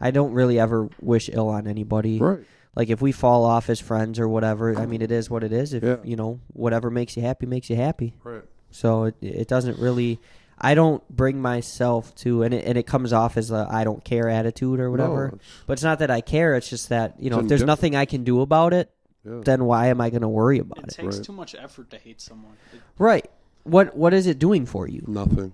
[0.00, 2.18] I don't really ever wish ill on anybody.
[2.18, 2.40] Right.
[2.76, 5.52] Like if we fall off as friends or whatever, I mean, it is what it
[5.52, 5.72] is.
[5.74, 5.96] If Yeah.
[6.04, 8.14] you know whatever makes you happy makes you happy.
[8.24, 8.42] Right.
[8.70, 10.18] So it it doesn't really.
[10.56, 14.04] I don't bring myself to, and it, and it comes off as a I don't
[14.04, 15.28] care attitude or whatever.
[15.28, 16.54] No, it's- But it's not that I care.
[16.54, 17.66] It's just that you know, if there's indifferent.
[17.66, 18.90] nothing I can do about it,
[19.24, 19.40] yeah.
[19.44, 20.90] then why am I going to worry about It it?
[21.02, 21.24] takes Right.
[21.24, 22.52] too much effort to hate someone.
[22.72, 23.28] It, Right.
[23.64, 25.02] What What is it doing for you?
[25.08, 25.52] Nothing.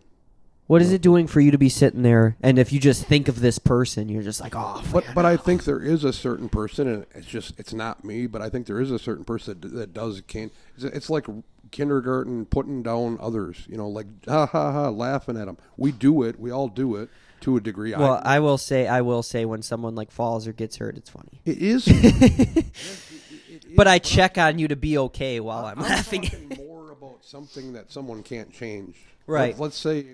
[0.70, 2.36] What is it doing for you to be sitting there?
[2.44, 5.36] And if you just think of this person, you're just like, oh, But but I
[5.36, 8.28] think there is a certain person, and it's just it's not me.
[8.28, 10.52] But I think there is a certain person that, that does can.
[10.78, 11.26] It's, like
[11.72, 13.66] kindergarten putting down others.
[13.68, 15.58] You know, like ha ha ha, laughing at them.
[15.76, 16.38] We do it.
[16.38, 17.08] We all do it
[17.40, 17.92] to a degree.
[17.92, 21.10] Well, I will say, I will say, when someone like falls or gets hurt, it's
[21.10, 21.40] funny.
[21.44, 21.82] it is.
[21.88, 26.30] it But I check on you to be okay while I'm, I'm laughing.
[26.56, 28.94] more about something that someone can't change.
[29.26, 29.58] Right.
[29.58, 30.06] Let, us say,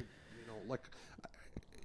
[0.69, 0.83] like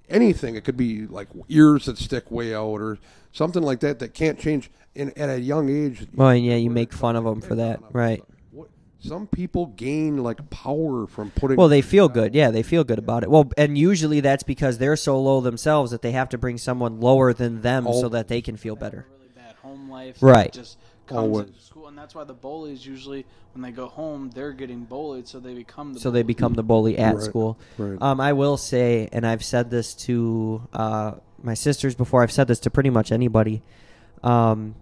[0.08, 0.54] anything.
[0.56, 2.98] It could be like ears that stick way out, or
[3.32, 4.70] something like that that can't change.
[4.94, 6.06] In at a young age.
[6.12, 8.22] Well, and yeah, you make fun of them for that, right?
[9.00, 11.56] Some people gain like power from putting.
[11.56, 12.34] Well, they feel good.
[12.34, 13.30] Yeah, they feel good about it.
[13.30, 17.00] Well, and usually that's because they're so low themselves that they have to bring someone
[17.00, 19.06] lower than them so that they can feel better.
[19.10, 20.18] Really bad home life.
[20.20, 20.52] Right.
[20.52, 21.48] Just comes Always.
[21.48, 25.26] into school, and that's why the bullies usually, when they go home, they're getting bullied,
[25.28, 26.00] so they become the.
[26.00, 26.34] So they bully.
[26.34, 27.58] become the bully at Right, school.
[27.78, 27.98] right.
[28.00, 32.22] Um, I will say, and I've said this to uh, my sisters before.
[32.22, 33.62] I've said this to pretty much anybody
[34.22, 34.74] um,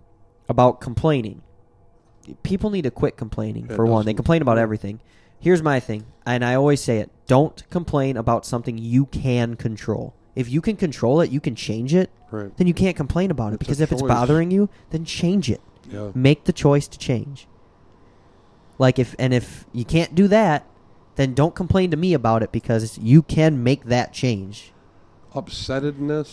[0.49, 1.43] about complaining.
[2.43, 3.67] People need to quit complaining.
[3.71, 5.01] It for one, they doesn't- complain about everything.
[5.43, 10.15] Here's my thing, and I always say it: don't complain about something you can control.
[10.37, 12.11] If you can control it, you can change it.
[12.31, 12.55] Right.
[12.57, 14.09] Then you can't complain about it It's a because if it's choice.
[14.09, 15.61] bothering you, then change it.
[15.91, 16.11] Yeah.
[16.15, 17.47] Make the choice to change.
[18.79, 20.67] Like if and if you can't do that,
[21.17, 24.73] then don't complain to me about it because you can make that change.
[25.35, 26.27] Upsettedness.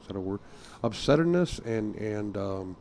[0.00, 0.40] Is that a word?
[0.82, 2.76] Upsettedness and and um,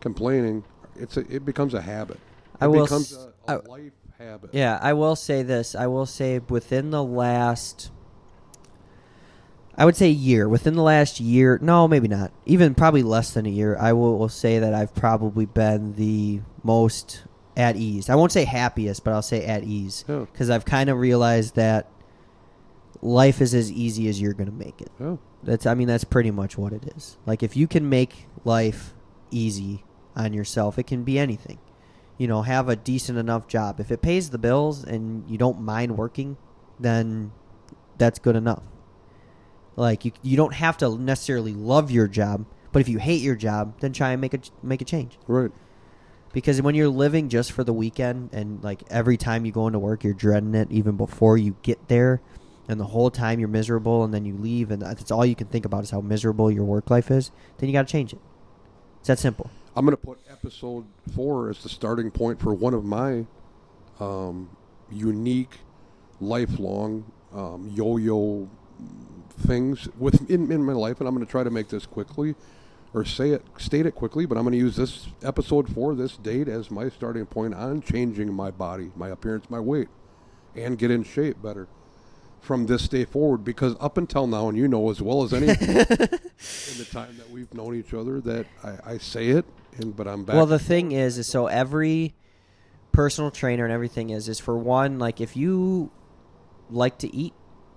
[0.00, 0.64] complaining.
[0.96, 2.16] It's a, it becomes a habit.
[2.16, 2.20] It
[2.60, 4.50] I will becomes a, a I- life habit.
[4.52, 5.74] Yeah, I will say this.
[5.74, 7.90] I will say within the last
[9.76, 12.32] I would say year, within the last year, no, maybe not.
[12.46, 16.40] Even probably less than a year, I will, will say that I've probably been the
[16.62, 17.24] most
[17.56, 18.08] at ease.
[18.08, 20.20] I won't say happiest, but I'll say at ease oh.
[20.20, 20.26] Yeah.
[20.26, 21.88] because I've kind of realized that
[23.02, 24.90] life is as easy as you're going to make it.
[24.98, 25.16] Yeah.
[25.42, 27.18] That's I mean that's pretty much what it is.
[27.26, 28.94] Like if you can make life
[29.30, 29.84] easy
[30.16, 31.58] on yourself, it can be anything.
[32.16, 33.78] You know, have a decent enough job.
[33.78, 36.36] If it pays the bills and you don't mind working,
[36.80, 37.32] then
[37.98, 38.62] that's good enough.
[39.76, 43.34] Like you you don't have to necessarily love your job, but if you hate your
[43.34, 45.18] job, then try and make a make a change.
[45.26, 45.50] Right.
[46.32, 49.78] Because when you're living just for the weekend and like every time you go into
[49.78, 52.20] work you're dreading it even before you get there
[52.66, 55.46] and the whole time you're miserable and then you leave and that's all you can
[55.46, 58.18] think about is how miserable your work life is, then you got to change it.
[58.98, 59.50] It's that simple.
[59.76, 63.26] I'm going to put episode four as the starting point for one of my
[64.00, 64.56] um,
[64.90, 65.58] unique,
[66.20, 68.48] lifelong um, yo-yo
[69.38, 72.34] things with in, in my life, and I'm going to try to make this quickly
[72.92, 74.24] or say it, state it quickly.
[74.24, 77.82] But I'm going to use this episode for this date, as my starting point on
[77.82, 79.88] changing my body, my appearance, my weight,
[80.54, 81.68] and get in shape better
[82.40, 83.44] from this day forward.
[83.44, 85.76] Because up until now, and you know as well as anyone in
[86.78, 89.44] the time that we've known each other, that I, I say it,
[89.76, 90.36] and but I'm back.
[90.36, 92.14] Well, the thing is, is so every
[92.92, 95.90] personal trainer and everything is is for one, like if you
[96.70, 97.34] like to eat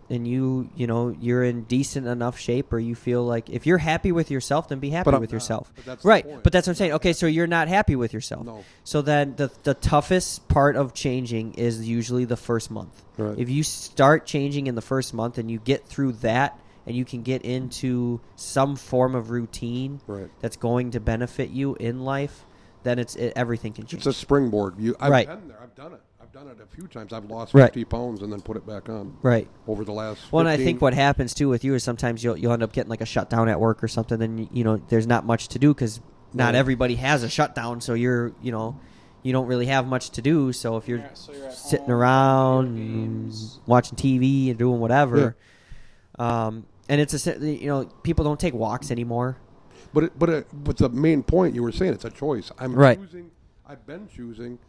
[0.10, 3.78] and you you know you're in decent enough shape or you feel like if you're
[3.78, 5.32] happy with yourself, then be happy with not.
[5.32, 5.72] yourself.
[5.86, 6.94] But right, but that's what I'm saying.
[6.94, 8.46] Okay, so you're not happy with yourself.
[8.46, 8.64] No.
[8.84, 13.04] So then the the toughest part of changing is usually the first month.
[13.18, 13.38] Right.
[13.38, 17.04] If you start changing in the first month and you get through that and you
[17.04, 20.30] can get into some form of routine Right.
[20.40, 22.46] that's going to benefit you in life,
[22.84, 24.06] then it's it, everything can change.
[24.06, 24.76] It's a springboard.
[24.80, 25.28] You, I've Right.
[25.28, 25.60] been there.
[25.62, 26.02] I've done it.
[26.28, 27.14] I've done it a few times.
[27.14, 27.68] I've lost Right.
[27.74, 29.48] 50 pounds and then put it back on right.
[29.66, 30.30] over the last.
[30.32, 32.74] Well, and I think what happens too with you is sometimes you'll you'll end up
[32.74, 34.20] getting like a shutdown at work or something.
[34.20, 36.02] Then you, you know there's not much to do because
[36.34, 36.60] not No.
[36.60, 38.78] everybody has a shutdown, so you're you know
[39.24, 40.52] you don't really have much to do.
[40.52, 43.60] So if you're Yeah, so you're sitting home, around, games.
[43.66, 45.38] watching TV and doing whatever,
[46.20, 49.38] um, and it's a you know people don't take walks anymore.
[49.94, 52.52] But it, but it, but the main point you were saying it's a choice.
[52.60, 53.00] I'm Right.
[53.00, 53.32] choosing.
[53.66, 54.60] I've been choosing,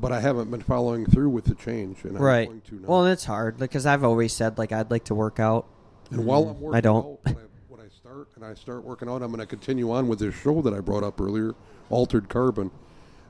[0.00, 2.48] but I haven't been following through with the change, and I'm right.
[2.48, 2.88] going to now.
[2.88, 5.66] Well, and it's hard because I've always said like I'd like to work out.
[6.10, 7.04] and while I'm working I don't.
[7.04, 9.90] out, when I, when I start and I start working out, I'm going to continue
[9.92, 11.54] on with this show that I brought up earlier,
[11.90, 12.70] Altered Carbon.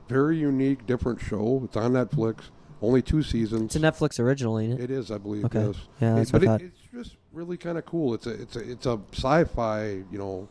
[0.09, 1.61] Very unique, different show.
[1.65, 2.49] It's on Netflix.
[2.81, 3.73] Only two seasons.
[3.73, 4.81] It's a Netflix original, ain't it?
[4.83, 5.45] It is, I believe.
[5.45, 5.65] Okay.
[5.67, 5.75] Yes.
[6.01, 8.13] Yeah, It- that's but what I it, it's just really kind of cool.
[8.13, 10.03] It's a it's a it's a sci-fi.
[10.11, 10.49] You know.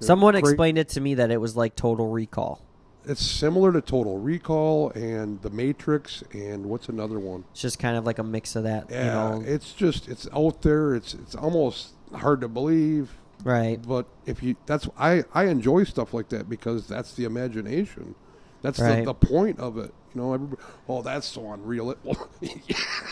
[0.00, 2.60] Someone great- explained it to me that it was like Total Recall.
[3.06, 7.44] It's similar to Total Recall and The Matrix and what's another one?
[7.52, 9.44] It's just kind of like a mix of that, Yeah, you know.
[9.46, 10.94] it's just it's out there.
[10.94, 13.10] It's it's almost hard to believe.
[13.44, 13.80] right.
[13.86, 18.14] But if you that's I I enjoy stuff like that because that's the imagination.
[18.62, 19.00] That's Right.
[19.04, 19.92] the, the point of it.
[20.14, 21.90] You know, everybody, oh, that's so unreal.
[21.90, 22.28] It, well,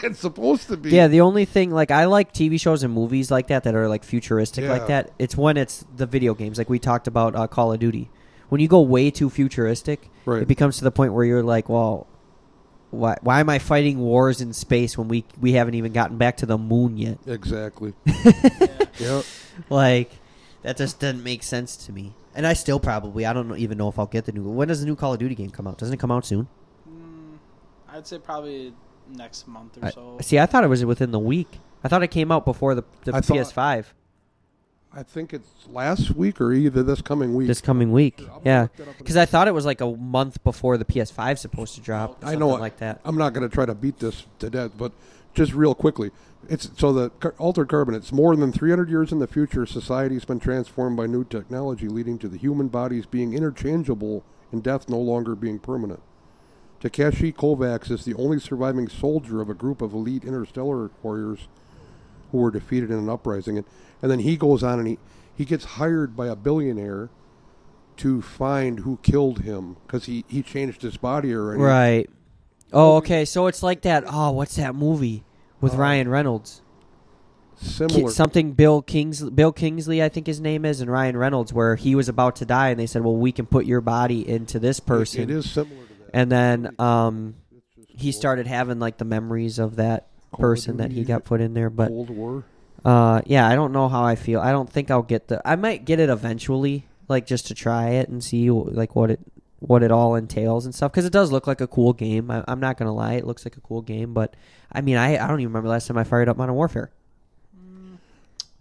[0.03, 0.91] it's supposed to be.
[0.91, 3.89] Yeah, the only thing like I like TV shows and movies like that that are
[3.89, 5.11] like futuristic like that.
[5.19, 8.09] It's when it's the video games, like we talked about uh, Call of Duty.
[8.53, 10.43] When you go way too futuristic, Right.
[10.43, 12.07] it becomes to the point where you're like, well,
[12.91, 16.37] why why am I fighting wars in space when we we haven't even gotten back
[16.37, 17.17] to the moon yet?
[17.27, 17.95] Exactly.
[18.05, 18.69] Yeah.
[18.99, 19.23] yeah.
[19.71, 20.11] Like
[20.61, 22.13] that just doesn't make sense to me.
[22.35, 24.43] And I still probably I don't know, even know if I'll get the new.
[24.43, 25.79] When does the new Call of Duty game come out?
[25.79, 26.47] Doesn't it come out soon?
[26.87, 27.39] Mm,
[27.89, 28.75] I'd say probably
[29.09, 30.19] next month or I- so.
[30.21, 31.59] see, I thought it was within the week.
[31.83, 33.87] I thought it came out before the, the I PS5
[34.95, 37.49] I think it's last week or either this coming week.
[37.49, 38.21] this coming week.
[38.45, 40.85] Yeah, look that up in because I thought it was like a month before the
[40.85, 42.19] PS5 supposed to drop.
[42.23, 43.01] I something know like that.
[43.05, 44.93] I'm not going to try to beat this to death, but
[45.35, 46.11] just real quickly,
[46.49, 47.95] it's so the car- altered carbon.
[47.95, 49.65] It's more than 300 years in the future.
[49.65, 54.91] Society's been transformed by new technology, leading to the human bodies being interchangeable and death
[54.91, 56.03] no longer being permanent.
[56.81, 61.49] Takeshi Kovacs is the only surviving soldier of a group of elite interstellar warriors
[62.33, 63.67] who were defeated in an uprising, and
[64.03, 64.99] and then he goes on and he
[65.35, 67.09] he gets hired by a billionaire
[67.99, 71.63] to find who killed him because he he changed his body already.
[71.63, 72.11] Right.
[72.73, 73.25] Oh, okay.
[73.25, 74.05] So it's like that.
[74.07, 75.25] Oh, what's that movie
[75.61, 76.63] with Uh, Ryan Reynolds?
[77.57, 78.11] Similar.
[78.11, 81.95] something Bill Kings Bill Kingsley, I think his name is, and Ryan Reynolds, where he
[81.95, 84.81] was about to die, and they said, "Well, we can put your body into this
[84.81, 86.11] person." It, it is similar to that.
[86.13, 87.37] And then um,
[87.87, 90.09] he started having like the memories of that
[90.39, 91.71] person that he got put in there.
[91.71, 92.45] But Cold War.
[92.85, 94.41] uh, yeah, I don't know how I feel.
[94.41, 95.41] I don't think I'll get the.
[95.45, 99.21] I might get it eventually, like just to try it and see like what it
[99.61, 100.91] what it all entails and stuff.
[100.93, 102.31] Because it does look like a cool game.
[102.31, 104.13] I, I'm not gonna lie, it looks like a cool game.
[104.15, 104.35] But
[104.73, 106.91] I mean, I I don't even remember last time I fired up Modern Warfare.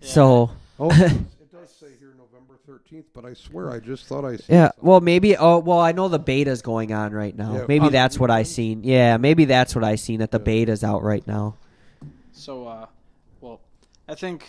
[0.01, 0.07] Yeah.
[0.07, 4.38] So Oh, it does say here November 13th, but I swear I just thought I.
[4.38, 4.88] seen yeah, something.
[4.88, 5.38] well maybe.
[5.38, 7.53] Oh well, I know the beta's going on right now.
[7.55, 8.84] Yeah, maybe on- that's what I seen.
[8.84, 10.19] Yeah, maybe that's what I seen.
[10.19, 10.43] That the Yeah.
[10.45, 11.55] beta's out right now.
[12.32, 12.86] So, uh,
[13.41, 13.59] well,
[14.07, 14.47] I think,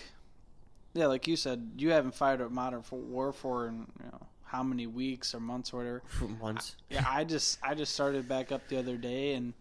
[0.95, 4.87] yeah, like you said, you haven't fired up Modern Warfare in you know how many
[4.87, 6.03] weeks or months or whatever.
[6.09, 6.77] For once.
[6.91, 9.55] Yeah, I just I just started back up the other day, and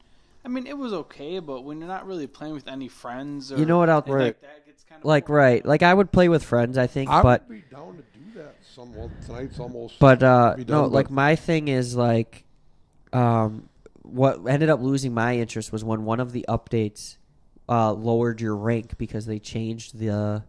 [0.43, 3.57] I mean it was okay, but when you're not really playing with any friends, or
[3.57, 4.23] You know what I'll- anything Right.
[4.25, 6.77] like that, gets kind of Like right, like I would play with friends.
[6.77, 8.55] I think, I but would be down to do that.
[8.61, 9.97] Somewhat tonight's almost.
[9.99, 12.43] But uh be no, done, like my thing is like
[13.13, 13.69] um
[14.03, 17.15] what ended up losing my interest was when one of the updates
[17.71, 20.43] uh lowered your rank because they changed the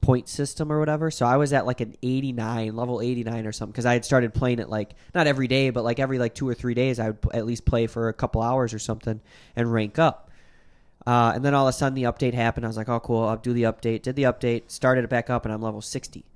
[0.00, 1.10] point system or whatever.
[1.10, 4.32] So I was at like an 89, level 89 or something because I had started
[4.32, 7.08] playing it like not every day, but like every like 2 or 3 days I
[7.08, 9.20] would at least play for a couple hours or something
[9.56, 10.30] and rank up.
[11.06, 12.66] Uh, and then all of a sudden the update happened.
[12.66, 13.24] I was like, "Oh, cool!
[13.24, 16.26] I'll do the update." Did the update, started it back up, and I'm level sixty.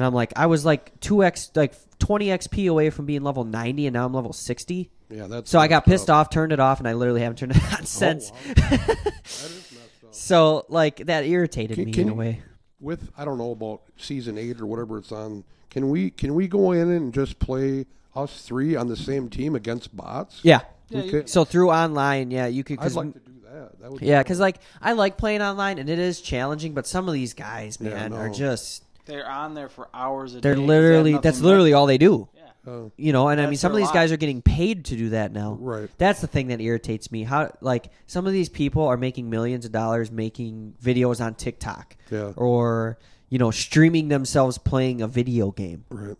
[0.00, 3.44] And I'm like, I was like two x, like twenty XP away from being level
[3.44, 4.90] ninety, and now I'm level sixty.
[5.10, 5.50] yeah, that's.
[5.50, 6.16] So I got pissed up.
[6.16, 8.30] off, turned it off, and I literally haven't turned it on oh, since.
[8.32, 8.38] wow.
[8.56, 9.66] That is
[10.12, 12.42] so like that irritated Can- me can in a way.
[12.80, 15.44] With I don't know about season eight or whatever it's on.
[15.68, 17.84] Can we can we go in and just play
[18.16, 20.40] us three on the same team against bots?
[20.42, 20.60] Yeah.
[20.88, 22.78] Yeah, We could- So through online, yeah, you could.
[22.80, 23.78] I'd like to do that.
[23.80, 24.00] That would.
[24.00, 26.72] yeah, because like I like playing online, and it is challenging.
[26.72, 28.16] But some of these guys, Yeah, man, no.
[28.16, 30.60] are just they're on there for hours a they're day.
[30.60, 32.28] 'cause they have literally that's literally all they do.
[32.34, 32.40] Yeah.
[32.66, 34.96] Oh, You know, and I mean, some of their these guys are getting paid to
[34.96, 35.56] do that now.
[35.60, 35.88] right.
[35.98, 37.22] That's the thing that irritates me.
[37.24, 41.96] How like some of these people are making millions of dollars making videos on TikTok
[42.10, 42.32] Yeah.
[42.36, 42.98] or
[43.30, 45.84] you know streaming themselves playing a video game.
[45.88, 46.16] Right.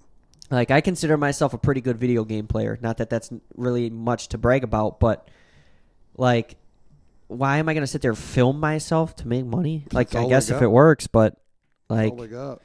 [0.51, 2.79] Like I consider myself a pretty good video game player.
[2.81, 5.29] Not that that's really much to brag about, but
[6.17, 6.57] like
[7.29, 9.85] why am I going to sit there and film myself to make money?
[9.93, 10.65] Like That's I all guess if got.
[10.65, 11.37] it works, but
[11.89, 12.61] like all they got.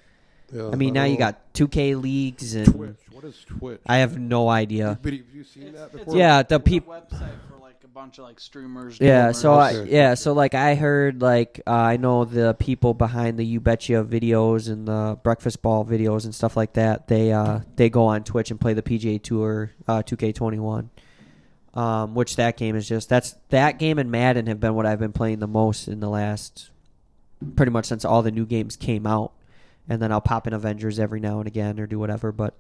[0.53, 2.95] Yeah, I mean now you got 2K leagues and Twitch.
[3.11, 3.81] What is Twitch?
[3.85, 4.99] I have no idea.
[5.01, 6.15] But have you seen It's- that before?
[6.15, 6.93] Yeah, the people.
[6.93, 8.99] website for like a bunch of like streamers.
[9.01, 9.35] Yeah, gamers.
[9.37, 9.91] so I, Okay.
[9.91, 14.03] yeah, so like I heard like uh, I know the people behind the You Betcha
[14.03, 17.07] videos and the Breakfast Ball videos and stuff like that.
[17.07, 20.89] They uh they go on Twitch and play the PGA Tour uh 2K21.
[21.73, 24.99] Um which that game is just that's that game and Madden have been what I've
[24.99, 26.69] been playing the most in the last
[27.55, 29.31] pretty much since all the new games came out.
[29.89, 32.31] And then I'll pop in Avengers every now and again or do whatever.
[32.31, 32.55] But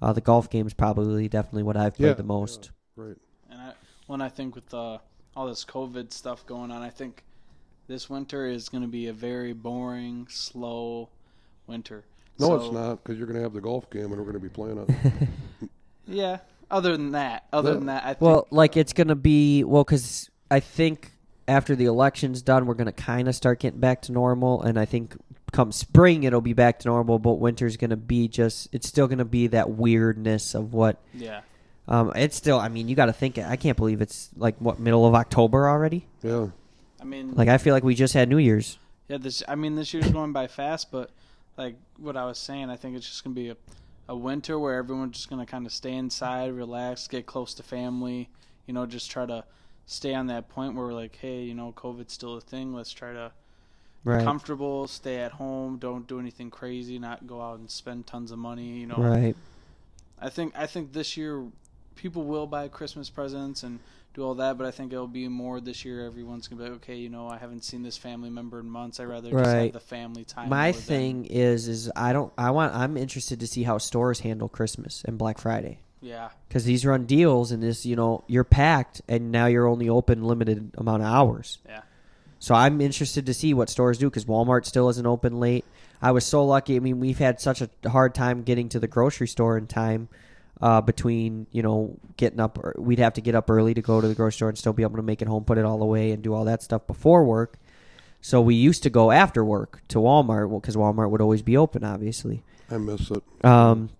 [0.00, 2.70] uh, the golf game's probably definitely what I've played Yeah, the most.
[2.96, 3.16] Right.
[3.50, 3.72] And I,
[4.06, 4.98] when I think with uh,
[5.36, 7.24] all this COVID stuff going on, I think
[7.88, 11.08] this winter is going to be a very boring, slow
[11.66, 12.04] winter.
[12.38, 14.32] No, So- it's not because you're going to have the golf game and we're going
[14.34, 15.68] to be playing it.
[16.06, 16.38] Yeah.
[16.70, 17.74] Other than that, other Yeah.
[17.74, 21.12] than that, I think Well, like it's gonna be well, because I think
[21.46, 24.84] after the election's done, we're gonna kind of start getting back to normal, and I
[24.86, 25.14] think
[25.52, 27.18] come spring it'll be back to normal.
[27.18, 31.42] But winter's gonna be just it's still gonna be that weirdness of what yeah.
[31.88, 32.58] um it's still.
[32.58, 33.38] I mean, you got to think.
[33.38, 36.06] I can't believe it's like what middle of October already.
[36.22, 36.48] yeah.
[37.00, 38.78] I mean, Like I feel like we just had New Year's.
[39.08, 39.18] yeah.
[39.18, 41.10] This, I mean, this year's going by fast, but
[41.56, 43.56] like what I was saying, I think it's just going to be a,
[44.08, 47.62] a winter where everyone's just going to kind of stay inside, relax, get close to
[47.64, 48.30] family.
[48.66, 49.44] You know, just try to
[49.84, 52.72] stay on that point where we're like, hey, you know, COVID's still a thing.
[52.72, 53.32] Let's try to
[54.04, 54.24] Right.
[54.24, 58.38] comfortable, stay at home, don't do anything crazy, not go out and spend tons of
[58.38, 58.78] money.
[58.80, 59.36] You know, Right.
[60.20, 61.44] I think I think this year
[61.94, 63.78] people will buy Christmas presents and
[64.14, 66.04] do all that, but I think it'll be more this year.
[66.04, 69.00] Everyone's gonna be like, okay, you know, I haven't seen this family member in months.
[69.00, 69.64] I rather just Right.
[69.64, 70.48] have the family time.
[70.48, 72.32] My thing is, is I don't.
[72.36, 72.74] I want.
[72.74, 75.78] I'm interested to see how stores handle Christmas and Black Friday.
[76.00, 79.88] yeah, because these run deals and this you know you're packed and now you're only
[79.88, 81.82] open limited amount of hours yeah,
[82.42, 85.64] so i'm interested to see what stores do because walmart still isn't open late
[86.00, 88.88] i was so lucky i mean we've had such a hard time getting to the
[88.88, 90.08] grocery store in time
[90.60, 94.08] uh, between you know getting up we'd have to get up early to go to
[94.08, 96.10] the grocery store and still be able to make it home put it all away
[96.10, 97.58] and do all that stuff before work
[98.20, 101.84] so we used to go after work to walmart because walmart would always be open
[101.84, 103.22] obviously I miss it.
[103.44, 103.90] um,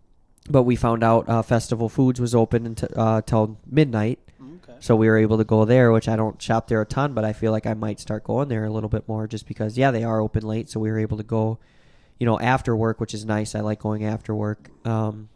[0.48, 4.18] but we found out uh, Festival Foods was open until uh, till midnight.
[4.82, 5.92] So we were able to go there.
[5.92, 8.48] Which I don't shop there a ton, but I feel like I might start going
[8.48, 10.98] there a little bit more, just because yeah, they are open late, so we were
[10.98, 11.58] able to go,
[12.18, 13.54] you know, after work, which is nice.
[13.54, 14.68] I like going after work.
[14.84, 15.28] Um,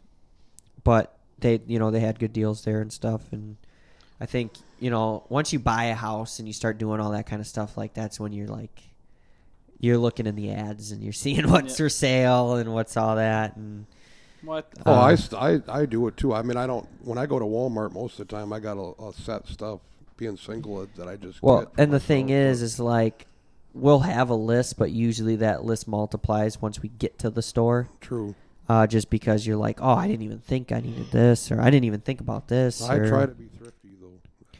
[0.83, 3.57] but they, you know, they had good deals there and stuff, and
[4.19, 7.25] I think you know once you buy a house and you start doing all that
[7.25, 8.83] kind of stuff, like that's when you're like.
[9.79, 11.85] You're looking in the ads and you're seeing what's Yeah.
[11.85, 13.85] for sale and what's all that and
[14.43, 14.67] What?
[14.85, 16.33] Oh, Uh, I, st- I I do it too.
[16.33, 16.87] I mean, I don't.
[17.03, 19.79] When I go to Walmart, most of the time I got a, a set stuff.
[20.17, 23.27] Being single, that I just Well, get and the thing myself, is, is like
[23.75, 27.87] we'll have a list, but usually that list multiplies once we get to the store.
[28.01, 28.33] true.
[28.67, 31.69] Uh, just because you're like, oh, I didn't even think I needed this, or I
[31.69, 32.81] didn't even think about this.
[32.81, 34.07] I or- try to be thrifty though.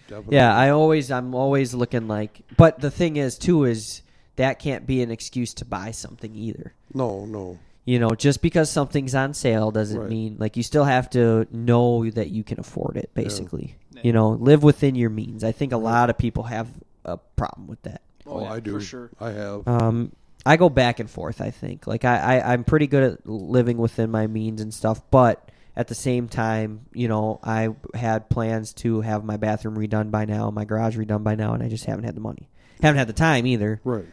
[0.07, 0.36] Definitely.
[0.38, 2.41] Yeah, I always, I'm always looking like.
[2.55, 4.03] But the thing is, too, is
[4.36, 6.73] that can't be an excuse to buy something either.
[6.93, 7.57] No, no.
[7.88, 10.10] You know, just because something's on sale doesn't Right.
[10.10, 13.10] mean like you still have to know that you can afford it.
[13.16, 14.02] Basically, Yeah.
[14.04, 15.44] you know, live within your means.
[15.44, 16.68] I think a lot of people have
[17.06, 18.02] a problem with that.
[18.28, 18.74] Oh, yeah, I do.
[18.74, 19.10] for sure.
[19.22, 19.66] I have.
[19.68, 20.12] Um,
[20.46, 21.40] I go back and forth.
[21.42, 25.02] I think like I, I I'm pretty good at living within my means and stuff,
[25.10, 30.12] but at the same time, you know, I had plans to have my bathroom redone
[30.12, 32.50] by now, my garage redone by now, and I just haven't had the money.
[32.82, 34.06] Haven't had the time either right.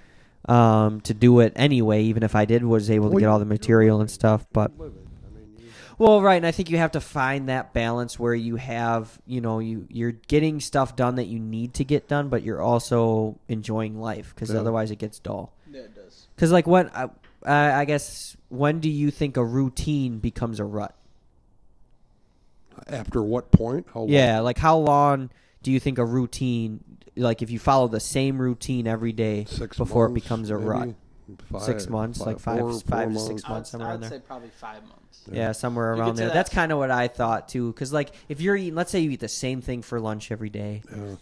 [0.46, 2.02] Um, to do it anyway.
[2.04, 4.86] Even if I did, was able to get all the material and stuff, but You're
[4.88, 5.06] living.
[5.26, 8.34] I mean, you, well, right, and I think you have to find that balance where
[8.34, 12.28] you have, you know, you you're getting stuff done that you need to get done,
[12.28, 14.60] but you're also enjoying life because Yeah.
[14.60, 15.52] otherwise it gets dull.
[15.70, 16.26] Yeah, it does.
[16.34, 17.08] Because like when I,
[17.44, 20.94] I I guess when do you think a routine becomes a rut?
[22.88, 23.86] after what point?
[23.94, 24.08] How long?
[24.10, 25.30] Yeah, like how long
[25.64, 26.84] do you think a routine,
[27.16, 30.54] like if you follow the same routine every day Six before months, it becomes a
[30.54, 30.64] maybe?
[30.66, 30.94] rut?
[31.50, 33.48] Five- Six months, like five- four- five four to six months.
[33.48, 34.10] months, I'd, somewhere I'd in there.
[34.10, 35.22] say probably five months.
[35.32, 36.26] Yeah, somewhere You around there.
[36.28, 37.72] that- That's kind of what I thought too.
[37.72, 40.50] Because like if you're eating, let's say you eat the same thing for lunch every
[40.50, 40.82] day.
[40.94, 41.16] Yeah.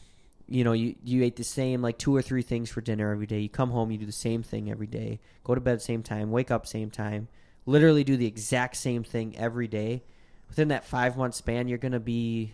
[0.49, 3.27] You know, you you ate the same like two or three things for dinner every
[3.27, 3.39] day.
[3.39, 5.21] You come home, you do the same thing every day.
[5.45, 7.29] Go to bed same time, wake up same time.
[7.65, 10.03] Literally do the exact same thing every day.
[10.49, 12.53] Within that five month span, you're gonna be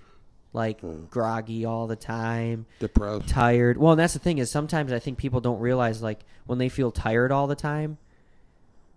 [0.52, 1.04] like Hmm.
[1.10, 3.28] groggy all the time, Depressed.
[3.28, 3.76] tired.
[3.76, 6.68] Well, and that's the thing is sometimes I think people don't realize like when they
[6.68, 7.98] feel tired all the time,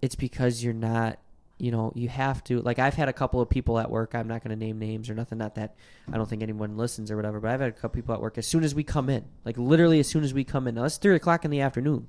[0.01, 1.19] it's because you're not
[1.59, 4.27] you know you have to like i've had a couple of people at work i'm
[4.27, 5.75] not going to name names or nothing not that
[6.11, 8.35] i don't think anyone listens or whatever but i've had a couple people at work
[8.39, 10.85] as soon as we come in like literally as soon as we come in now
[10.85, 12.07] it's three o'clock in the afternoon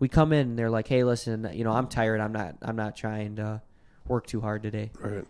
[0.00, 2.74] we come in and they're like hey listen you know i'm tired i'm not i'm
[2.74, 3.62] not trying to
[4.08, 5.24] work too hard today Right.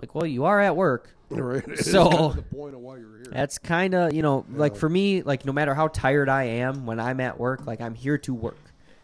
[0.00, 1.62] like well you are at work Right.
[1.68, 3.26] It's So- kind of the point of why you're here.
[3.30, 6.86] that's kind of you know like for me like no matter how tired i am
[6.86, 8.56] when i'm at work like i'm here to work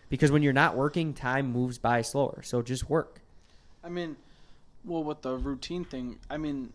[0.08, 3.20] because when you're not working time moves by slower so just work
[3.82, 4.16] I mean,
[4.86, 6.72] well, with the routine thing, I mean,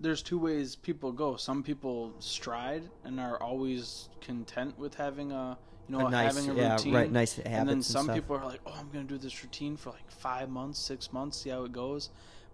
[0.00, 1.36] there's two ways people go.
[1.36, 6.50] Some people stride and are always content with having a you know, a nice, having
[6.50, 8.14] a routine, yeah, right, nice habits and then and some stuff.
[8.16, 11.12] people are like, "Oh, I'm going to do this routine for like five months, six
[11.12, 12.08] months, see how it goes."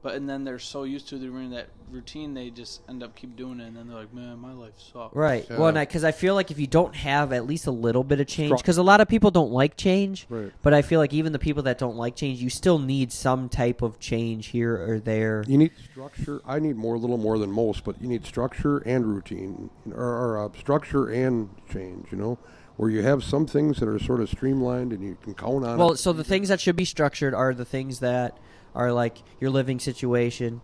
[0.07, 3.35] But and then they're so used to doing that routine, they just end up keep
[3.35, 5.45] doing it, and then they're like, "Man, my life sucks." Right.
[5.51, 5.59] Yeah.
[5.59, 8.29] Well, because I feel like if you don't have at least a little bit of
[8.29, 10.53] change, because a lot of people don't like change, Right.
[10.63, 13.49] but I feel like even the people that don't like change, you still need some
[13.49, 15.43] type of change here or there.
[15.49, 16.41] You need structure.
[16.47, 20.05] I need more, a little more than most, but you need structure and routine, or,
[20.05, 22.13] or uh, structure and change.
[22.13, 22.39] You know,
[22.77, 25.77] where you have some things that are sort of streamlined and you can count on.
[25.79, 25.97] Well, it.
[25.97, 28.39] so the things that should be structured are the things that
[28.77, 30.61] are like your living situation,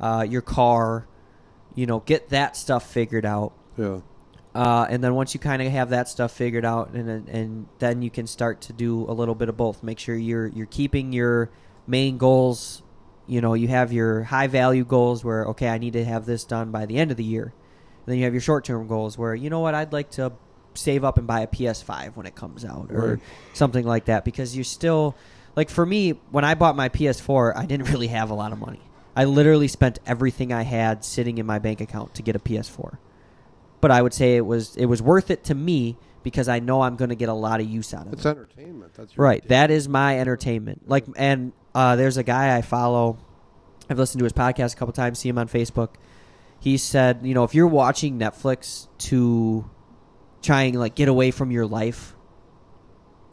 [0.00, 1.06] uh, your car.
[1.74, 3.52] You know, get that stuff figured out.
[3.78, 4.00] yeah,
[4.54, 7.66] Uh, and then once you kind of have that stuff figured out, and then- and
[7.78, 9.82] then you can start to do a little bit of both.
[9.82, 11.48] Make sure you're you're keeping your
[11.86, 12.82] main goals.
[13.26, 16.44] You know, you have your high value goals where okay, I need to have this
[16.44, 17.44] done by the end of the year.
[18.04, 20.32] And then you have your short term goals where you know what, I'd like to
[20.74, 23.18] save up and buy a PS5 when it comes out or Right.
[23.54, 25.14] something like that because you're still
[25.56, 28.58] like for me when I bought my PS4, I didn't really have a lot of
[28.58, 28.80] money.
[29.14, 32.96] I literally spent everything I had sitting in my bank account to get a PS4
[33.82, 36.80] but I would say it was it was worth it to me because I know
[36.80, 38.28] I'm going to get a lot of use out of it's it.
[38.28, 38.94] It's entertainment.
[38.94, 40.88] That's your Right, that is my entertainment.
[40.88, 43.18] Like, and uh, there's a guy I follow.
[43.90, 45.18] I've listened to his podcast a couple times.
[45.18, 45.96] See him on Facebook.
[46.60, 49.68] He said, you know, if you're watching Netflix to
[50.42, 52.14] try and like get away from your life,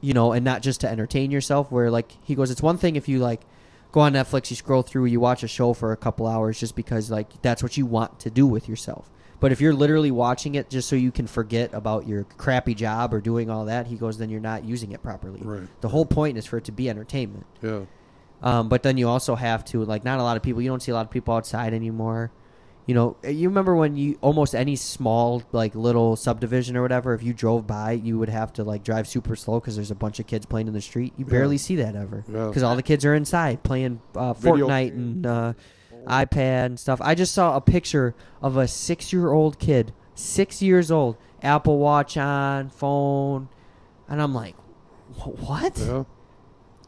[0.01, 1.71] you know, and not just to entertain yourself.
[1.71, 3.41] Where like he goes, it's one thing if you like
[3.91, 6.75] go on Netflix, you scroll through, you watch a show for a couple hours just
[6.75, 9.09] because like that's what you want to do with yourself.
[9.39, 13.13] But if you're literally watching it just so you can forget about your crappy job
[13.13, 15.39] or doing all that, he goes, then you're not using it properly.
[15.41, 15.67] Right.
[15.79, 17.45] The whole point is for it to be entertainment.
[17.61, 17.85] Yeah.
[18.41, 20.61] Um, but then you also have to like not a lot of people.
[20.61, 22.31] You don't see a lot of people outside anymore.
[22.89, 27.21] You know, you remember when you almost any small like little subdivision or whatever, if
[27.21, 30.19] you drove by, you would have to like drive super slow because there's a bunch
[30.19, 31.13] of kids playing in the street.
[31.15, 31.29] You Yeah.
[31.31, 32.47] barely see that ever Yeah.
[32.47, 34.97] because all the kids are inside playing uh, Fortnite games.
[35.17, 35.53] and uh,
[36.07, 36.99] iPad and stuff.
[37.03, 42.71] I just saw a picture of a six-year-old kid, six years old, Apple Watch on,
[42.71, 43.49] phone,
[44.07, 44.55] and I'm like,
[45.15, 45.77] what?
[45.77, 46.05] Yeah.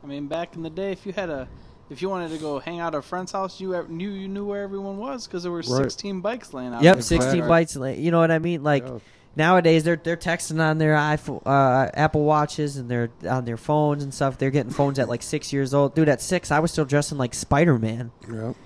[0.03, 1.47] I mean, back in the day, if you had a,
[1.91, 4.45] if you wanted to go hang out at a friend's house, you knew you knew
[4.45, 5.65] where everyone was because there were Right.
[5.83, 6.81] 16 bikes laying out.
[6.81, 7.67] Yep, in the sixteen backyard.
[7.67, 7.77] bytes.
[7.79, 8.63] la- You know what I mean?
[8.63, 8.97] Like Yeah.
[9.35, 14.03] nowadays, they're they're texting on their iPhone, uh, Apple watches, and they're on their phones
[14.03, 14.37] and stuff.
[14.37, 15.93] They're getting phones at like six years old.
[15.93, 18.11] Dude, at six, I was still dressing like Spider Man.
[18.31, 18.53] Yeah.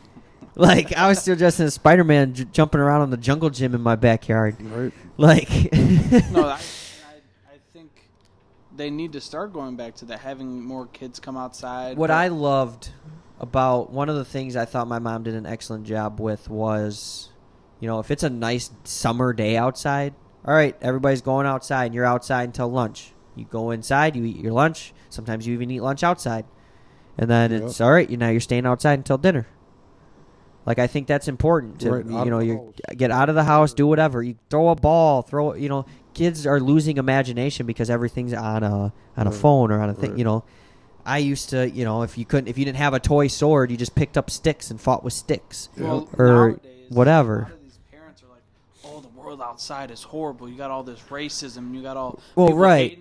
[0.58, 3.76] Like I was still dressing as Spider Man, j- jumping around on the jungle gym
[3.76, 4.56] in my backyard.
[4.62, 4.94] Right.
[5.18, 5.50] Like,
[6.32, 6.60] No, I,
[8.76, 11.98] they need to start going back to that, having more kids come outside.
[11.98, 12.92] what but- I loved
[13.40, 17.30] about one of the things I thought my mom did an excellent job with was,
[17.80, 20.14] you know, if it's a nice summer day outside,
[20.46, 23.14] all right, everybody's going outside, and you're outside until lunch.
[23.36, 24.94] You go inside, you eat your lunch.
[25.10, 26.46] Sometimes you even eat lunch outside,
[27.18, 27.58] and then Yeah.
[27.60, 28.10] it's all right.
[28.10, 29.48] You now you're staying outside until dinner.
[30.66, 33.74] Like I think that's important to Right, you know you get out of the house,
[33.74, 34.24] do whatever.
[34.24, 35.86] You throw a ball, throw you know.
[36.16, 39.94] Kids are losing imagination because everything's on a on a Right, phone or on a
[39.94, 40.12] thing.
[40.12, 40.18] right.
[40.18, 40.44] You know,
[41.06, 43.70] I used to you know if you couldn't if you didn't have a toy sword,
[43.70, 45.70] you just picked up sticks and fought with sticks.
[45.78, 47.36] Well, Or nowadays, whatever.
[47.36, 48.42] A lot of these parents are like,
[48.86, 50.50] "Oh, the world outside is horrible.
[50.50, 51.76] You got all this racism.
[51.76, 53.00] You got all Well, people right.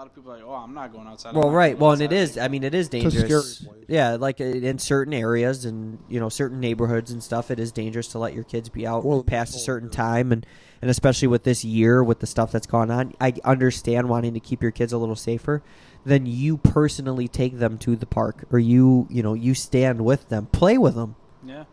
[0.00, 1.72] Lot of people are like, "Oh, I'm not going outside." Well, right.
[1.72, 2.38] going Well, and it is.
[2.38, 3.66] I mean, it is dangerous.
[3.86, 8.08] Yeah, like in certain areas and you know certain neighborhoods and stuff, it is dangerous
[8.08, 9.96] to let your kids be out Well, past a certain yeah.
[9.96, 10.46] time, and
[10.80, 14.40] and especially with this year with the stuff that's gone on, I understand wanting to
[14.40, 15.62] keep your kids a little safer.
[16.04, 20.28] Then you personally take them to the park, or you you know you stand with
[20.30, 21.14] them, play with them.
[21.44, 21.64] Yeah,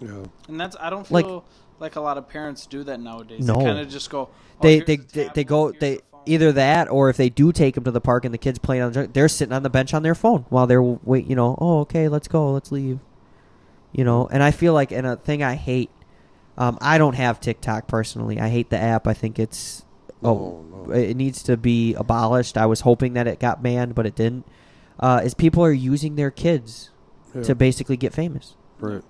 [0.00, 0.24] Yeah.
[0.48, 1.44] and that's I don't Like- feel like,
[1.80, 3.46] like a lot of parents do that nowadays.
[3.46, 3.54] No.
[3.54, 4.30] they kind of just go.
[4.30, 4.32] Oh,
[4.62, 7.16] they here's they, the they they go here's they the phone." Either that or if
[7.16, 9.52] they do take them to the park and the kids playing on the they're sitting
[9.52, 12.52] on the bench on their phone while they're wait you know oh okay let's go
[12.52, 12.98] let's leave
[13.92, 15.90] you know and I feel like and a thing I hate
[16.56, 19.84] um, I don't have TikTok personally I hate the app I think it's
[20.22, 20.92] oh No, no.
[20.92, 24.46] it needs to be abolished I was hoping that it got banned but it didn't
[25.00, 26.90] uh, is people are using their kids
[27.34, 27.42] Yeah.
[27.42, 29.02] to basically get famous Right.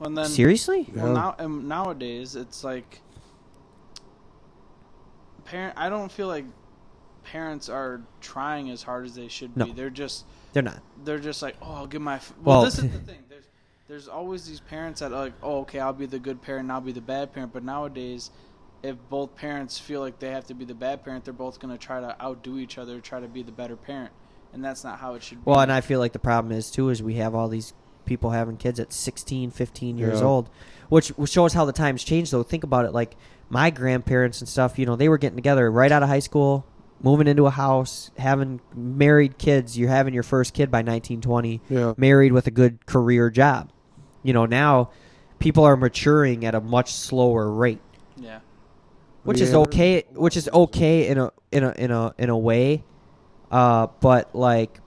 [0.00, 1.12] And then seriously Well, Yeah.
[1.12, 3.02] now and nowadays it's like
[5.52, 5.74] parent.
[5.76, 6.44] I don't feel like
[7.24, 9.66] parents are trying as hard as they should No.
[9.66, 9.72] be.
[9.72, 12.16] They're just they're not they're just like, oh, I'll give my.
[12.16, 12.34] F-.
[12.42, 13.18] Well, Well- this is the thing.
[13.28, 13.44] There's
[13.88, 16.72] there's always these parents that are like, oh, okay, I'll be the good parent, and
[16.72, 17.52] I'll be the bad parent.
[17.52, 18.30] But nowadays,
[18.82, 21.72] if both parents feel like they have to be the bad parent, they're both going
[21.76, 24.10] to try to outdo each other, try to be the better parent,
[24.52, 25.50] and that's not how it should be.
[25.50, 27.74] Well, and I feel like the problem is too is we have all these
[28.06, 30.26] people having kids at 16, 15 years Yeah.
[30.26, 30.48] old,
[30.88, 32.30] which which shows how the times change.
[32.30, 33.16] Though think about it, like
[33.52, 34.78] my grandparents and stuff.
[34.78, 36.64] You know, they were getting together right out of high school,
[37.02, 39.78] moving into a house, having married kids.
[39.78, 41.92] You're having your first kid by 1920 Yeah.
[41.98, 43.70] married with a good career job.
[44.22, 44.88] You know, now
[45.38, 47.80] people are maturing at a much slower rate,
[48.16, 48.38] Yeah.
[49.24, 50.00] which is okay.
[50.00, 52.84] there's a lot Which is okay in a in a in a in a way,
[53.50, 54.80] uh, but like,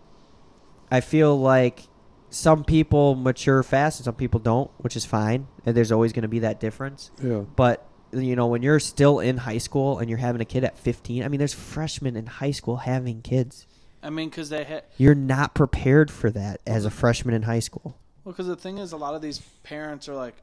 [0.89, 1.83] I feel like
[2.31, 5.47] some people mature fast and some people don't, which is fine.
[5.65, 7.11] And there's always going to be that difference.
[7.21, 7.41] Yeah.
[7.55, 7.85] But
[8.15, 11.23] you know, when you're still in high school and you're having a kid at 15,
[11.23, 13.65] I mean, there's freshmen in high school having kids.
[14.03, 14.83] I mean, because they had.
[14.97, 17.97] You're not prepared for that as a freshman in high school.
[18.23, 20.35] Well, because the thing is, a lot of these parents are like,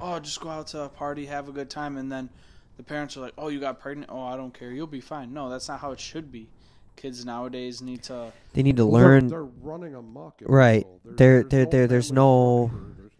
[0.00, 2.28] "Oh, just go out to a party, have a good time," and then
[2.76, 4.10] the parents are like, "Oh, you got pregnant?
[4.12, 6.48] Oh, I don't care, you'll be fine." No, that's not how it should be.
[6.96, 8.32] Kids nowadays need to.
[8.54, 9.28] They need to Well, they're- learn.
[9.28, 10.42] They're, running amok.
[10.42, 10.86] in Right.
[11.04, 12.70] There- there- there- there's no-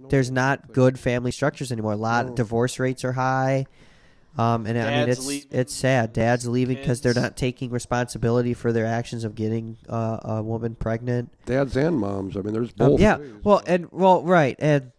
[0.09, 1.93] there's not good family structures anymore.
[1.93, 2.35] A lot No.
[2.35, 3.67] divorce rates are high.
[4.39, 6.13] Um, and I mean, it's leaving it's sad.
[6.13, 10.77] Dads leaving because they're not taking responsibility for their actions of getting uh, a woman
[10.77, 11.31] pregnant.
[11.45, 12.37] dads and moms.
[12.37, 13.01] I mean, there's Um, both.
[13.01, 13.33] yeah, ways.
[13.43, 14.93] well, and well, right, and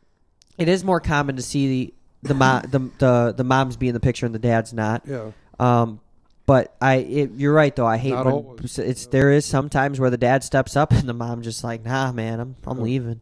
[0.58, 1.94] it is more common to see the
[2.28, 5.04] the, mo- the the the moms be in the picture and the dads not.
[5.08, 5.32] yeah.
[5.58, 6.02] Um,
[6.46, 7.86] but I, it, you're right though.
[7.86, 9.10] I hate Not when always, it's yeah.
[9.12, 12.40] there is sometimes where the dad steps up and the mom just like, nah, man,
[12.42, 12.84] I'm I'm Yeah.
[12.84, 13.22] leaving.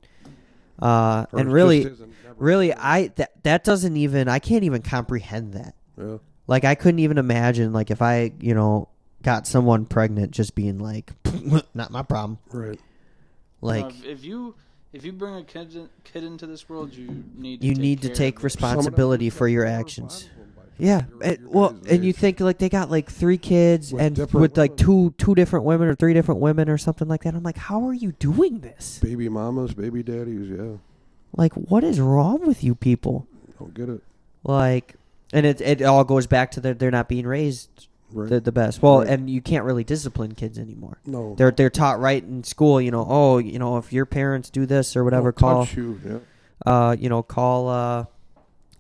[0.82, 2.74] Uh, Or and really, just isn't, never really.
[2.74, 5.76] I that that doesn't even I can't even comprehend that.
[5.98, 6.18] Yeah.
[6.48, 8.90] Like I couldn't even imagine like if I you know
[9.24, 11.12] got someone pregnant just being like,
[11.74, 12.38] not my problem.
[12.52, 12.80] Right.
[13.62, 14.56] Like you know, if, if you
[14.94, 17.82] if you bring a kid in, kid into this world, you need to you take
[17.82, 20.30] need to care take responsibility for your actions.
[20.80, 24.02] Yeah, Your- and, your well, and you think like they got like three kids With
[24.04, 24.86] and different with like women.
[24.86, 27.34] two two different women or three different women or something like that.
[27.34, 29.00] I'm like, how are you doing this?
[29.00, 30.50] baby mamas, baby daddies.
[30.50, 30.78] Yeah.
[31.36, 33.28] Like, what is wrong with you people?
[33.60, 34.02] Don't get it.
[34.44, 34.96] Like,
[35.34, 38.30] and it it all goes back to that they're not being raised Right.
[38.30, 38.82] the, the best.
[38.82, 39.10] Well, Right.
[39.10, 41.00] and you can't really discipline kids anymore.
[41.06, 41.36] no.
[41.38, 42.80] They're they're taught right in school.
[42.80, 46.00] You know, oh, you know, if your parents do this or whatever, Don't call you.
[46.06, 46.20] Yeah.
[46.66, 48.06] uh, you know, call uh,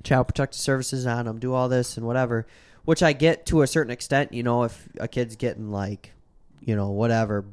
[0.03, 2.47] child protective services on them, do all this and whatever.
[2.85, 4.31] Which I get to a certain extent.
[4.33, 6.13] You know, if a kid's getting like,
[6.61, 7.43] you know, whatever,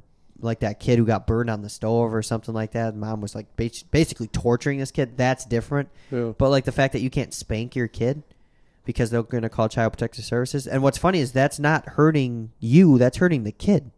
[0.40, 3.34] like that kid who got burned on the stove or something like that, mom was
[3.34, 5.16] like basically torturing this kid.
[5.16, 5.88] That's different.
[6.12, 6.34] Yeah.
[6.38, 8.22] But like the fact that you can't spank your kid
[8.84, 10.66] because they're going to call child protective services.
[10.66, 13.90] And what's funny is that's not hurting you, that's hurting the kid.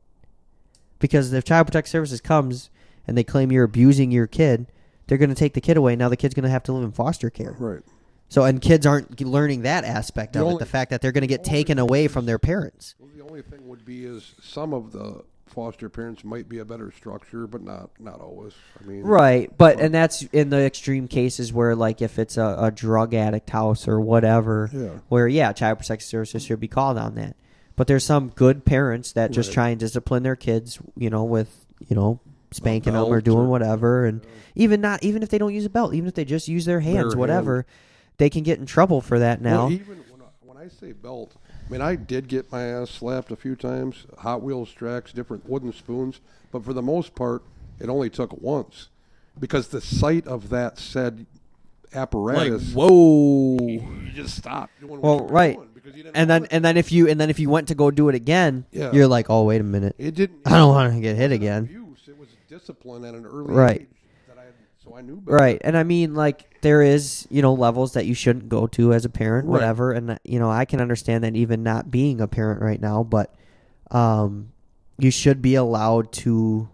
[0.98, 2.70] Because if child protective services comes
[3.06, 4.66] and they claim you're abusing your kid,
[5.06, 5.96] they're going to take the kid away.
[5.96, 7.56] Now the kid's going to have to live in foster care.
[7.58, 7.82] Right.
[8.28, 11.22] So and kids aren't learning that aspect The of it, the fact that they're going
[11.22, 12.94] to get taken away from their parents.
[12.98, 16.64] Well, the only thing would be is some of the foster parents might be a
[16.64, 18.52] better structure, but not not always.
[18.80, 22.36] I mean, Right, but But- and that's in the extreme cases where like if it's
[22.36, 24.88] a, a drug addict house or whatever, Yeah.
[25.08, 27.36] where yeah, child protective services should be called on that.
[27.76, 29.54] But there's some good parents that just Right.
[29.54, 32.20] try and discipline their kids, you know, with you know
[32.50, 34.30] spanking them or doing or- whatever, and Yeah.
[34.64, 36.80] even not even if they don't use a belt, even if they just use their
[36.80, 37.66] hands, whatever,
[38.18, 39.64] they can get in trouble for that now.
[39.64, 41.34] Well, even when I, when I say belt,
[41.66, 44.06] I mean I did get my ass slapped a few times.
[44.18, 46.20] Hot Wheels tracks, different wooden spoons,
[46.52, 47.42] but for the most part,
[47.80, 48.88] it only took once,
[49.38, 51.26] because the sight of that said
[51.92, 53.56] like apparatus, whoa.
[53.66, 55.56] you just stopped doing what Well, right.
[55.56, 56.48] doing because you didn't And then it.
[56.52, 58.92] and then if you and then if you went to go do it again, Yeah.
[58.92, 60.40] you're like, oh wait a minute, it didn't.
[60.46, 61.64] I don't want to get hit again.
[61.64, 61.82] Abuse.
[62.08, 63.80] It was discipline at an early Right.
[63.82, 63.95] age that I,
[64.86, 65.36] so I knew better.
[65.36, 65.60] Right.
[65.62, 69.04] And I mean like there is, you know, levels that you shouldn't go to as
[69.04, 69.52] a parent, Right.
[69.52, 69.92] whatever.
[69.92, 73.34] And you know, I can understand that even not being a parent right now, but
[73.90, 74.52] um
[74.98, 76.68] you should be allowed to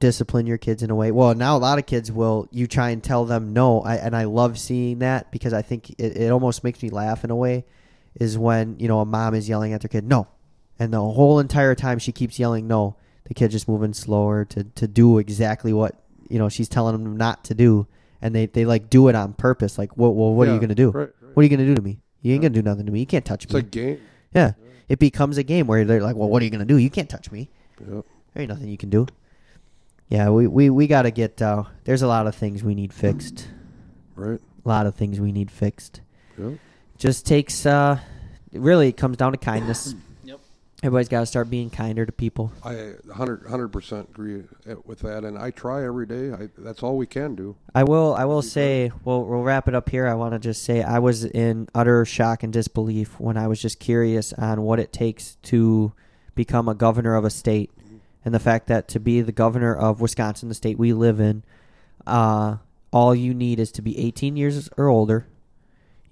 [0.00, 1.10] discipline your kids in a way.
[1.10, 4.14] Well, now a lot of kids will you try and tell them no, I, and
[4.14, 7.36] I love seeing that because I think it, it almost makes me laugh in a
[7.36, 7.64] way
[8.14, 10.26] is when, you know, a mom is yelling at their kid, "No."
[10.78, 14.64] And the whole entire time she keeps yelling no, the kid just moving slower to
[14.64, 15.94] to do exactly what,
[16.28, 17.86] you know, she's telling them not to do
[18.22, 19.78] and they they like do it on purpose.
[19.78, 20.90] Like, what well, what are you going to do?
[20.90, 21.34] Right, right.
[21.34, 21.98] What are you going to do to me?
[22.22, 22.48] You ain't Yeah.
[22.48, 23.00] going to do nothing to me.
[23.00, 23.60] You can't touch It's me.
[23.60, 24.00] It's a game.
[24.34, 24.52] yeah.
[24.88, 26.76] It becomes a game where they're like, "Well, what are you going to do?
[26.76, 27.48] You can't touch me."
[27.80, 28.04] Yep.
[28.34, 29.06] There ain't nothing you can do.
[30.08, 31.40] Yeah, we we, we got to get.
[31.40, 33.48] Uh, there's a lot of things we need fixed.
[34.14, 34.40] Right.
[34.64, 36.00] A lot of things we need fixed.
[36.38, 36.58] Yep.
[36.98, 37.64] Just takes.
[37.66, 37.98] Uh,
[38.52, 39.94] really, it comes down to kindness.
[40.84, 42.52] Everybody's got to start being kinder to people.
[42.62, 42.74] I
[43.06, 46.30] 100 percent agree uh, with that, and I try every day.
[46.30, 47.56] I, that's all we can do.
[47.74, 48.14] I will.
[48.14, 48.92] I will say.
[49.02, 50.06] We'll we'll wrap it up here.
[50.06, 53.62] I want to just say I was in utter shock and disbelief when I was
[53.62, 55.94] just curious on what it takes to
[56.34, 57.70] become a governor of a state,
[58.22, 61.44] and the fact that to be the governor of Wisconsin, the state we live in,
[62.06, 62.58] uh,
[62.92, 65.26] all you need is to be 18 years or older.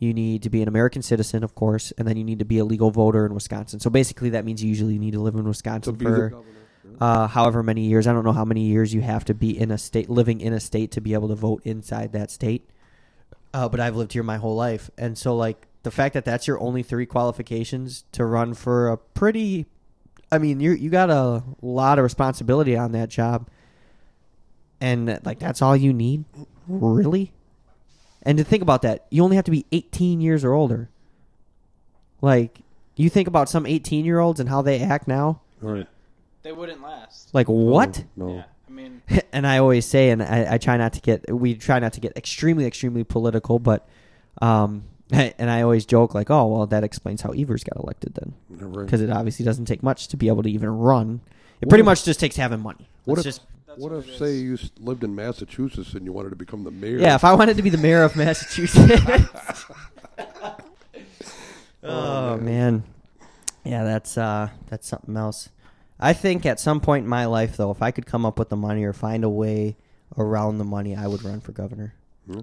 [0.03, 2.59] You need to be an American citizen, of course, and then you need to be
[2.59, 3.79] a legal voter in Wisconsin.
[3.79, 6.43] So basically, that means you usually need to live in Wisconsin for
[7.01, 8.09] uh, however many years.
[8.09, 10.53] I don't know how many years you have to be in a state, living in
[10.53, 12.69] a state to be able to vote inside that state.
[13.55, 16.49] Uh, but I've lived here my whole life, and so like the fact that that's
[16.49, 19.67] your only three qualifications to run for a pretty,
[20.33, 23.49] I mean, you you got a lot of responsibility on that job,
[24.81, 26.25] and like that's all you need,
[26.67, 27.33] really.
[28.23, 30.89] And to think about that, you only have to be 18 years or older.
[32.21, 32.61] Like,
[32.97, 35.41] you think about some 18 year olds and how they act now.
[35.61, 35.87] Right.
[36.43, 37.33] They wouldn't last.
[37.35, 38.05] Like, what?
[38.17, 38.35] No.
[38.37, 41.55] Yeah, I mean, and I always say, and I, I try not to get, we
[41.55, 43.89] try not to get extremely, extremely political, but,
[44.41, 48.35] um, and I always joke like, oh, well, that explains how Evers got elected then,
[48.51, 48.85] Right.
[48.87, 51.21] because it obviously doesn't take much to be able to even run.
[51.61, 52.89] It What pretty if- much just takes having money.
[53.05, 56.13] What Let's if, just, That's what what if say you lived in Massachusetts and you
[56.13, 56.99] wanted to become the mayor?
[56.99, 59.03] yeah, if I wanted to be the mayor of Massachusetts.
[61.83, 62.85] oh man,
[63.65, 65.51] yeah, that's uh, that's something else.
[65.99, 68.49] I think at some point in my life, though, if I could come up with
[68.49, 69.77] the money or find a way
[70.19, 71.95] around the money, I would run for governor.
[72.27, 72.41] Hmm.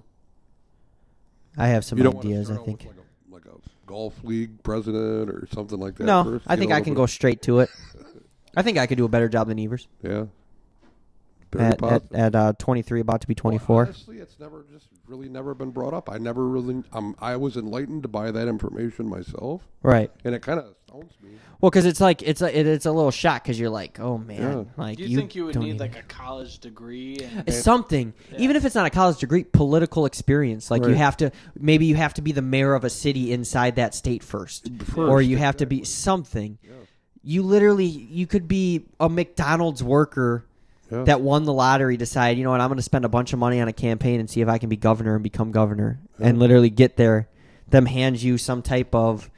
[1.57, 2.51] I have some you don't want to ideas.
[2.51, 2.85] I think.
[2.85, 2.95] with
[3.29, 6.05] like a, like a golf league president or something like that.
[6.05, 7.69] No, first, I think know, I can but- go straight to it.
[8.55, 10.25] I think I could do a better job than Evers Yeah.
[11.51, 13.75] Very at at, at uh, 23, about to be 24.
[13.75, 16.09] Well, honestly, it's never just really never been brought up.
[16.09, 16.83] I never really.
[16.93, 20.11] Um, I was enlightened by that information myself, right.
[20.23, 21.31] and it kind of astounds me.
[21.61, 24.17] Well, because it's like it's a it, it's a little shock because you're like, oh
[24.17, 24.63] man, Yeah.
[24.77, 27.17] like Do you, think you would don't need even- like a college degree?
[27.21, 28.37] And, It's something, Yeah.
[28.39, 30.71] even if it's not a college degree, political experience.
[30.71, 33.75] Like you have to, maybe you have to be the mayor of a city inside
[33.75, 36.57] that state first, First, or you have to be something.
[36.63, 36.71] Yeah.
[37.21, 40.45] You literally, you could be a McDonald's worker
[40.91, 41.03] Yeah.
[41.03, 41.97] that won the lottery.
[41.97, 44.19] Decide, you know what, I'm going to spend a bunch of money on a campaign
[44.19, 47.27] and see if I can be governor and become governor, and literally get there.
[47.69, 49.29] Them hand you some type of.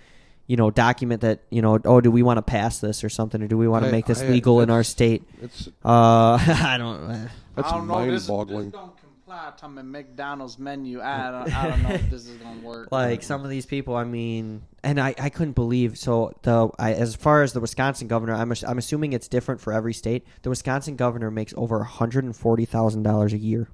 [0.47, 1.79] You know, document that you know.
[1.85, 4.05] Oh, do we want to pass this or something, or do we want to make
[4.05, 5.23] this I- legal in our state?
[5.41, 7.07] It's Uh, I don't.
[7.55, 8.71] That's I don't know, this, mind-boggling.
[8.71, 9.00] This don't
[9.31, 11.01] comply to my McDonald's menu.
[11.01, 12.89] I don't, I don't know if this is gonna work.
[12.91, 16.93] like some of these people i mean and i, I couldn't believe so the I,
[16.93, 20.49] as far as the wisconsin governor I'm, I'm assuming it's different for every state the
[20.49, 23.67] wisconsin governor makes over $140000 a year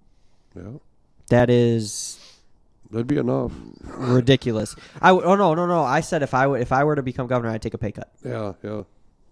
[0.55, 0.63] Yeah,
[1.29, 2.19] that is
[2.91, 3.51] that'd be enough.
[3.83, 7.03] ridiculous i oh no no no i said if i would if i were to
[7.03, 8.83] become governor i'd take a pay cut Yeah, yeah.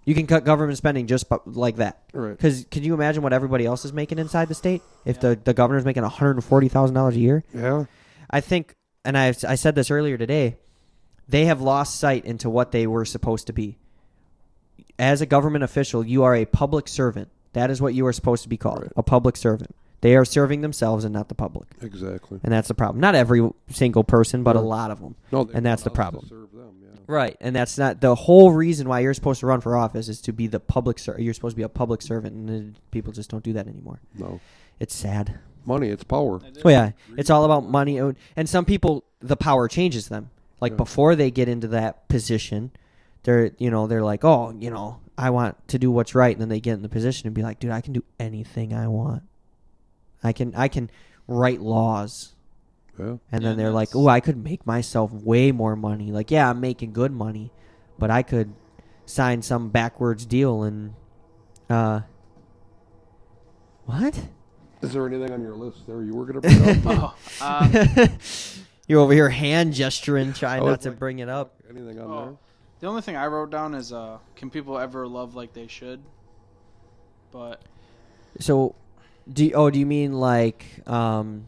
[0.06, 2.32] You can cut government spending just bu- like that Right.
[2.38, 5.54] because can you imagine what everybody else is making inside the state if the, the
[5.54, 7.86] governor's making $140000 a year Yeah.
[8.30, 8.74] I think,
[9.04, 10.58] and I I said this earlier today,
[11.28, 13.78] they have lost sight into what they were supposed to be.
[14.98, 17.30] As a government official, you are a public servant.
[17.54, 18.92] That is what you are supposed to be called, Right.
[18.98, 19.76] a public servant.
[20.02, 22.40] They are serving themselves and not the public, Exactly.
[22.44, 23.00] and that's the problem.
[23.00, 25.16] Not every single person, but a lot of them.
[25.32, 26.26] No, And that's the want to problem.
[26.28, 26.85] serve them, yeah.
[27.08, 30.22] Right, and that's not the whole reason why you're supposed to run for office is
[30.22, 31.00] to be the public.
[31.00, 34.00] Ser- you're supposed to be a public servant, and people just don't do that anymore.
[34.18, 34.40] No.
[34.80, 35.40] It's sad.
[35.66, 36.38] Money, it's power.
[36.46, 36.64] It is.
[36.64, 40.30] Well, yeah, it's all about money, and and some people the power changes them.
[40.62, 40.78] Like Yeah.
[40.78, 42.72] before they get into that position,
[43.24, 46.42] they're you know they're like, oh, you know, I want to do what's right, and
[46.42, 48.88] then they get in the position and be like, dude, I can do anything I
[48.88, 49.24] want.
[50.24, 50.92] I can I can
[51.28, 52.35] write laws,
[52.98, 53.06] Yeah.
[53.06, 56.12] and Yeah, then they're like, oh, I could make myself way more money.
[56.12, 57.52] Like, yeah, I'm making good money,
[58.00, 58.54] but I could
[59.06, 60.94] sign some backwards deal and,
[61.70, 62.02] uh,
[63.86, 64.20] what?
[64.82, 66.48] Is there anything on your list there you were going to
[66.84, 67.16] bring up?
[67.42, 68.08] Oh, uh,
[68.88, 71.56] You're over here hand gesturing, trying not was to like- bring it up.
[71.70, 72.38] anything on Oh.
[72.80, 76.02] the only thing I wrote down is, uh, can people ever love like they should?
[77.32, 77.62] But
[78.40, 78.76] So,
[79.32, 80.66] do you, oh, do you mean like?
[80.88, 81.48] Um,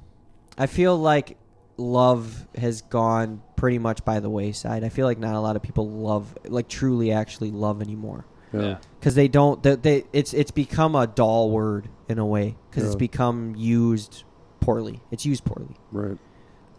[0.57, 1.38] I feel like
[1.77, 4.84] love has gone pretty much by the wayside.
[4.84, 8.25] I feel like not a lot of people love, like truly, actually love anymore.
[8.53, 8.61] Yeah.
[8.61, 12.55] yeah, because they don't they, they it's it's become a dull word in a way
[12.69, 14.23] because it's become used
[14.61, 15.01] poorly.
[15.11, 15.75] It's used poorly.
[15.91, 16.17] Right.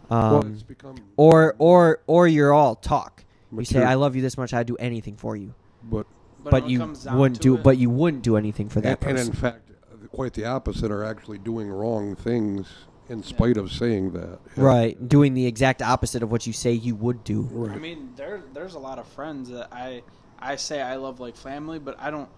[0.09, 3.23] um, well, it's become or or or you're all talk.
[3.55, 5.53] You say i love you this much i'd do anything for you.
[5.83, 6.07] But
[6.43, 9.27] but, but, you wouldn't do it, but you wouldn't do anything for that and, and
[9.27, 12.67] in fact, uh, quite the opposite are actually doing wrong things
[13.09, 14.39] in spite of saying that.
[14.55, 14.63] Yeah.
[14.63, 17.75] right doing the exact opposite of what you say you would do Right.
[17.75, 20.03] I mean, there there's a lot of friends that I
[20.39, 22.29] I say I love like family, but I don't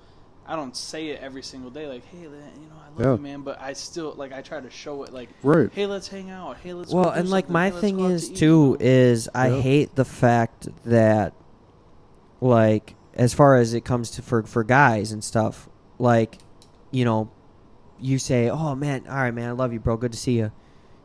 [0.47, 1.87] I don't say it every single day.
[1.87, 3.11] Like, hey, you know, I love Yeah.
[3.11, 3.41] you, man.
[3.41, 5.13] But I still like I try to show it.
[5.13, 5.69] Like, Right.
[5.71, 6.57] hey, let's hang out.
[6.57, 9.61] Hey, let's well and like my Hey, thing is to too you is i Yeah.
[9.61, 11.33] hate the fact that
[12.39, 15.69] like as far as it comes to for for guys and stuff
[15.99, 16.37] like
[16.91, 17.29] you know
[17.99, 20.51] you say oh man all right man i love you bro good to see you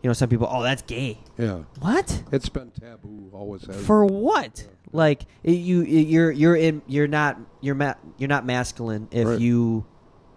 [0.02, 1.18] you know, some people, oh, that's gay.
[1.38, 2.22] Yeah, What?
[2.32, 3.30] it's been taboo.
[3.32, 3.84] Always has.
[3.84, 4.66] For what?
[4.92, 9.26] Like it- you, it- you're you're in you're not you're ma- you're not masculine if
[9.26, 9.40] Right.
[9.40, 9.84] you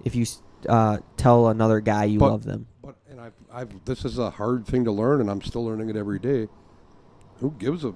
[0.03, 0.25] if you
[0.67, 2.65] uh, tell another guy you But- love them.
[2.83, 5.89] But and I've, I've this is a hard thing to learn, and I'm still learning
[5.89, 6.47] it every day.
[7.39, 7.93] Who gives a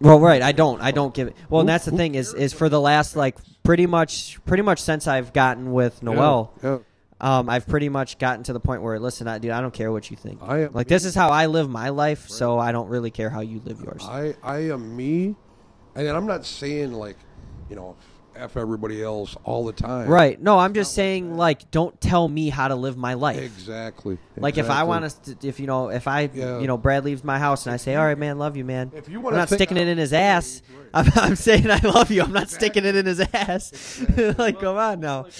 [0.00, 0.40] Well, right.
[0.42, 0.80] I don't.
[0.80, 1.36] I don't give it.
[1.50, 4.80] Well, and that's the thing is is for the last like pretty much pretty much
[4.80, 6.78] since I've gotten with Noel, Yeah,
[7.20, 9.90] um, I've pretty much gotten to the point where listen, I, dude, I don't care
[9.92, 10.40] what you think.
[10.42, 13.30] I am Like this is how I live my life, so I don't really care
[13.30, 14.02] how you live yours.
[14.04, 15.34] I I am me,
[15.94, 17.16] and I'm not saying like,
[17.70, 17.96] you know,
[18.34, 20.08] f everybody else all the time.
[20.08, 20.40] Right.
[20.40, 23.40] No, I'm just not like saying like don't tell me how to live my life.
[23.40, 24.18] Exactly.
[24.36, 26.58] Like if I want to, if you know, if I, Yeah.
[26.58, 28.92] you know, Brad leaves my house and I say, "All right, man, love you, man,"
[28.94, 30.60] If you want, I'm not think sticking it in his ass.
[30.94, 32.22] I'm, I'm saying I love you.
[32.22, 33.72] I'm not sticking it in his ass.
[33.72, 34.32] Exactly.
[34.38, 35.22] like, come on now.
[35.22, 35.32] Like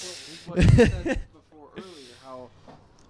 [0.47, 2.49] what, what you said before earlier, how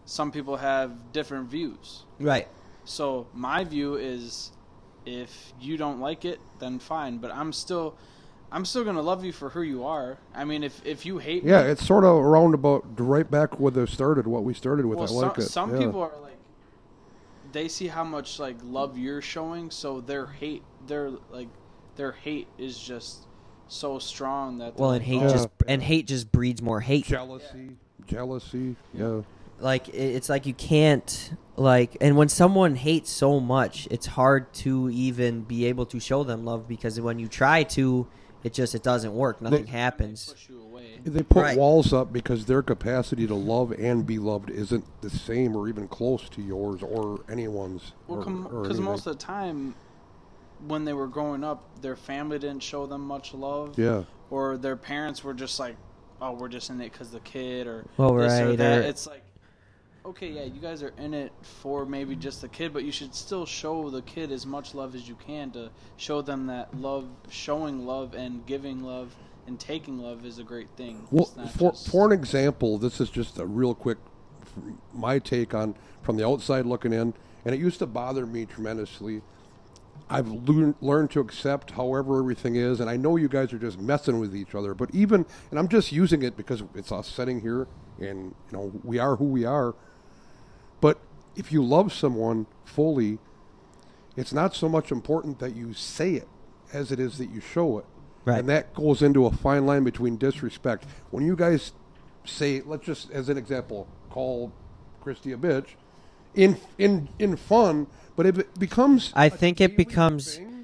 [0.07, 2.05] some people have different views.
[2.19, 2.49] Right.
[2.85, 4.53] So my view is,
[5.05, 7.19] if you don't like it, then fine.
[7.19, 7.97] But I'm still,
[8.51, 10.19] I'm still gonna love you for who you are.
[10.35, 13.59] I mean, if if you hate Yeah, me, it's sort of around about right back
[13.59, 14.99] where they started, what we started with.
[14.99, 15.49] well, I like some, it.
[15.49, 15.79] some yeah.
[15.87, 16.39] people are like,
[17.53, 21.49] they see how much like love you're showing, so their hate, their like,
[21.97, 23.27] their hate is just
[23.67, 24.77] so strong that.
[24.77, 27.07] Well, and like, hate oh, just and hate just breeds more hate.
[27.07, 27.77] jealousy,
[28.07, 28.77] jealousy.
[28.95, 29.23] Yeah.
[29.59, 34.91] Like it's like you can't like, and when someone hates so much, it's hard to
[34.91, 38.07] even be able to show them love because when you try to,
[38.45, 39.41] it just it doesn't work.
[39.41, 40.27] Nothing they happens.
[40.27, 40.49] push.
[41.05, 41.57] They put Right.
[41.59, 45.87] walls up because their capacity to love and be loved isn't the same or even
[45.89, 47.93] close to yours or anyone's.
[48.09, 48.85] Well, or- or because anything.
[48.85, 49.75] most of the time,
[50.67, 53.79] when they were growing up, their family didn't show them much love.
[53.79, 54.03] Yeah.
[54.31, 55.77] Or their parents were just like,
[56.21, 58.79] "Oh, we're just in it because the kid," or Well, this or right, that.
[58.79, 59.23] or- It's like,
[60.07, 63.15] okay, yeah, you guys are in it for maybe just the kid, but you should
[63.15, 67.09] still show the kid as much love as you can to show them that love,
[67.29, 69.15] showing love and giving love
[69.47, 71.07] and taking love is a great thing.
[71.11, 73.99] Well, for just- for an example, this is just a real quick
[74.95, 77.13] my take on from the outside looking in,
[77.45, 79.23] and it used to bother me tremendously.
[80.09, 83.81] I've learned learned to accept however everything is, and I know you guys are just
[83.81, 84.73] messing with each other.
[84.73, 87.67] But even, and I'm just using it because it's us sitting here,
[87.99, 89.75] and you know we are who we are.
[90.81, 90.99] But
[91.35, 93.19] if you love someone fully,
[94.17, 96.29] it's not so much important that you say it
[96.73, 97.85] as it is that you show it.
[98.25, 98.41] Right.
[98.41, 100.85] And that goes into a fine line between disrespect.
[101.11, 101.73] When you guys
[102.25, 104.53] say, let's just, as an example, call
[105.01, 105.69] Christy a bitch,
[106.35, 107.87] in in in fun,
[108.17, 110.56] but if it becomes, I think it becomes- thing,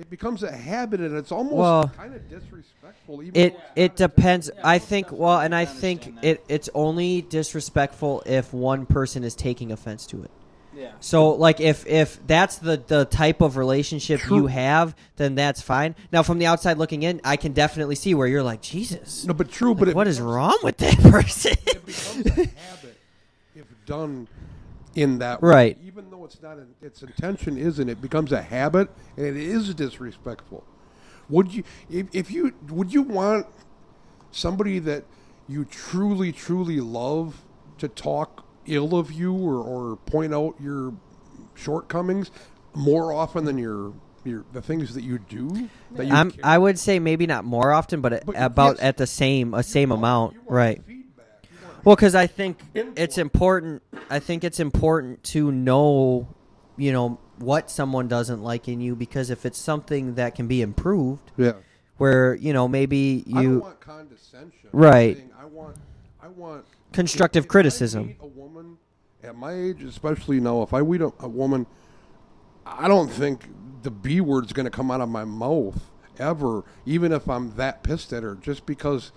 [0.00, 3.22] it becomes a habit, and it's almost Well, kind of disrespectful.
[3.22, 4.50] Even It it depends.
[4.54, 5.12] Yeah, I think.
[5.12, 6.24] Well, and I I think that.
[6.24, 10.30] it it's only disrespectful if one person is taking offense to it.
[10.74, 10.92] yeah.
[11.00, 14.36] So like if if that's the the type of relationship True.
[14.38, 15.94] you have, then that's fine.
[16.12, 19.34] Now from the outside looking in, I can definitely see where you're like, Jesus, No,
[19.34, 19.70] but true.
[19.70, 21.52] like, but it what is becomes- wrong with that person?
[21.66, 22.96] It becomes a habit
[23.54, 24.28] if done
[25.00, 25.76] in that Right.
[25.78, 25.84] way.
[25.86, 27.88] Even though it's not, an, its intention isn't.
[27.88, 30.64] It becomes a habit, and it is disrespectful.
[31.28, 33.46] Would you, if, if you, would you want
[34.32, 35.04] somebody that
[35.48, 37.42] you truly, truly love
[37.78, 40.92] to talk ill of you or, or point out your
[41.54, 42.30] shortcomings
[42.74, 45.68] more often than your your the things that you do?
[45.92, 48.84] That you I'm I would say maybe not more often, but, But about yes.
[48.84, 50.82] at the same a same amount, right?
[51.80, 51.84] Feedback.
[51.84, 53.82] You want Well, because I think it's important.
[54.08, 56.28] I think it's important to know,
[56.76, 60.60] you know, what someone doesn't like in you because if it's something that can be
[60.62, 61.52] improved, yeah.
[61.96, 64.68] where you know maybe you I don't want condescension.
[64.72, 65.16] Right.
[65.16, 65.76] Saying I want,
[66.22, 68.16] I want Constructive if- if criticism.
[68.20, 68.76] a woman
[69.22, 71.66] at my age, especially now, if I meet a, a woman,
[72.66, 73.48] I don't think
[73.82, 77.82] the B word's going to come out of my mouth ever, even if I'm that
[77.82, 79.12] pissed at her, just because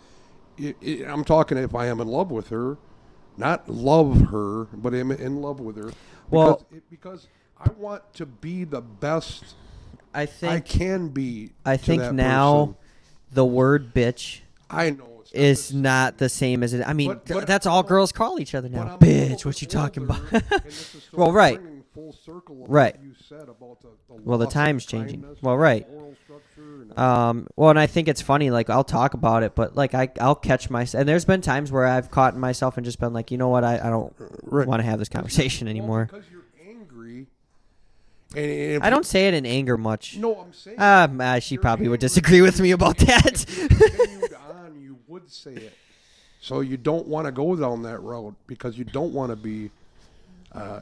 [0.57, 2.77] it, it, I'm talking if I am in love with her,
[3.37, 5.91] not love her, but am in love with her.
[6.29, 7.27] Well- because, it, because
[7.59, 9.55] I want to be the best
[10.13, 11.51] I think I can be.
[11.65, 12.75] I think now person.
[13.31, 16.87] the word bitch I know it's not is the not the same as it.
[16.87, 18.97] I mean, But- but- that's all girls call each other now.
[18.97, 20.19] Bitch, what you talking about?
[20.31, 21.59] and this is sort Well, right.
[21.93, 22.95] Bringing Full circle of Right.
[22.95, 25.21] What you said about the, the Well, the time's changing.
[25.21, 25.85] kindness, Well, right.
[25.91, 28.49] oral structure, and Um, well, and I think it's funny.
[28.51, 30.99] Like I'll talk about it, but like I, I'll catch myself.
[30.99, 33.63] And there's been times where I've caught myself and just been like, you know what,
[33.63, 34.13] I, I don't
[34.43, 34.67] Right.
[34.67, 36.09] want to have this conversation Well, anymore.
[36.11, 37.27] because you're angry.
[38.35, 40.17] And, and if I don't say it in anger much.
[40.17, 40.79] No, I'm saying.
[40.79, 43.45] Um, uh, she you're probably would disagree with me about that.
[43.47, 45.73] Continued on, you would say it.
[46.41, 49.69] So you don't want to go down that road because you don't want to be.
[50.53, 50.79] Uh,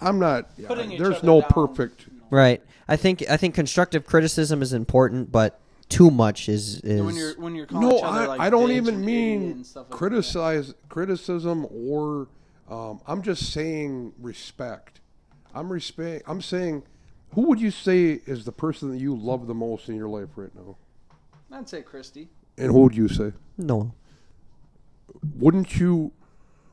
[0.00, 0.48] I'm not.
[0.66, 2.06] Putting each there's no down, perfect.
[2.30, 2.62] Right.
[2.86, 7.34] I think I think constructive criticism is important, but too much is is when you're
[7.40, 9.82] when you're calling No, each other I, like I don't even mean idiot and stuff
[9.84, 9.96] like that.
[9.96, 12.28] criticize criticism or
[12.70, 15.00] um, I'm just saying respect.
[15.54, 16.24] I'm respect.
[16.26, 16.82] I'm saying,
[17.34, 20.28] who would you say is the person that you love the most in your life
[20.36, 20.76] right now?
[21.50, 22.28] I'd say Christy.
[22.58, 23.32] And who would you say?
[23.56, 23.92] no.
[25.36, 26.12] Wouldn't you?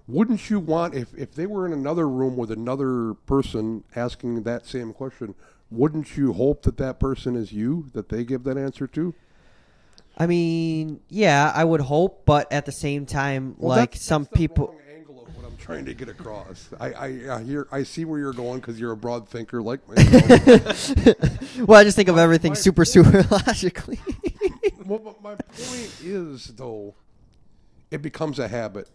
[0.07, 4.65] Wouldn't you want if if they were in another room with another person asking that
[4.67, 5.33] same question?
[5.71, 9.15] Wouldn't you hope that that person is you that they give that answer to?
[10.17, 14.23] I mean, yeah, I would hope, but at the same time, Well, like that's- some
[14.23, 16.69] that's the people wrong angle of what I'm trying to get across.
[16.79, 17.05] I I,
[17.37, 20.95] I hear I see where you're going because you're a broad thinker like myself.
[21.67, 23.97] Well, I just think of everything my super point- super logically.
[24.85, 26.93] well, but my point is though,
[27.89, 28.87] it becomes a habit.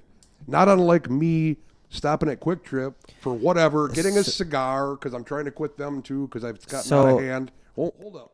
[0.47, 1.57] Not unlike me
[1.91, 6.03] stopping at Kwik Trip for whatever, getting a cigar because I'm trying to quit them
[6.03, 7.53] too because I've gotten out of hand.
[7.75, 8.33] Hold, hold up.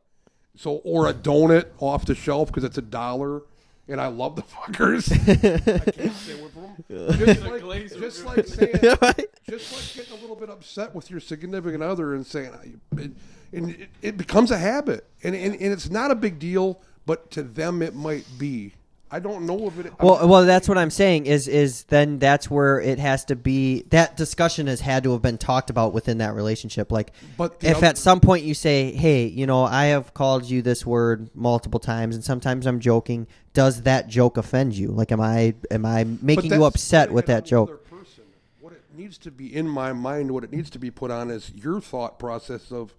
[0.57, 3.43] So or a donut off the shelf because it's a dollar.
[3.89, 5.12] And I love the fuckers.
[5.12, 6.85] I can't stay with them.
[7.27, 8.73] Just like, just like saying,
[9.49, 13.12] just like getting a little bit upset with your significant other and saying, ah, it,
[13.53, 17.31] and it, it becomes a habit, and, and and it's not a big deal, but
[17.31, 18.74] to them it might be.
[19.09, 19.93] I don't know if it.
[20.01, 21.27] Well, well, that's what I'm saying.
[21.27, 23.83] Is is then that's where it has to be.
[23.91, 26.91] That discussion has had to have been talked about within that relationship.
[26.91, 30.47] Like, But if other- at some point you say, "Hey, you know, I have called
[30.47, 34.89] you this word multiple times, and sometimes I'm joking," does that joke offend you?
[34.89, 37.89] Like, am I am I making you upset with that joke?
[37.89, 38.24] person.
[38.61, 41.31] What it needs to be in my mind, what it needs to be put on
[41.31, 42.93] is your thought process of,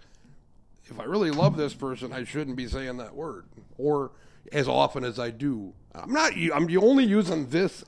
[0.86, 3.44] if I really love this person, I shouldn't be saying that word,
[3.78, 4.12] or
[4.52, 5.74] as often as I do.
[5.94, 6.34] I'm not.
[6.54, 7.84] I'm only using this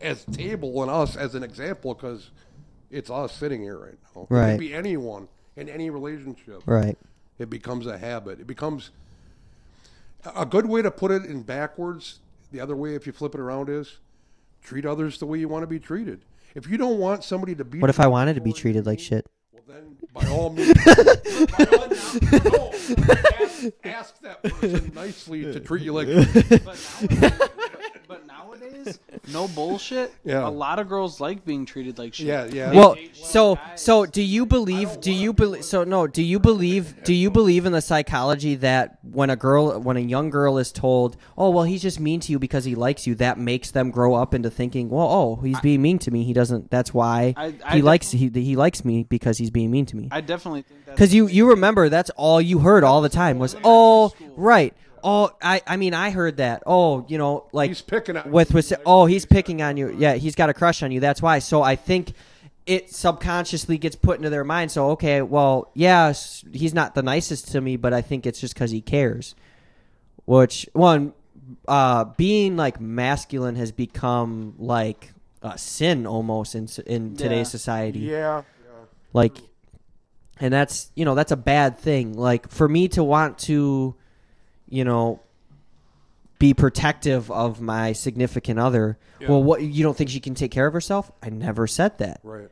[0.00, 2.30] as table and us as an example because
[2.90, 4.22] it's us sitting here right now.
[4.22, 6.62] It could be anyone in any relationship.
[6.66, 6.96] Right.
[7.38, 8.40] It becomes a habit.
[8.40, 8.90] It becomes
[10.36, 12.20] a good way to put it in backwards.
[12.52, 13.98] The other way, if you flip it around, is
[14.62, 16.24] treat others the way you want to be treated.
[16.54, 18.98] If you don't want somebody to be, What if I wanted to be treated like
[18.98, 19.24] shit?
[19.70, 21.86] Then by all means, by all
[22.44, 22.72] no,
[23.40, 26.08] ask, ask that person nicely to treat you like.
[26.08, 27.48] But nowadays,
[28.70, 28.98] but nowadays,
[29.32, 30.12] no bullshit.
[30.24, 30.46] Yeah.
[30.46, 32.26] A lot of girls like being treated like shit.
[32.26, 32.72] Yeah, yeah.
[32.72, 33.80] Well, so guys.
[33.80, 35.00] so do you believe?
[35.00, 35.64] Do you believe?
[35.64, 37.02] So no, do you believe?
[37.04, 40.70] Do you believe in the psychology that when a girl, when a young girl is
[40.72, 43.90] told, "Oh, well, he's just mean to you because he likes you," that makes them
[43.90, 46.24] grow up into thinking, "Well, oh, he's being mean to me.
[46.24, 46.70] He doesn't.
[46.70, 49.96] That's why I- I he likes he he likes me because he's being mean to
[49.96, 53.08] me." I definitely think that's Because you you remember that's all you heard all the
[53.08, 56.62] time was, "Oh, right." Oh, I I mean I heard that.
[56.66, 59.94] Oh, you know, like He's picking on with with oh he's picking on you.
[59.96, 61.00] Yeah, he's got a crush on you.
[61.00, 61.38] That's why.
[61.40, 62.12] So I think
[62.66, 64.70] it subconsciously gets put into their mind.
[64.70, 66.12] So okay, well, yeah,
[66.52, 69.34] he's not the nicest to me, but I think it's just because he cares.
[70.26, 71.14] Which one?
[71.66, 75.12] Uh, being like masculine has become like
[75.42, 77.16] a sin almost in in Yeah.
[77.16, 78.42] today's society Yeah,
[79.12, 79.36] like
[80.38, 83.96] and that's you know that's a bad thing like for me to want to
[84.70, 85.20] you know
[86.38, 89.28] be protective of my significant other Yeah.
[89.28, 92.20] well what you don't think she can take care of herself i never said that
[92.22, 92.48] right.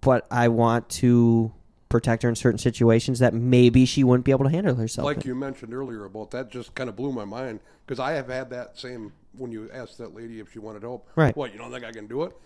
[0.00, 1.52] but i want to
[1.90, 5.18] protect her in certain situations that maybe she wouldn't be able to handle herself Like
[5.18, 5.28] in.
[5.28, 8.50] you mentioned earlier about that, just kind of blew my mind because I have had
[8.50, 11.08] that same when you asked that lady if she wanted help.
[11.14, 11.36] Right.
[11.36, 12.36] What you don't think I can do it?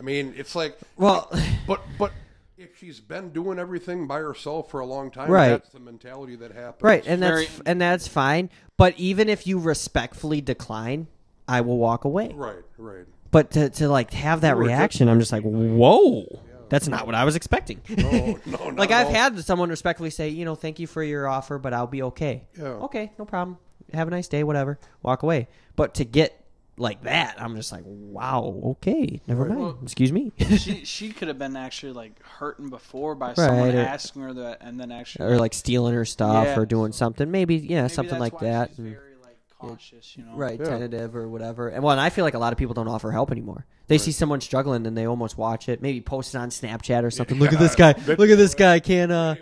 [0.00, 1.30] I mean, it's like well
[1.66, 2.10] But but
[2.58, 5.48] if she's been doing everything by herself for a long time, Right.
[5.50, 6.82] that's the mentality that happens.
[6.82, 11.06] right and that's and that's fine but even if you respectfully decline
[11.48, 13.04] i will walk away right, right.
[13.32, 17.04] But to, to like have that You were reaction, I'm just like, whoa, that's not
[17.06, 17.82] what I was expecting.
[17.90, 19.12] No, no, not like I've all.
[19.12, 22.46] had someone respectfully say, you know, thank you for your offer, but I'll be okay.
[22.56, 22.68] Yeah.
[22.86, 23.58] Okay, no problem.
[23.92, 24.78] Have a nice day, whatever.
[25.02, 25.48] Walk away.
[25.74, 26.40] But to get
[26.78, 29.58] like that, I'm just like, wow, okay, never Right.
[29.58, 29.76] mind.
[29.82, 30.32] Excuse me.
[30.58, 34.58] she she could have been actually like hurting before by someone or- asking her that,
[34.60, 36.58] and then actually or like stealing her stuff Yeah.
[36.58, 37.30] or doing something.
[37.30, 38.68] Maybe yeah, maybe something that's like why that.
[38.70, 40.34] She's and- very like cautious, you know.
[40.36, 40.66] right, Yeah.
[40.66, 41.68] tentative or whatever.
[41.68, 43.64] And well, and I feel like a lot of people don't offer help anymore.
[43.86, 47.10] They see someone struggling and they almost watch it, maybe post it on Snapchat or
[47.10, 47.38] something.
[47.38, 47.94] Look at this guy.
[48.06, 48.80] Look at this guy.
[48.80, 49.36] Can't uh.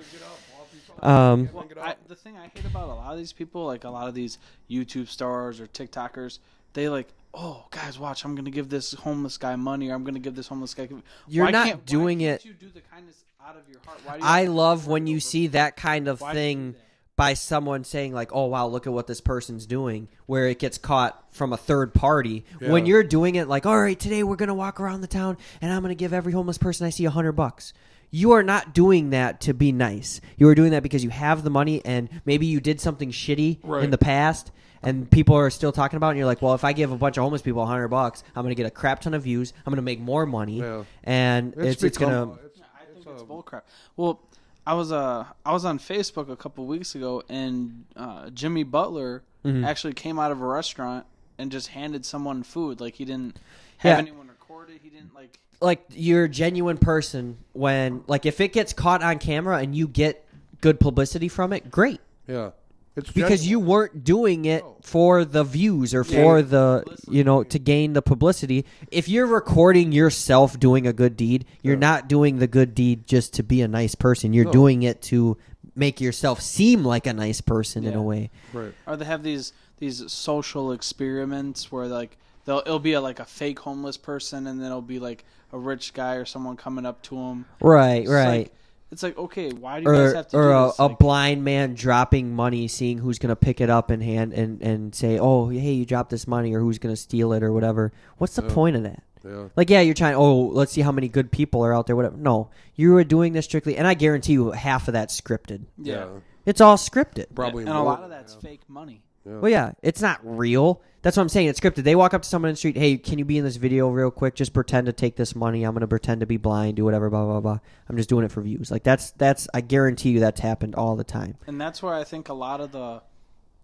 [1.03, 1.51] Um.
[1.53, 4.09] Well, I, the thing I hate about a lot of these people, like a lot
[4.09, 4.39] of these
[4.71, 6.39] YouTube stars or TikTokers,
[6.73, 10.19] they like, oh, guys, watch, I'm gonna give this homeless guy money, or I'm gonna
[10.21, 10.89] give this homeless guy.
[11.29, 13.81] You're Why not can't- why doing can't it- You do the kindness out of your
[13.85, 13.99] heart.
[14.05, 16.49] Why do you I love when you see that kind of Why do you do
[16.73, 16.75] thing
[17.17, 20.79] by someone saying like, "Oh wow, look at what this person's doing," where it gets
[20.79, 22.45] caught from a third party.
[22.61, 25.73] When you're doing it like, "All right, today we're gonna walk around the town and
[25.73, 27.73] I'm gonna give every homeless person I see a hundred bucks."
[28.11, 30.21] you are not doing that to be nice.
[30.37, 33.59] You are doing that because you have the money and maybe you did something shitty
[33.65, 33.83] Right.
[33.83, 34.53] in the past
[34.85, 36.97] and people are still talking about it and you're like, "Well, if I give a
[36.97, 39.23] bunch of homeless people a 100 bucks, I'm going to get a crap ton of
[39.23, 39.53] views.
[39.65, 40.85] I'm going to make more money." Yeah.
[41.03, 43.63] And it's it's, become- going to it's- I think it's, it's um, bullcrap.
[43.97, 44.21] Well,
[44.67, 49.23] I was uh I was on Facebook a couple weeks ago, and uh, Jimmy Butler
[49.45, 49.65] Mhm.
[49.67, 51.05] actually came out of a restaurant
[51.39, 52.81] and just handed someone food.
[52.81, 53.37] Like he didn't
[53.79, 53.99] have Yeah.
[53.99, 54.81] anyone record it.
[54.83, 55.39] He didn't like.
[55.61, 59.87] like you're a genuine person when like if it gets caught on camera and you
[59.89, 60.25] get
[60.63, 62.01] good publicity from it, great.
[62.27, 62.51] Yeah,
[62.97, 63.51] it's because genuine.
[63.51, 66.23] you weren't doing it for the views or Yeah.
[66.23, 67.17] for the Publicity.
[67.17, 71.75] you know to gain the publicity if you're recording yourself doing a good deed you're
[71.75, 71.81] Yeah.
[71.81, 74.53] not doing the good deed just to be a nice person you're No.
[74.53, 75.37] doing it to
[75.75, 78.75] make yourself seem like a nice person in a way right.
[78.87, 83.25] Or they have these these social experiments where like they'll it'll be a, like a
[83.25, 87.03] fake homeless person, and then it'll be like a rich guy or someone coming up
[87.03, 87.45] to him.
[87.61, 88.53] right It's right Like,
[88.95, 90.79] it's like okay, why do you guys or, have to or do a, this?
[90.79, 94.33] a Like, blind man dropping money seeing who's going to pick it up and hand
[94.33, 97.43] and, and say oh hey you dropped this money or who's going to steal it
[97.43, 98.55] or whatever what's the Yeah.
[98.55, 100.15] point of that Yeah, Like, yeah, you're trying.
[100.17, 101.97] Oh, let's see how many good people are out there.
[101.97, 102.17] Whatever.
[102.19, 105.65] No, you were doing this strictly, and I guarantee you, half of that's scripted.
[105.79, 106.07] yeah.
[106.47, 107.35] It's all scripted.
[107.35, 107.65] probably.
[107.65, 108.41] and a lot of that's yeah.
[108.51, 109.03] fake money.
[109.27, 109.39] Yeah.
[109.39, 110.83] Well, yeah, it's not real.
[111.05, 111.49] That's what I'm saying.
[111.49, 111.85] It's scripted.
[111.85, 112.79] They walk up to someone in the street.
[112.79, 114.35] Hey, can you be in this video real quick?
[114.35, 115.63] Just pretend to take this money.
[115.63, 116.77] I'm gonna pretend to be blind.
[116.77, 117.11] Do whatever.
[117.11, 117.59] Blah blah blah.
[117.91, 118.71] I'm just doing it for views.
[118.71, 119.47] Like that's that's.
[119.53, 121.37] I guarantee you that's happened all the time.
[121.47, 123.03] and that's where I think a lot of the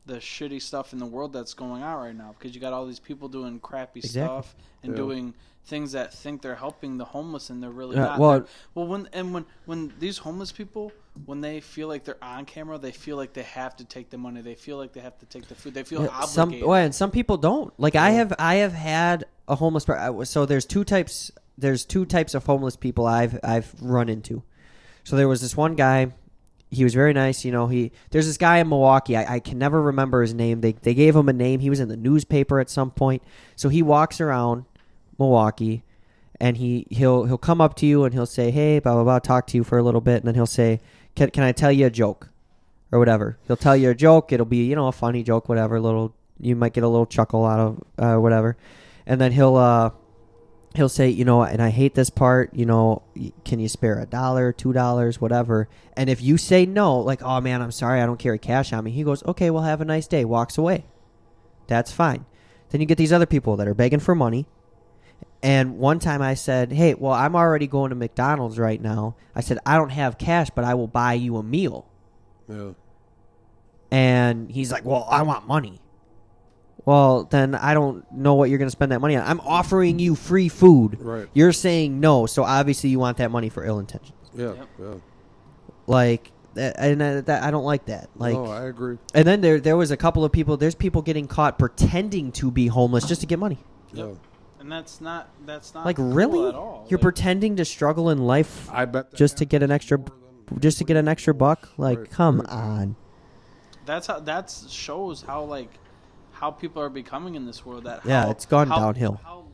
[0.07, 2.85] the shitty stuff in the world that's going on right now because you got all
[2.87, 4.23] these people doing crappy Exactly.
[4.23, 4.97] stuff and Yeah.
[4.97, 5.35] doing
[5.65, 8.19] things that think they're helping the homeless and they're really Yeah, not.
[8.19, 10.91] well- They're- well, when and when when these homeless people
[11.27, 14.19] when they feel like they're on camera, they feel like they have to take the
[14.19, 14.41] money.
[14.43, 15.75] They feel like they have to take the food.
[15.75, 16.69] They feel Yeah, some obligated.
[16.69, 17.73] well, and some people don't.
[17.79, 19.85] Like I have, I have had a homeless.
[19.85, 21.31] per- So there's two types.
[21.59, 24.43] There's two types of homeless people I've I've run into.
[25.05, 26.13] So there was this one guy.
[26.73, 27.45] He was very nice.
[27.45, 29.17] You know, he there's this guy in Milwaukee.
[29.17, 30.61] I, I can never remember his name.
[30.61, 31.61] They they gave him a name.
[31.61, 33.23] He was in the newspaper at some point.
[33.57, 34.65] So he walks around
[35.19, 35.83] Milwaukee,
[36.41, 39.19] and he he'll he'll come up to you and he'll say, "Hey, blah blah blah,"
[39.19, 40.81] talk to you for a little bit, and then he'll say,
[41.15, 42.31] "Can can I tell you a joke?"
[42.93, 43.39] or whatever.
[43.47, 44.32] He'll tell you a joke.
[44.32, 45.81] It'll be you know a funny joke, whatever.
[45.81, 48.57] Little you might get a little chuckle out of uh, whatever,
[49.07, 49.91] and then he'll uh
[50.74, 52.55] he'll say you know and I hate this part.
[52.55, 53.03] You know,
[53.45, 55.69] can you spare a dollar, two dollars, whatever?
[55.97, 58.85] And if you say no, like oh man, I'm sorry, I don't carry cash on
[58.85, 58.91] me.
[58.91, 60.24] He goes okay, well have a nice day.
[60.24, 60.87] Walks away.
[61.66, 62.27] That's fine.
[62.70, 64.47] Then you get these other people that are begging for money.
[65.43, 69.41] And one time I said, "Hey, well, I'm already going to McDonald's right now." I
[69.41, 71.87] said, "I don't have cash, but I will buy you a meal."
[72.49, 72.73] Yeah.
[73.91, 75.81] And he's like, "Well, I want money."
[76.85, 79.27] Well, then I don't know what you're going to spend that money on.
[79.27, 80.99] I'm offering you free food.
[81.01, 81.29] Right.
[81.35, 84.17] You're saying no, so obviously you want that money for ill intentions.
[84.35, 84.55] Yeah.
[84.55, 84.69] Yep.
[84.79, 84.95] Yeah.
[85.87, 88.09] Like, that, and I, that, I don't like that.
[88.17, 88.99] Like, no, I agree.
[89.15, 90.57] and then there there was a couple of people.
[90.57, 93.59] There's people getting caught pretending to be homeless just to get money.
[93.93, 94.07] Yeah.
[94.07, 94.17] Yep.
[94.61, 96.49] And that's not that's not Like, cool really?
[96.49, 96.87] at all.
[96.89, 99.99] You're Like, pretending to struggle in life I bet just to get an extra,
[100.59, 101.70] just to get an extra buck.
[101.78, 102.51] Like, Right, come right.
[102.51, 102.97] on.
[103.87, 105.70] that's how that shows how like
[106.32, 107.85] how people are becoming in this world.
[107.85, 109.19] That Yeah, how- it's gone how- downhill.
[109.24, 109.47] How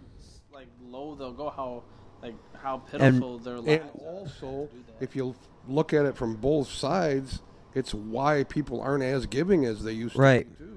[0.53, 1.51] like low they'll go.
[1.51, 1.85] How
[2.23, 3.69] like how And- pitiful their lives.
[3.95, 5.35] And also, to if you
[5.69, 7.43] look at it from both sides,
[7.75, 10.47] it's why people aren't as giving as they used Right.
[10.59, 10.73] to be too.
[10.73, 10.76] Because they're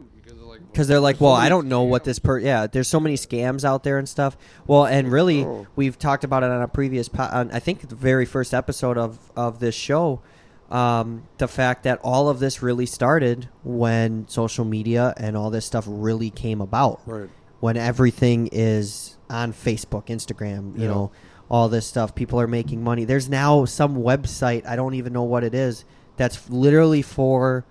[0.61, 2.39] like, because they're like, well, I don't know what this per.
[2.39, 4.37] Yeah, there's so many scams out there and stuff.
[4.67, 5.67] Well, and really, Oh.
[5.75, 8.97] we've talked about it on a previous, po- on, I think the very first episode
[8.97, 10.21] of of this show.
[10.69, 15.65] Um, the fact that all of this really started when social media and all this
[15.65, 17.01] stuff really came about.
[17.07, 17.29] Right.
[17.59, 20.89] When everything is on Facebook, Instagram, you Yeah.
[20.89, 21.11] know,
[21.49, 22.13] all this stuff.
[22.13, 23.03] People are making money.
[23.03, 25.85] There's now some website, I don't even know what it is,
[26.17, 27.65] that's literally for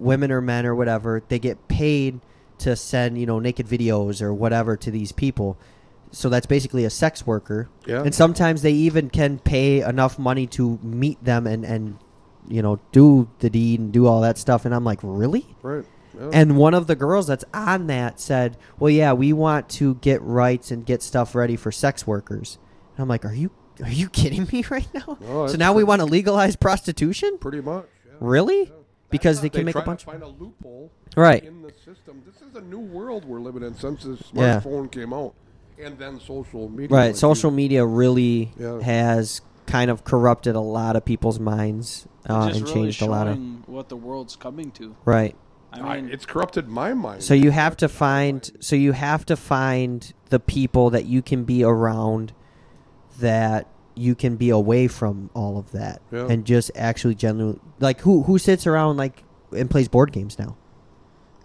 [0.00, 1.22] women or men or whatever.
[1.28, 2.18] They get paid
[2.60, 5.58] to send, you know, naked videos or whatever to these people.
[6.12, 7.68] So that's basically a sex worker.
[7.86, 8.02] Yeah.
[8.02, 11.98] And sometimes they even can pay enough money to meet them and, and
[12.48, 14.64] you know, do the deed and do all that stuff.
[14.64, 15.46] And I'm like, really?
[15.62, 15.84] Right.
[16.18, 16.30] Yeah.
[16.32, 20.20] And one of the girls that's on that said, "Well, yeah, we want to get
[20.22, 22.58] rights and get stuff ready for sex workers."
[22.96, 25.84] And I'm like, "Are you are you kidding me right now?" No, so now we
[25.84, 27.86] want to legalize prostitution Pretty much.
[28.04, 28.12] Yeah.
[28.20, 28.72] Really?
[29.10, 29.18] Yeah.
[29.18, 30.00] Because they They can make a bunch.
[30.04, 31.42] to find a loophole Right.
[31.44, 32.22] in the system.
[32.24, 34.60] This is a new world we're living in since the Yeah.
[34.60, 35.34] smartphone came out,
[35.82, 36.96] and then social media.
[36.96, 37.06] Right.
[37.08, 38.80] like Social you- media really Yeah.
[38.80, 43.26] has kind of corrupted a lot of people's minds uh, and really changed a lot
[43.28, 43.38] of.
[43.68, 44.94] what the world's coming to.
[45.04, 45.34] Right.
[45.72, 47.22] I I- mean, it's corrupted my mind.
[47.22, 48.50] So you have to find.
[48.60, 52.32] So you have to find the people that you can be around
[53.20, 56.26] that you can be away from all of that Yeah.
[56.28, 59.22] and just actually genuinely like who who sits around like
[59.56, 60.56] and plays board games now.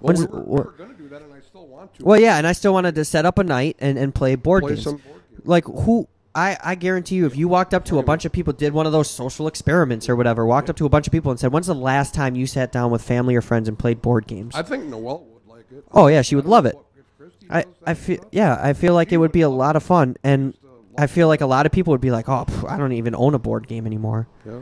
[0.02, 2.06] Well, we were, we what- were going to do that, and I still want to.
[2.06, 4.62] Well, yeah, and I still wanted to set up a night and, and play board
[4.64, 4.84] play games.
[4.84, 5.42] some board games.
[5.46, 8.52] like who I, I guarantee you if you walked up to a bunch of people
[8.54, 11.32] did one of those social experiments or whatever walked up to a bunch of people
[11.32, 14.02] and said when's the last time you sat down with family or friends and played
[14.02, 15.86] board games I think Noelle would like it.
[15.94, 16.76] Oh, yeah, she would love it.
[16.76, 19.76] what- if Christy I, I feel yeah I feel like it would be a lot
[19.78, 20.54] of fun and
[20.98, 23.16] I feel like a lot of people would be like oh pff, I don't even
[23.16, 24.60] own a board game anymore Yeah.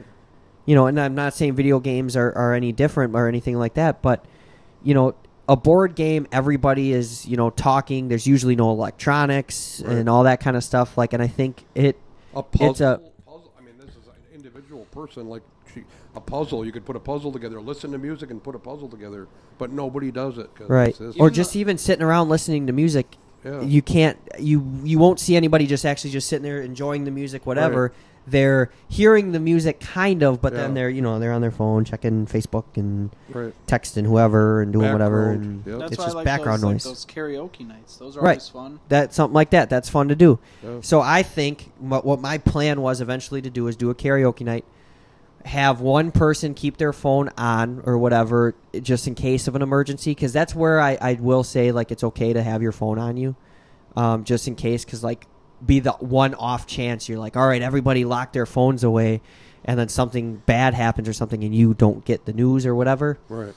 [0.65, 3.75] you know and I'm not saying video games are, are any different or anything like
[3.75, 4.25] that but
[4.83, 5.15] you know
[5.47, 9.97] a board game everybody is you know talking there's usually no electronics Right.
[9.97, 11.97] and all that kind of stuff like and I think it
[12.33, 12.69] A puzzle.
[12.71, 13.51] It's a- puzzle.
[13.59, 15.27] I mean, this is an individual person.
[15.29, 15.43] Like
[15.73, 15.83] she,
[16.15, 16.65] a puzzle.
[16.65, 19.27] You could put a puzzle together, listen to music, and put a puzzle together.
[19.57, 20.53] But nobody does it.
[20.55, 23.61] 'cause right or just even sitting around listening to music Yeah.
[23.61, 27.45] you can't you you won't see anybody just actually just sitting there enjoying the music
[27.45, 27.91] whatever
[28.25, 31.83] they're hearing the music kind of but then they're you know they're on their phone
[31.83, 33.53] checking facebook and right.
[33.67, 35.79] texting whoever and doing whatever Background, and yep.
[35.79, 37.97] That's it's why just I like background those, noise Like those karaoke nights.
[37.97, 38.29] Those are Right.
[38.37, 38.79] always fun.
[38.87, 40.77] that's something like that that's fun to do Yeah.
[40.81, 44.45] so i think what, what my plan was eventually to do is do a karaoke
[44.45, 44.63] night
[45.45, 50.11] have one person keep their phone on or whatever just in case of an emergency
[50.11, 53.17] because that's where I, I will say like it's okay to have your phone on
[53.17, 53.35] you
[53.95, 55.27] um, just in case because like
[55.65, 57.09] be the one off chance.
[57.09, 59.21] You're like all right everybody lock their phones away
[59.65, 63.19] and then something bad happens or something and you don't get the news or whatever.
[63.27, 63.53] Right.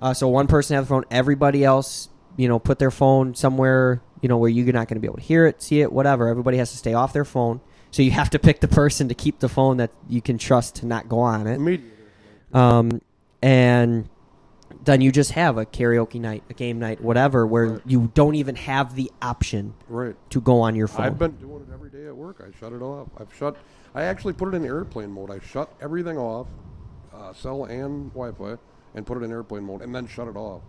[0.00, 4.00] uh, so one person have the phone everybody else you know put their phone somewhere
[4.22, 6.28] you know where you're not going to be able to hear it see it whatever.
[6.28, 7.60] Everybody has to stay off their phone
[7.90, 10.76] so you have to pick the person to keep the phone that you can trust
[10.76, 11.80] to not go on it
[12.52, 13.00] um,
[13.42, 14.08] and
[14.84, 17.80] then you just have a karaoke night, a game night, whatever, where Right.
[17.86, 20.14] you don't even have the option Right.
[20.30, 21.06] to go on your phone.
[21.06, 22.42] I've been doing it every day at work.
[22.46, 23.08] I shut it off.
[23.18, 23.56] I've shut.
[23.94, 25.30] I actually put it in airplane mode.
[25.30, 26.46] I shut everything off,
[27.14, 28.58] uh, cell and Wi-Fi,
[28.94, 30.62] and put it in airplane mode, and then shut it off.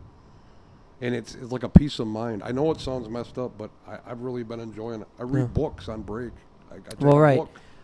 [1.02, 2.42] And it's, it's like a peace of mind.
[2.44, 5.08] I know it sounds messed up, but I, I've really been enjoying it.
[5.20, 5.48] I read Yeah.
[5.48, 6.32] books on break.
[6.72, 7.42] I, I well, right.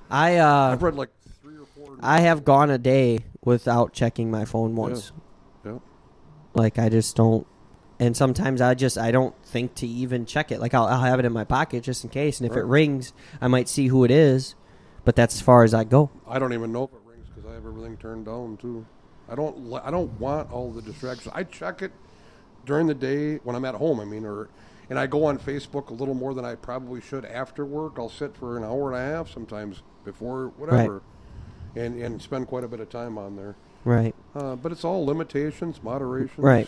[0.09, 1.09] I uh, I've read like
[1.41, 1.97] three or four.
[2.01, 5.11] I have gone a day without checking my phone once.
[5.65, 5.79] Yeah.
[6.53, 7.45] Like I just don't.
[7.99, 10.59] And sometimes I just I don't think to even check it.
[10.59, 13.13] Like I'll, I'll have it in my pocket just in case, and if it rings,
[13.39, 14.55] I might see who it is.
[15.05, 16.09] But that's as far as I go.
[16.27, 18.85] I don't even know if it rings because I have everything turned down too.
[19.29, 19.73] I don't.
[19.83, 21.31] I don't want all the distractions.
[21.33, 21.91] I check it
[22.65, 23.99] during the day when I'm at home.
[23.99, 24.49] I mean, or
[24.89, 27.93] and I go on Facebook a little more than I probably should after work.
[27.97, 31.01] I'll sit for an hour and a half sometimes before whatever,
[31.75, 33.55] and and spend quite a bit of time on there.
[33.83, 34.15] Right.
[34.35, 36.43] Uh, but it's all limitations, moderation.
[36.43, 36.67] Right.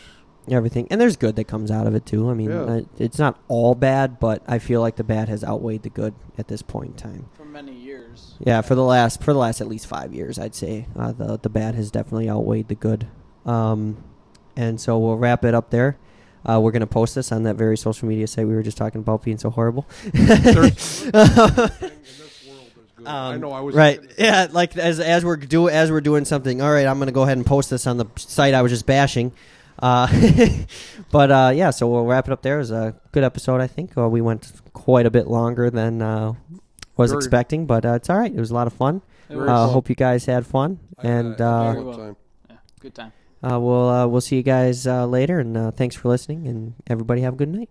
[0.50, 2.30] Everything, and there's good that comes out of it too.
[2.30, 2.62] I mean, Yeah.
[2.62, 6.14] uh, it's not all bad, but I feel like the bad has outweighed the good
[6.38, 7.26] at this point in time.
[7.34, 8.36] For many years.
[8.40, 11.38] Yeah, for the last for the last at least five years, I'd say uh, the
[11.38, 13.08] the bad has definitely outweighed the good.
[13.46, 13.98] Um,
[14.56, 15.98] and so we'll wrap it up there.
[16.46, 19.00] Uh, we're gonna post this on that very social media site we were just talking
[19.02, 19.86] about being so horrible.
[20.14, 23.08] There's in this world is good.
[23.08, 23.52] I Um, know.
[23.52, 24.00] I was right.
[24.18, 26.62] Yeah, like as as we're do as we're doing something.
[26.62, 28.86] All right, I'm gonna go ahead and post this on the site I was just
[28.86, 29.32] bashing.
[29.80, 30.08] Uh,
[31.12, 32.56] but uh, yeah, so we'll wrap it up there.
[32.56, 33.98] It was a good episode, I think.
[33.98, 36.34] Uh, we went quite a bit longer than uh,
[36.96, 38.32] was Very- expecting, but uh, it's all right.
[38.34, 39.02] It was a lot of fun.
[39.30, 41.84] I Uh, hope you guys had fun, I- and I- I uh, had a Very
[41.84, 41.98] good well.
[41.98, 42.16] time.
[42.50, 43.12] yeah, good time.
[43.44, 45.40] Uh, we'll uh, we'll see you guys uh, later.
[45.40, 47.70] And uh, thanks for listening, and everybody have a good night.